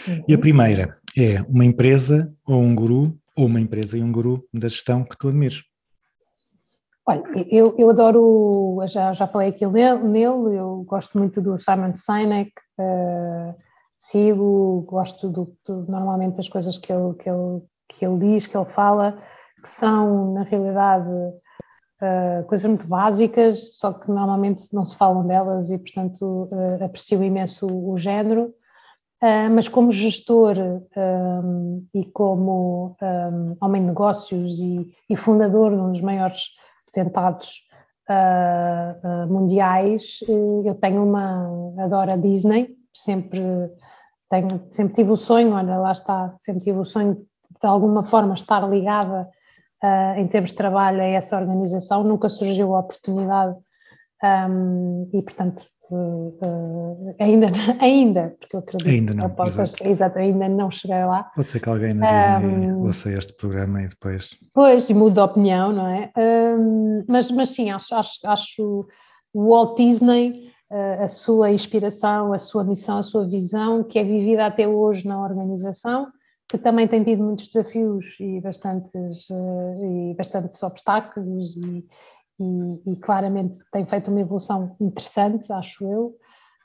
Uhum. 0.08 0.24
E 0.28 0.34
a 0.34 0.38
primeira 0.38 0.94
é 1.18 1.42
uma 1.44 1.64
empresa 1.64 2.34
ou 2.46 2.62
um 2.62 2.76
guru, 2.76 3.18
ou 3.36 3.48
uma 3.48 3.62
empresa 3.62 3.98
e 3.98 4.04
um 4.04 4.12
guru 4.12 4.46
da 4.54 4.68
gestão 4.68 5.04
que 5.04 5.18
tu 5.18 5.30
admires. 5.30 5.64
Olha, 7.06 7.24
eu, 7.50 7.76
eu 7.78 7.90
adoro, 7.90 8.78
já, 8.88 9.14
já 9.14 9.28
falei 9.28 9.50
aqui 9.50 9.66
nele, 9.66 10.04
nele, 10.04 10.56
eu 10.56 10.86
gosto 10.88 11.18
muito 11.18 11.42
do 11.42 11.58
Simon 11.58 11.94
Sinek, 11.96 12.52
uh, 12.80 13.54
sigo, 13.98 14.86
gosto 14.88 15.30
do, 15.30 15.54
do, 15.66 15.86
normalmente 15.90 16.38
das 16.38 16.48
coisas 16.48 16.78
que 16.78 16.92
ele, 16.94 17.14
que, 17.16 17.30
ele, 17.30 17.62
que 17.90 18.06
ele 18.06 18.20
diz, 18.20 18.48
que 18.48 18.56
ele 18.56 18.70
fala, 18.70 19.22
que 19.62 19.68
são, 19.68 20.34
na 20.34 20.44
realidade, 20.44 21.10
Uh, 22.04 22.44
coisas 22.48 22.68
muito 22.68 22.86
básicas, 22.86 23.78
só 23.78 23.94
que 23.94 24.12
normalmente 24.12 24.68
não 24.74 24.86
se 24.86 24.94
falam 24.94 25.26
delas 25.26 25.70
e, 25.72 25.78
portanto, 25.78 26.50
uh, 26.52 26.84
aprecio 26.84 27.24
imenso 27.24 27.66
o, 27.66 27.94
o 27.94 27.98
género. 27.98 28.54
Uh, 29.22 29.48
mas 29.50 29.70
como 29.70 29.90
gestor 29.90 30.58
um, 30.98 31.88
e 31.94 32.04
como 32.04 32.98
um, 33.02 33.56
homem 33.62 33.82
de 33.82 33.88
negócios 33.88 34.60
e, 34.60 34.94
e, 35.10 35.16
fundador 35.16 35.72
de 35.72 35.78
um 35.78 35.94
dos 35.94 36.02
maiores 36.02 36.50
potentados 36.88 37.64
mundiais, 39.30 40.20
eu 40.28 40.76
tenho 40.76 41.02
uma, 41.06 41.74
adoro 41.80 42.12
a 42.12 42.18
Disney, 42.18 42.76
sempre, 42.94 43.42
tenho, 44.30 44.68
sempre 44.72 44.94
tive 44.94 45.12
o 45.12 45.16
sonho, 45.16 45.54
olha 45.54 45.78
lá 45.78 45.94
está, 45.94 46.36
sempre 46.42 46.62
tive 46.62 46.80
o 46.80 46.86
sonho 46.86 47.16
de 47.16 47.68
alguma 47.68 48.04
forma 48.04 48.34
estar 48.34 48.70
ligada 48.70 49.30
Uh, 49.84 50.18
em 50.20 50.28
termos 50.28 50.52
de 50.52 50.56
trabalho 50.56 51.02
a 51.02 51.06
essa 51.06 51.38
organização, 51.38 52.04
nunca 52.06 52.30
surgiu 52.30 52.74
a 52.74 52.80
oportunidade 52.80 53.56
um, 54.50 55.10
e, 55.14 55.22
portanto, 55.22 55.68
Uh, 55.92 57.14
ainda, 57.20 57.48
ainda, 57.80 58.36
porque 58.40 58.56
eu 58.56 58.62
acredito 58.62 58.90
Ainda 58.90 59.14
não, 59.14 59.26
que 59.26 59.32
eu 59.32 59.36
possa- 59.36 59.64
exato. 59.64 59.88
exato, 59.88 60.18
ainda 60.18 60.50
não 60.50 60.72
cheguei 60.72 61.04
lá. 61.06 61.30
Pode 61.36 61.50
ser 61.50 61.60
que 61.60 61.70
alguém 61.70 61.94
na 61.94 62.08
Disney 62.08 62.68
Ahm. 62.70 62.84
ouça 62.86 63.12
este 63.12 63.34
programa 63.34 63.84
e 63.84 63.88
depois. 63.88 64.32
Pois, 64.56 64.90
e 64.90 64.94
mudo 64.94 65.14
de 65.14 65.20
opinião, 65.20 65.72
não 65.72 65.86
é? 65.86 66.12
Hum, 66.18 67.04
mas, 67.08 67.30
mas 67.30 67.50
sim, 67.52 67.70
acho, 67.70 67.94
acho, 67.94 68.20
acho 68.26 68.88
o 69.34 69.50
Walt 69.50 69.78
Disney, 69.78 70.52
a 70.72 71.08
sua 71.08 71.52
inspiração, 71.52 72.34
a 72.34 72.40
sua 72.40 72.64
missão, 72.64 72.98
a 72.98 73.04
sua 73.04 73.28
visão, 73.28 73.84
que 73.84 74.00
é 74.00 74.04
vivida 74.04 74.48
até 74.48 74.68
hoje 74.68 75.08
na 75.08 75.22
organização, 75.22 76.08
que 76.54 76.64
também 76.64 76.88
tem 76.88 77.04
tido 77.04 77.24
muitos 77.24 77.48
desafios 77.48 78.06
e 78.20 78.40
bastantes, 78.40 79.28
eh, 79.32 80.12
e 80.12 80.16
bastantes 80.16 80.62
obstáculos 80.62 81.56
e, 81.58 81.86
e- 82.40 82.92
e 82.94 82.96
claramente 82.98 83.58
tem 83.72 83.84
feito 83.88 84.12
uma 84.12 84.22
evolução 84.22 84.76
interessante, 84.80 85.52
acho 85.52 85.84
eu. 85.84 86.16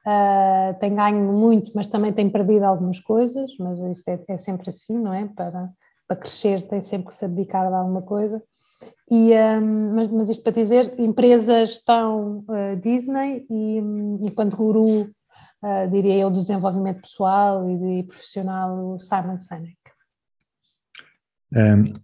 Ah, 0.07 0.76
tem 0.78 0.95
ganho 0.95 1.32
muito, 1.32 1.72
mas 1.74 1.86
também 1.86 2.12
tem 2.12 2.28
perdido 2.28 2.64
algumas 2.64 3.01
coisas, 3.01 3.51
mas 3.59 3.78
isso 3.78 4.03
é, 4.09 4.22
é 4.28 4.36
sempre 4.39 4.68
assim, 4.68 4.99
não 4.99 5.12
é? 5.14 5.26
Para, 5.34 5.70
para 6.07 6.16
crescer 6.18 6.68
tem 6.68 6.82
sempre 6.82 7.09
que 7.09 7.14
se 7.14 7.24
abdicar 7.24 7.66
de 7.68 7.74
alguma 7.74 8.03
coisa. 8.03 8.43
E, 9.11 9.32
hum, 9.32 9.95
mas, 9.95 10.11
mas 10.11 10.28
isto 10.28 10.43
para 10.43 10.53
dizer, 10.53 11.01
empresas 11.01 11.70
estão 11.70 12.45
ah, 12.51 12.74
Disney 12.74 13.47
e 13.51 13.80
hum, 13.80 14.18
enquanto 14.22 14.55
guru, 14.57 15.09
ah, 15.62 15.86
diria 15.86 16.16
eu, 16.18 16.30
do 16.30 16.41
desenvolvimento 16.43 17.01
pessoal 17.03 17.68
e 17.68 17.76
de 17.76 18.09
profissional, 18.09 18.99
Simon 19.01 19.41
Sinek. 19.41 19.78
Ahm, 21.55 21.95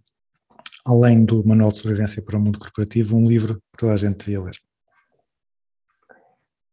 além 0.85 1.25
do 1.25 1.45
Manual 1.45 1.69
de 1.69 1.77
Sobrevivência 1.77 2.21
para 2.21 2.37
o 2.37 2.41
Mundo 2.41 2.59
Corporativo, 2.59 3.17
um 3.17 3.25
livro 3.25 3.55
que 3.55 3.77
toda 3.77 3.93
a 3.93 3.97
gente 3.97 4.17
devia 4.17 4.41
ler. 4.41 4.55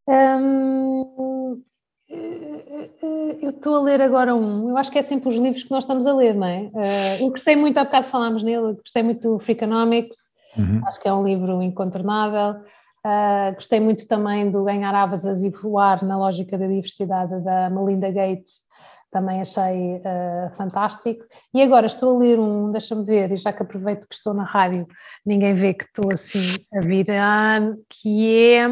Hum, 0.09 1.63
eu 3.41 3.51
estou 3.51 3.77
a 3.77 3.83
ler 3.83 4.01
agora 4.01 4.35
um, 4.35 4.71
eu 4.71 4.77
acho 4.77 4.91
que 4.91 4.99
é 4.99 5.03
sempre 5.03 5.29
os 5.29 5.37
livros 5.37 5.63
que 5.63 5.71
nós 5.71 5.85
estamos 5.85 6.07
a 6.07 6.15
ler, 6.15 6.35
não 6.35 6.47
é? 6.47 6.71
Eh, 6.75 7.23
eu 7.23 7.31
gostei 7.31 7.57
muito, 7.57 7.79
há 7.79 7.85
bocado 7.85 8.07
falámos 8.07 8.43
nele, 8.43 8.75
gostei 8.75 9.03
muito 9.03 9.21
do 9.21 9.39
Freakonomics, 9.39 10.33
Uhum. 10.57 10.83
acho 10.87 11.01
que 11.01 11.09
é 11.09 11.13
um 11.13 11.25
livro 11.25 11.63
incontornável. 11.63 12.63
Ah, 13.05 13.51
gostei 13.55 13.81
muito 13.81 14.07
também 14.07 14.51
do 14.51 14.63
Ganhar 14.65 14.95
Asas 14.95 15.43
e 15.43 15.51
Voar 15.51 16.05
na 16.05 16.17
Lógica 16.17 16.57
da 16.59 16.67
Diversidade 16.67 17.43
da 17.43 17.69
Melinda 17.71 18.11
Gates, 18.11 18.62
também 19.13 19.43
achei 19.43 20.01
ah, 20.05 20.51
fantástico. 20.57 21.25
E 21.55 21.63
agora 21.63 21.87
estou 21.87 22.17
a 22.17 22.19
ler 22.19 22.41
um, 22.41 22.73
deixa-me 22.73 23.05
ver, 23.05 23.31
e 23.31 23.37
já 23.37 23.53
que 23.53 23.63
aproveito 23.63 24.09
que 24.09 24.15
estou 24.15 24.35
na 24.35 24.43
rádio, 24.43 24.89
ninguém 25.25 25.55
vê 25.55 25.75
que 25.75 25.85
estou 25.85 26.11
assim 26.11 26.57
a 26.75 26.81
virar, 26.81 27.61
que 27.89 28.55
é 28.57 28.67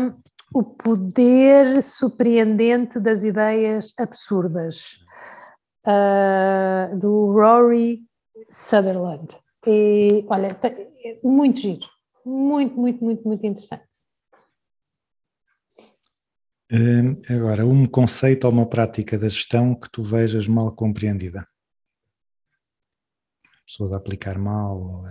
O 0.53 0.65
Poder 0.65 1.83
Surpreendente 1.83 2.99
das 2.99 3.23
Ideias 3.23 3.93
Absurdas, 3.99 4.97
ah, 5.85 6.91
do 6.95 7.33
Rory 7.33 8.01
Sutherland. 8.51 9.37
E 9.67 10.25
olha, 10.29 10.59
muito 11.23 11.61
giro, 11.61 11.87
muito, 12.25 12.81
muito, 12.81 13.05
muito, 13.05 13.29
muito 13.29 13.47
interessante. 13.47 13.90
Ahm, 16.73 17.21
agora, 17.29 17.67
um 17.67 17.85
conceito 17.85 18.45
ou 18.45 18.53
uma 18.53 18.65
prática 18.65 19.19
da 19.19 19.27
gestão 19.27 19.75
que 19.75 19.91
tu 19.91 20.05
vejas 20.05 20.47
mal 20.47 20.73
compreendida. 20.73 21.45
Pessoas 23.67 23.93
a 23.93 23.97
aplicar 23.97 24.39
mal, 24.39 25.05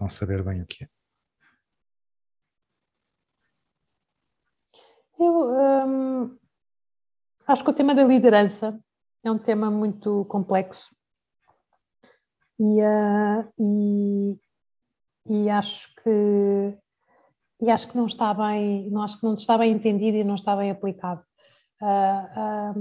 não 0.00 0.08
saber 0.08 0.42
bem 0.42 0.62
o 0.62 0.66
que 0.66 0.84
é. 0.84 0.88
Eu 5.18 5.32
hum, 5.86 6.38
acho 7.46 7.62
que 7.62 7.70
o 7.70 7.74
tema 7.74 7.94
da 7.94 8.04
liderança 8.04 8.80
é 9.22 9.30
um 9.30 9.38
tema 9.38 9.70
muito 9.70 10.24
complexo 10.24 10.96
e, 12.58 12.80
ah, 12.80 13.46
e, 13.58 14.40
e 15.26 15.50
acho 15.50 15.94
que 15.96 16.78
e 17.60 17.70
acho 17.70 17.88
que 17.88 17.96
não 17.96 18.06
está 18.06 18.32
bem, 18.34 18.88
não 18.90 19.02
acho 19.02 19.18
que 19.18 19.24
não 19.24 19.34
está 19.34 19.56
bem 19.56 19.72
entendido 19.72 20.16
e 20.16 20.24
não 20.24 20.34
está 20.34 20.56
bem 20.56 20.70
aplicado. 20.70 21.22
Ah, 21.80 22.30
ah, 22.34 22.74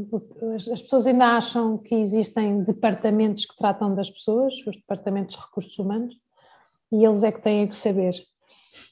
as, 0.55 0.67
as 0.67 0.81
pessoas 0.81 1.07
ainda 1.07 1.25
acham 1.35 1.77
que 1.77 1.95
existem 1.95 2.63
departamentos 2.63 3.45
que 3.45 3.57
tratam 3.57 3.93
das 3.93 4.09
pessoas, 4.09 4.53
os 4.65 4.75
departamentos 4.77 5.35
de 5.35 5.41
recursos 5.41 5.77
humanos, 5.77 6.15
e 6.91 7.03
eles 7.03 7.23
é 7.23 7.31
que 7.31 7.41
têm 7.41 7.67
que 7.67 7.75
saber. 7.75 8.13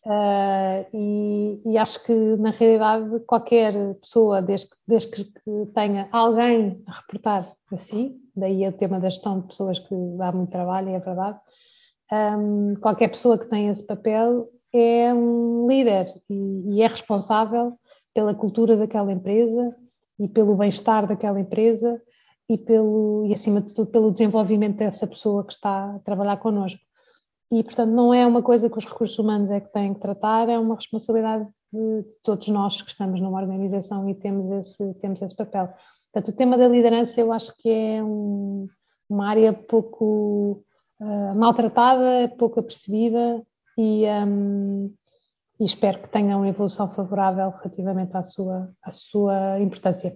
Uh, 0.05 0.85
e, 0.93 1.61
e 1.65 1.77
acho 1.77 2.03
que 2.03 2.13
na 2.13 2.51
realidade 2.51 3.19
qualquer 3.21 3.73
pessoa, 3.95 4.39
desde 4.39 4.69
desde 4.87 5.09
que 5.09 5.25
tenha 5.73 6.07
alguém 6.11 6.83
a 6.85 6.91
reportar 6.91 7.51
a 7.71 7.77
si, 7.77 8.15
daí 8.35 8.67
o 8.67 8.73
tema 8.73 8.99
da 8.99 9.09
gestão 9.09 9.39
de 9.39 9.47
pessoas 9.47 9.79
que 9.79 9.95
dá 10.17 10.31
muito 10.31 10.51
trabalho, 10.51 10.89
é 10.89 10.99
verdade, 10.99 11.39
um, 12.11 12.75
qualquer 12.75 13.07
pessoa 13.07 13.39
que 13.39 13.49
tenha 13.49 13.71
esse 13.71 13.85
papel 13.85 14.49
é 14.73 15.13
um 15.13 15.67
líder 15.67 16.07
e, 16.29 16.75
e 16.75 16.81
é 16.81 16.87
responsável 16.87 17.73
pela 18.13 18.33
cultura 18.33 18.75
daquela 18.77 19.11
empresa 19.11 19.75
e 20.19 20.27
pelo 20.27 20.55
bem-estar 20.55 21.07
daquela 21.07 21.39
empresa 21.39 22.01
e, 22.49 22.57
pelo, 22.57 23.25
e 23.25 23.33
acima 23.33 23.61
de 23.61 23.73
tudo 23.73 23.89
pelo 23.89 24.11
desenvolvimento 24.11 24.77
dessa 24.77 25.07
pessoa 25.07 25.43
que 25.45 25.53
está 25.53 25.95
a 25.95 25.99
trabalhar 25.99 26.37
connosco. 26.37 26.81
E, 27.51 27.63
portanto, 27.63 27.91
não 27.91 28.13
é 28.13 28.25
uma 28.25 28.41
coisa 28.41 28.69
que 28.69 28.77
os 28.77 28.85
recursos 28.85 29.17
humanos 29.19 29.49
é 29.51 29.59
que 29.59 29.71
têm 29.71 29.93
que 29.93 29.99
tratar, 29.99 30.47
é 30.47 30.57
uma 30.57 30.75
responsabilidade 30.75 31.47
de 31.71 32.03
todos 32.23 32.47
nós 32.47 32.81
que 32.81 32.89
estamos 32.89 33.19
numa 33.19 33.39
organização 33.39 34.07
e 34.09 34.15
temos 34.15 34.49
esse, 34.49 34.93
temos 34.95 35.21
esse 35.21 35.35
papel. 35.35 35.69
Portanto, 36.11 36.33
o 36.33 36.37
tema 36.37 36.57
da 36.57 36.67
liderança 36.67 37.19
eu 37.19 37.31
acho 37.31 37.53
que 37.57 37.69
é 37.69 38.03
um- 38.03 38.67
uma 39.09 39.29
área 39.29 39.53
pouco 39.53 40.63
uh, 40.99 41.35
maltratada, 41.35 42.33
pouco 42.37 42.59
apercebida 42.59 43.41
e, 43.81 44.05
um, 44.27 44.93
e 45.59 45.65
espero 45.65 45.99
que 45.99 46.09
tenha 46.09 46.37
uma 46.37 46.47
evolução 46.47 46.93
favorável 46.93 47.49
relativamente 47.49 48.15
à 48.15 48.21
sua, 48.21 48.71
à 48.83 48.91
sua 48.91 49.59
importância. 49.59 50.15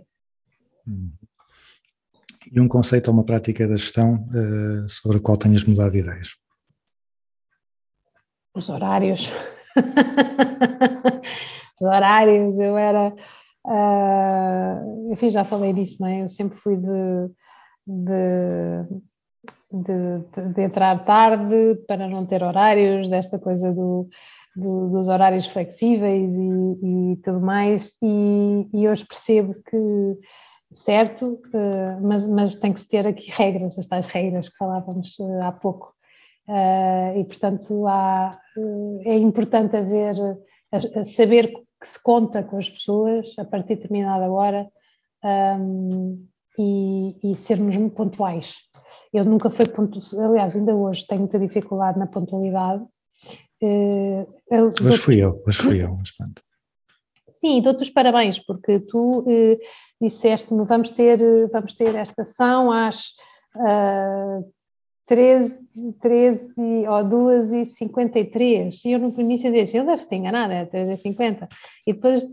E 2.51 2.59
um 2.59 2.67
conceito 2.67 3.07
ou 3.07 3.15
uma 3.15 3.23
prática 3.23 3.67
da 3.67 3.73
gestão 3.75 4.29
eh, 4.31 4.87
sobre 4.87 5.17
a 5.17 5.19
qual 5.19 5.35
tenhas 5.35 5.63
mudado 5.63 5.93
de 5.93 5.99
ideias. 5.99 6.35
Os 8.53 8.69
horários. 8.69 9.31
Os 11.81 11.87
horários, 11.87 12.59
eu 12.59 12.77
era. 12.77 13.15
ah, 13.65 14.79
enfim, 15.11 15.31
já 15.31 15.43
falei 15.43 15.73
disso, 15.73 15.97
não 15.99 16.07
é? 16.07 16.21
Eu 16.21 16.29
sempre 16.29 16.57
fui 16.59 16.77
de, 16.77 17.31
de, 17.85 18.85
de, 19.71 20.53
de 20.53 20.61
entrar 20.61 21.03
tarde 21.05 21.75
para 21.87 22.07
não 22.07 22.25
ter 22.25 22.43
horários, 22.43 23.09
desta 23.09 23.39
coisa 23.39 23.71
do, 23.71 24.07
do- 24.55 24.89
dos 24.89 25.07
horários 25.07 25.45
flexíveis 25.47 26.33
e, 26.35 27.13
e 27.13 27.15
tudo 27.17 27.41
mais, 27.41 27.93
e, 28.01 28.67
e 28.73 28.87
hoje 28.87 29.05
percebo 29.05 29.53
que, 29.69 30.19
certo, 30.73 31.41
ah, 31.53 31.99
mas, 32.01 32.27
mas 32.27 32.55
tem 32.55 32.73
que 32.73 32.79
se 32.79 32.87
ter 32.87 33.05
aqui 33.07 33.29
regras, 33.35 33.77
as 33.77 33.85
tais 33.87 34.07
regras 34.07 34.49
que 34.49 34.57
falávamos 34.57 35.17
ah, 35.41 35.47
há 35.47 35.51
pouco. 35.51 35.93
Uh, 36.47 37.17
e 37.19 37.23
portanto 37.23 37.87
há, 37.87 38.39
é 39.03 39.17
importante 39.17 39.75
haver 39.75 40.15
saber 41.03 41.51
que 41.81 41.87
se 41.87 42.01
conta 42.03 42.43
com 42.43 42.59
as 42.59 42.69
pessoas 42.69 43.33
a 43.39 43.45
partir 43.45 43.69
de 43.69 43.81
determinada 43.81 44.31
hora 44.31 44.67
um, 45.59 46.23
e, 46.59 47.17
e 47.23 47.35
sermos 47.37 47.75
muito 47.75 47.95
pontuais. 47.95 48.57
Eu 49.13 49.25
nunca 49.25 49.49
fui 49.49 49.67
pontual, 49.67 50.29
aliás, 50.31 50.55
ainda 50.55 50.75
hoje 50.75 51.05
tenho 51.07 51.21
muita 51.21 51.39
dificuldade 51.39 51.97
na 51.99 52.07
pontualidade. 52.07 52.83
Uh, 53.61 54.27
Hoje 54.51 54.77
dou- 54.81 54.93
fui 54.93 55.23
eu, 55.23 55.41
hoje 55.47 55.61
fui 55.61 55.83
eu, 55.83 55.95
mas 55.95 56.11
pronto. 56.11 56.41
Sim, 57.27 57.61
dou-te 57.61 57.81
os 57.83 57.89
parabéns, 57.89 58.39
porque 58.39 58.79
tu 58.79 59.25
eh, 59.27 59.57
disseste-me 59.99 60.63
vamos 60.65 60.91
ter, 60.91 61.21
eh, 61.21 61.47
vamos 61.47 61.73
ter 61.73 61.93
esta 61.95 62.21
ação 62.21 62.71
às 62.71 63.13
ah, 63.55 64.39
13, 65.07 65.55
13 66.01 66.53
ou 66.87 67.03
2 67.03 67.51
e 67.51 67.65
53 67.65 68.85
e 68.85 68.91
eu 68.91 68.99
no 68.99 69.09
início 69.19 69.51
disse, 69.51 69.77
ele 69.77 69.85
deve-se 69.85 70.09
ter 70.09 70.15
enganado, 70.15 70.53
é 70.53 70.65
13 70.65 70.93
e 70.93 70.97
50 70.97 71.47
e 71.85 71.93
depois 71.93 72.25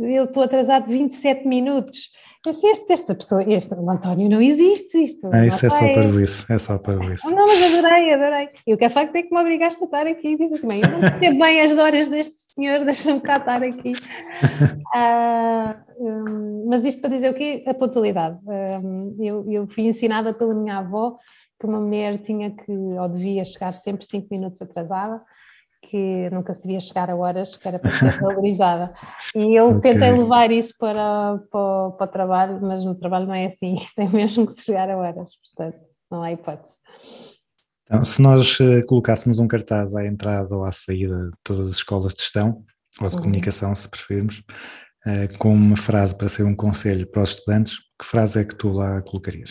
eu 0.00 0.24
estou 0.24 0.42
atrasado 0.42 0.88
27 0.88 1.46
minutos 1.46 2.10
este, 2.50 2.92
esta 2.92 3.14
pessoa, 3.14 3.42
este 3.44 3.74
o 3.74 3.90
António 3.90 4.28
não 4.28 4.40
existe 4.40 5.02
isto 5.02 5.28
Ah, 5.32 5.46
isso 5.46 5.66
é 5.66 5.70
só 5.70 5.78
vai." 5.78 5.92
para 5.94 6.04
isso, 6.22 6.52
é 6.52 6.58
só 6.58 6.78
para 6.78 7.04
isso. 7.12 7.30
Não, 7.30 7.46
mas 7.46 7.74
adorei, 7.78 8.12
adorei. 8.14 8.48
E 8.66 8.74
o 8.74 8.76
que 8.76 8.84
é 8.84 8.88
facto 8.90 9.16
é 9.16 9.22
que 9.22 9.34
me 9.34 9.40
obrigaste 9.40 9.82
a 9.82 9.86
estar 9.86 10.06
aqui 10.06 10.28
e 10.28 10.36
disse 10.36 10.66
"Bem, 10.66 10.80
eu 10.82 10.90
não 10.90 11.00
percebo 11.00 11.38
bem 11.38 11.60
as 11.60 11.78
horas 11.78 12.08
deste 12.08 12.40
senhor, 12.54 12.84
deixa-me 12.84 13.20
cá 13.20 13.36
estar 13.38 13.62
aqui. 13.62 13.92
Ah, 14.96 15.76
hum, 15.98 16.66
mas 16.68 16.84
isto 16.84 17.00
para 17.00 17.10
dizer 17.10 17.28
o 17.28 17.34
quê? 17.34 17.64
A 17.66 17.74
pontualidade. 17.74 18.38
Hum, 18.46 19.16
eu, 19.18 19.44
eu 19.50 19.66
fui 19.66 19.84
ensinada 19.84 20.32
pela 20.32 20.54
minha 20.54 20.78
avó 20.78 21.16
que 21.58 21.66
uma 21.66 21.80
mulher 21.80 22.18
tinha 22.18 22.50
que, 22.50 22.70
ou 22.70 23.08
devia 23.08 23.44
chegar 23.44 23.74
sempre 23.74 24.06
cinco 24.06 24.28
minutos 24.30 24.60
atrasada, 24.62 25.20
que 25.88 26.30
nunca 26.30 26.54
se 26.54 26.62
devia 26.62 26.80
chegar 26.80 27.10
a 27.10 27.16
horas, 27.16 27.56
que 27.56 27.66
era 27.68 27.78
para 27.78 27.90
ser 27.90 28.10
valorizada. 28.20 28.92
E 29.34 29.54
eu 29.54 29.76
Ok. 29.78 29.80
tentei 29.80 30.12
levar 30.12 30.50
isso 30.50 30.74
para, 30.78 31.38
para, 31.50 31.90
para 31.90 32.04
o 32.04 32.08
trabalho, 32.08 32.60
mas 32.62 32.84
no 32.84 32.94
trabalho 32.94 33.26
não 33.26 33.34
é 33.34 33.46
assim, 33.46 33.76
tem 33.96 34.08
mesmo 34.08 34.46
que 34.46 34.54
se 34.54 34.64
chegar 34.64 34.90
a 34.90 34.96
horas, 34.96 35.30
portanto, 35.36 35.78
não 36.10 36.22
há 36.22 36.32
hipótese. 36.32 36.76
Então, 37.84 38.04
se 38.04 38.22
nós 38.22 38.58
eh, 38.60 38.82
colocássemos 38.86 39.38
um 39.38 39.46
cartaz 39.46 39.94
à 39.94 40.06
entrada 40.06 40.56
ou 40.56 40.64
à 40.64 40.72
saída 40.72 41.30
de 41.30 41.36
todas 41.42 41.68
as 41.70 41.76
escolas 41.76 42.14
de 42.14 42.22
gestão, 42.22 42.64
ou 43.00 43.08
de 43.08 43.14
Uhum. 43.14 43.22
comunicação, 43.22 43.74
se 43.74 43.88
preferirmos, 43.88 44.42
eh, 45.06 45.28
com 45.38 45.52
uma 45.52 45.76
frase 45.76 46.16
para 46.16 46.28
ser 46.28 46.44
um 46.44 46.56
conselho 46.56 47.06
para 47.06 47.22
os 47.22 47.30
estudantes, 47.30 47.78
que 47.98 48.06
frase 48.06 48.40
é 48.40 48.44
que 48.44 48.54
tu 48.54 48.72
lá 48.72 49.02
colocarias? 49.02 49.50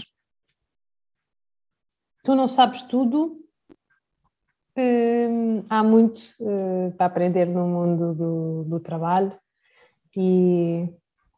Tu 2.24 2.34
não 2.36 2.48
sabes 2.48 2.82
tudo, 2.82 3.43
hum, 4.78 5.64
há 5.70 5.84
muito 5.84 6.22
eh, 6.42 6.92
para 6.98 7.06
aprender 7.06 7.46
no 7.46 7.68
mundo 7.68 8.14
do, 8.14 8.64
do 8.66 8.80
trabalho 8.80 9.34
e 10.16 10.90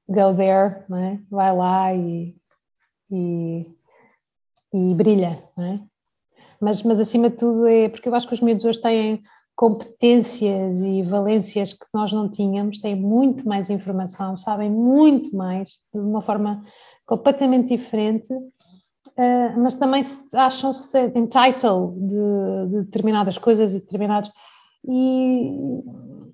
go 0.08 0.36
there, 0.36 0.86
é? 0.94 1.20
vai 1.30 1.56
lá 1.56 1.94
e, 1.94 2.36
e, 3.12 3.66
e 4.74 4.94
brilha, 4.96 5.44
é? 5.58 5.80
Mas, 6.60 6.82
mas 6.84 7.00
acima 7.00 7.30
de 7.30 7.38
tudo 7.38 7.68
é 7.68 7.90
porque 7.90 8.08
eu 8.08 8.16
acho 8.16 8.28
que 8.28 8.34
os 8.34 8.42
miúdos 8.42 8.66
hoje 8.66 8.82
têm 8.82 9.22
competências 9.56 10.82
e 10.82 11.02
valências 11.04 11.74
que 11.74 11.86
nós 11.94 12.12
não 12.12 12.30
tínhamos, 12.30 12.80
têm 12.80 12.96
muito 12.96 13.48
mais 13.48 13.70
informação, 13.70 14.38
sabem 14.38 14.70
muito 14.70 15.36
mais, 15.36 15.70
de 15.94 16.00
uma 16.00 16.22
forma 16.22 16.64
completamente 17.06 17.70
diferente, 17.76 18.28
eh, 19.18 19.50
mas 19.58 19.76
também 19.76 20.04
se- 20.04 20.36
acham-se 20.36 20.98
entitled 21.16 21.94
de, 22.08 22.70
de 22.72 22.82
determinadas 22.86 23.38
coisas 23.38 23.72
e 23.74 23.80
determinados. 23.80 24.32
E, 24.88 25.52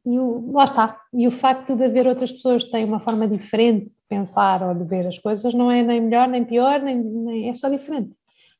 e 0.05 0.19
o- 0.19 0.51
lá 0.51 0.63
está. 0.65 0.99
E 1.13 1.27
o 1.27 1.32
facto 1.32 1.75
de 1.75 1.84
haver 1.86 2.07
outras 2.07 2.32
pessoas 2.32 2.65
que 2.65 2.71
têm 2.71 2.86
uma 2.86 2.99
forma 2.99 3.27
diferente 3.27 3.88
de 3.88 4.01
pensar 4.09 4.61
ou 4.63 4.73
de 4.75 4.84
ver 4.84 5.07
as 5.07 5.17
coisas 5.17 5.53
não 5.53 5.71
é 5.71 5.82
nem 5.84 6.01
melhor, 6.01 6.27
nem 6.27 6.43
pior, 6.43 6.82
nem, 6.82 6.97
nem- 7.01 7.49
é 7.49 7.55
só 7.55 7.69
diferente. 7.69 8.15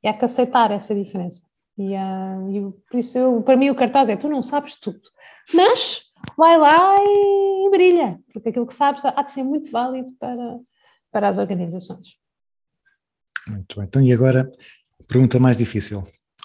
Há 0.06 0.14
que 0.14 0.26
aceitar 0.26 0.72
essa 0.72 0.96
diferença. 0.96 1.42
E, 1.78 1.96
ah, 1.96 2.38
e 2.52 2.62
por 2.90 3.00
isso, 3.00 3.18
eu- 3.18 3.42
para 3.42 3.56
mim, 3.58 3.70
o 3.70 3.76
cartaz 3.76 4.10
é: 4.10 4.16
tu 4.16 4.28
não 4.28 4.44
sabes 4.44 4.76
tudo, 4.76 5.00
mas 5.54 6.04
vai 6.38 6.58
lá 6.58 6.96
e 7.00 7.70
brilha, 7.72 8.20
porque 8.34 8.50
aquilo 8.50 8.68
que 8.68 8.74
sabes 8.74 9.04
há 9.06 9.22
de 9.24 9.32
ser 9.32 9.44
muito 9.44 9.72
válido 9.72 10.12
para, 10.20 10.60
para 11.12 11.30
as 11.30 11.38
organizações. 11.38 12.18
Muito 13.48 13.78
bem. 13.78 13.86
Então, 13.88 14.02
e 14.02 14.12
agora, 14.14 14.52
pergunta 15.08 15.40
mais 15.40 15.58
difícil. 15.58 16.04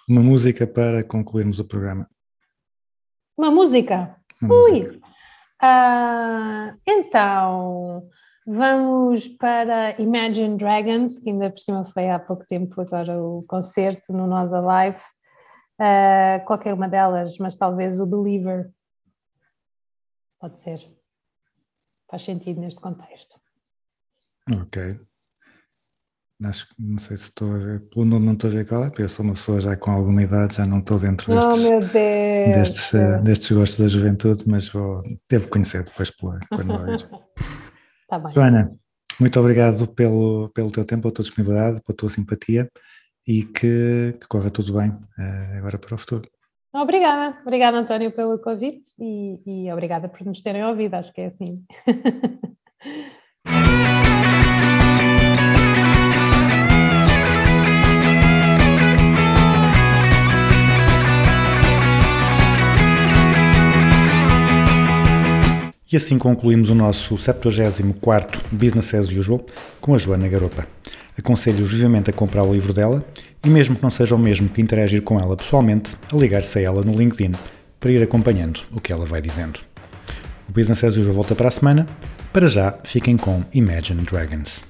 Uma 0.08 0.22
música 0.22 0.66
para 0.66 1.02
concluirmos 1.04 1.58
o 1.58 1.64
programa. 1.64 2.08
Uma 3.36 3.50
música. 3.50 4.16
Uma 4.40 4.54
Ui! 4.54 4.82
música. 4.82 5.06
Ah, 5.60 6.74
então, 6.86 8.08
vamos 8.46 9.28
para 9.28 10.00
Imagine 10.00 10.56
Dragons, 10.56 11.18
que 11.18 11.30
ainda 11.30 11.50
por 11.50 11.58
cima 11.58 11.84
foi 11.92 12.10
há 12.10 12.18
pouco 12.18 12.46
tempo 12.46 12.80
agora 12.80 13.20
o 13.20 13.42
concerto 13.48 14.12
no 14.12 14.26
Nós 14.26 14.52
Alive. 14.52 15.00
Ah, 15.78 16.42
qualquer 16.46 16.72
uma 16.72 16.88
delas, 16.88 17.36
mas 17.38 17.56
talvez 17.56 18.00
o 18.00 18.06
Believer. 18.06 18.70
Pode 20.38 20.60
ser. 20.60 20.80
Faz 22.08 22.22
sentido 22.22 22.60
neste 22.60 22.80
contexto. 22.80 23.40
Ok. 24.50 25.00
Acho 26.44 26.66
não 26.78 26.98
sei 26.98 27.16
se 27.16 27.24
estou 27.24 27.54
a 27.54 27.58
ver, 27.58 27.80
pelo 27.88 28.04
nome 28.04 28.26
não 28.26 28.34
estou 28.34 28.50
a 28.50 28.52
ver 28.52 28.66
qual 28.68 28.84
é, 28.84 28.90
porque 28.90 29.02
eu 29.02 29.08
sou 29.08 29.24
uma 29.24 29.32
pessoa 29.34 29.58
já 29.60 29.74
com 29.74 29.90
alguma 29.90 30.22
idade, 30.22 30.56
já 30.56 30.66
não 30.66 30.80
estou 30.80 30.98
dentro 30.98 31.32
Oh, 31.32 31.34
destes, 31.34 31.62
Deus! 31.62 31.92
destes, 32.54 32.94
eh, 32.94 33.18
destes 33.22 33.52
gostos 33.56 33.80
da 33.80 33.86
juventude, 33.88 34.44
mas 34.46 34.68
vou, 34.68 35.02
devo 35.30 35.48
conhecer 35.48 35.82
depois 35.84 36.10
pela- 36.10 36.38
quando 36.54 36.72
ouvir. 36.74 37.08
Tá 38.08 38.18
bem. 38.20 38.32
Joana, 38.32 38.70
muito 39.18 39.40
obrigado 39.40 39.88
pelo, 39.88 40.48
pelo 40.50 40.70
teu 40.70 40.84
tempo, 40.84 41.02
pela 41.02 41.14
tua 41.14 41.24
disponibilidade, 41.24 41.80
pela 41.82 41.96
tua 41.96 42.08
simpatia 42.08 42.70
e 43.26 43.42
que, 43.44 44.14
que 44.20 44.28
corra 44.28 44.48
tudo 44.48 44.74
bem 44.74 44.94
eh, 45.18 45.56
agora 45.58 45.76
para 45.78 45.94
o 45.94 45.98
futuro. 45.98 46.28
Obrigada, 46.72 47.36
obrigada 47.42 47.78
António 47.78 48.12
pelo 48.12 48.38
convite 48.38 48.90
e, 49.00 49.40
e 49.66 49.72
obrigada 49.72 50.08
por 50.08 50.24
nos 50.24 50.40
terem 50.42 50.62
ouvido, 50.64 50.94
acho 50.94 51.12
que 51.12 51.22
é 51.22 51.26
assim. 51.26 51.64
E 65.90 65.96
assim 65.96 66.18
concluímos 66.18 66.68
o 66.68 66.74
nosso 66.74 67.14
74º 67.14 68.40
Business 68.50 68.92
as 68.92 69.08
Usual 69.10 69.46
com 69.80 69.94
a 69.94 69.98
Joana 69.98 70.26
Garopa. 70.26 70.66
Aconselho-os 71.16 71.72
vivamente 71.72 72.10
a 72.10 72.12
comprar 72.12 72.42
o 72.42 72.52
livro 72.52 72.72
dela 72.72 73.04
e 73.44 73.48
mesmo 73.48 73.76
que 73.76 73.82
não 73.82 73.90
seja 73.90 74.16
o 74.16 74.18
mesmo 74.18 74.48
que 74.48 74.60
interagir 74.60 75.02
com 75.02 75.18
ela 75.18 75.36
pessoalmente, 75.36 75.96
a 76.12 76.16
ligar-se 76.16 76.58
a 76.58 76.62
ela 76.62 76.82
no 76.82 76.92
LinkedIn 76.92 77.32
para 77.78 77.92
ir 77.92 78.02
acompanhando 78.02 78.60
o 78.72 78.80
que 78.80 78.92
ela 78.92 79.06
vai 79.06 79.20
dizendo. 79.20 79.60
O 80.48 80.52
Business 80.52 80.82
as 80.82 80.96
Usual 80.96 81.14
volta 81.14 81.36
para 81.36 81.48
a 81.48 81.52
semana. 81.52 81.86
Para 82.32 82.48
já, 82.48 82.76
fiquem 82.82 83.16
com 83.16 83.44
Imagine 83.54 84.02
Dragons. 84.02 84.64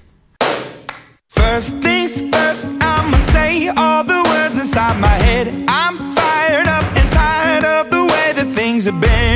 First 1.31 1.77
things 1.81 2.21
first, 2.21 2.67
I'ma 2.83 3.19
say 3.33 3.69
all 3.69 4.05
the 4.05 4.23
words 4.29 4.59
inside 4.59 4.99
my 5.01 5.09
head. 5.25 5.49
I'm 5.67 6.13
fired 6.15 6.69
up 6.69 6.85
and 6.95 7.11
tired 7.11 7.65
of 7.65 7.91
the 7.91 8.03
way 8.03 8.35
that 8.35 8.55
things 8.55 8.87
have 8.87 9.01
been. 9.01 9.36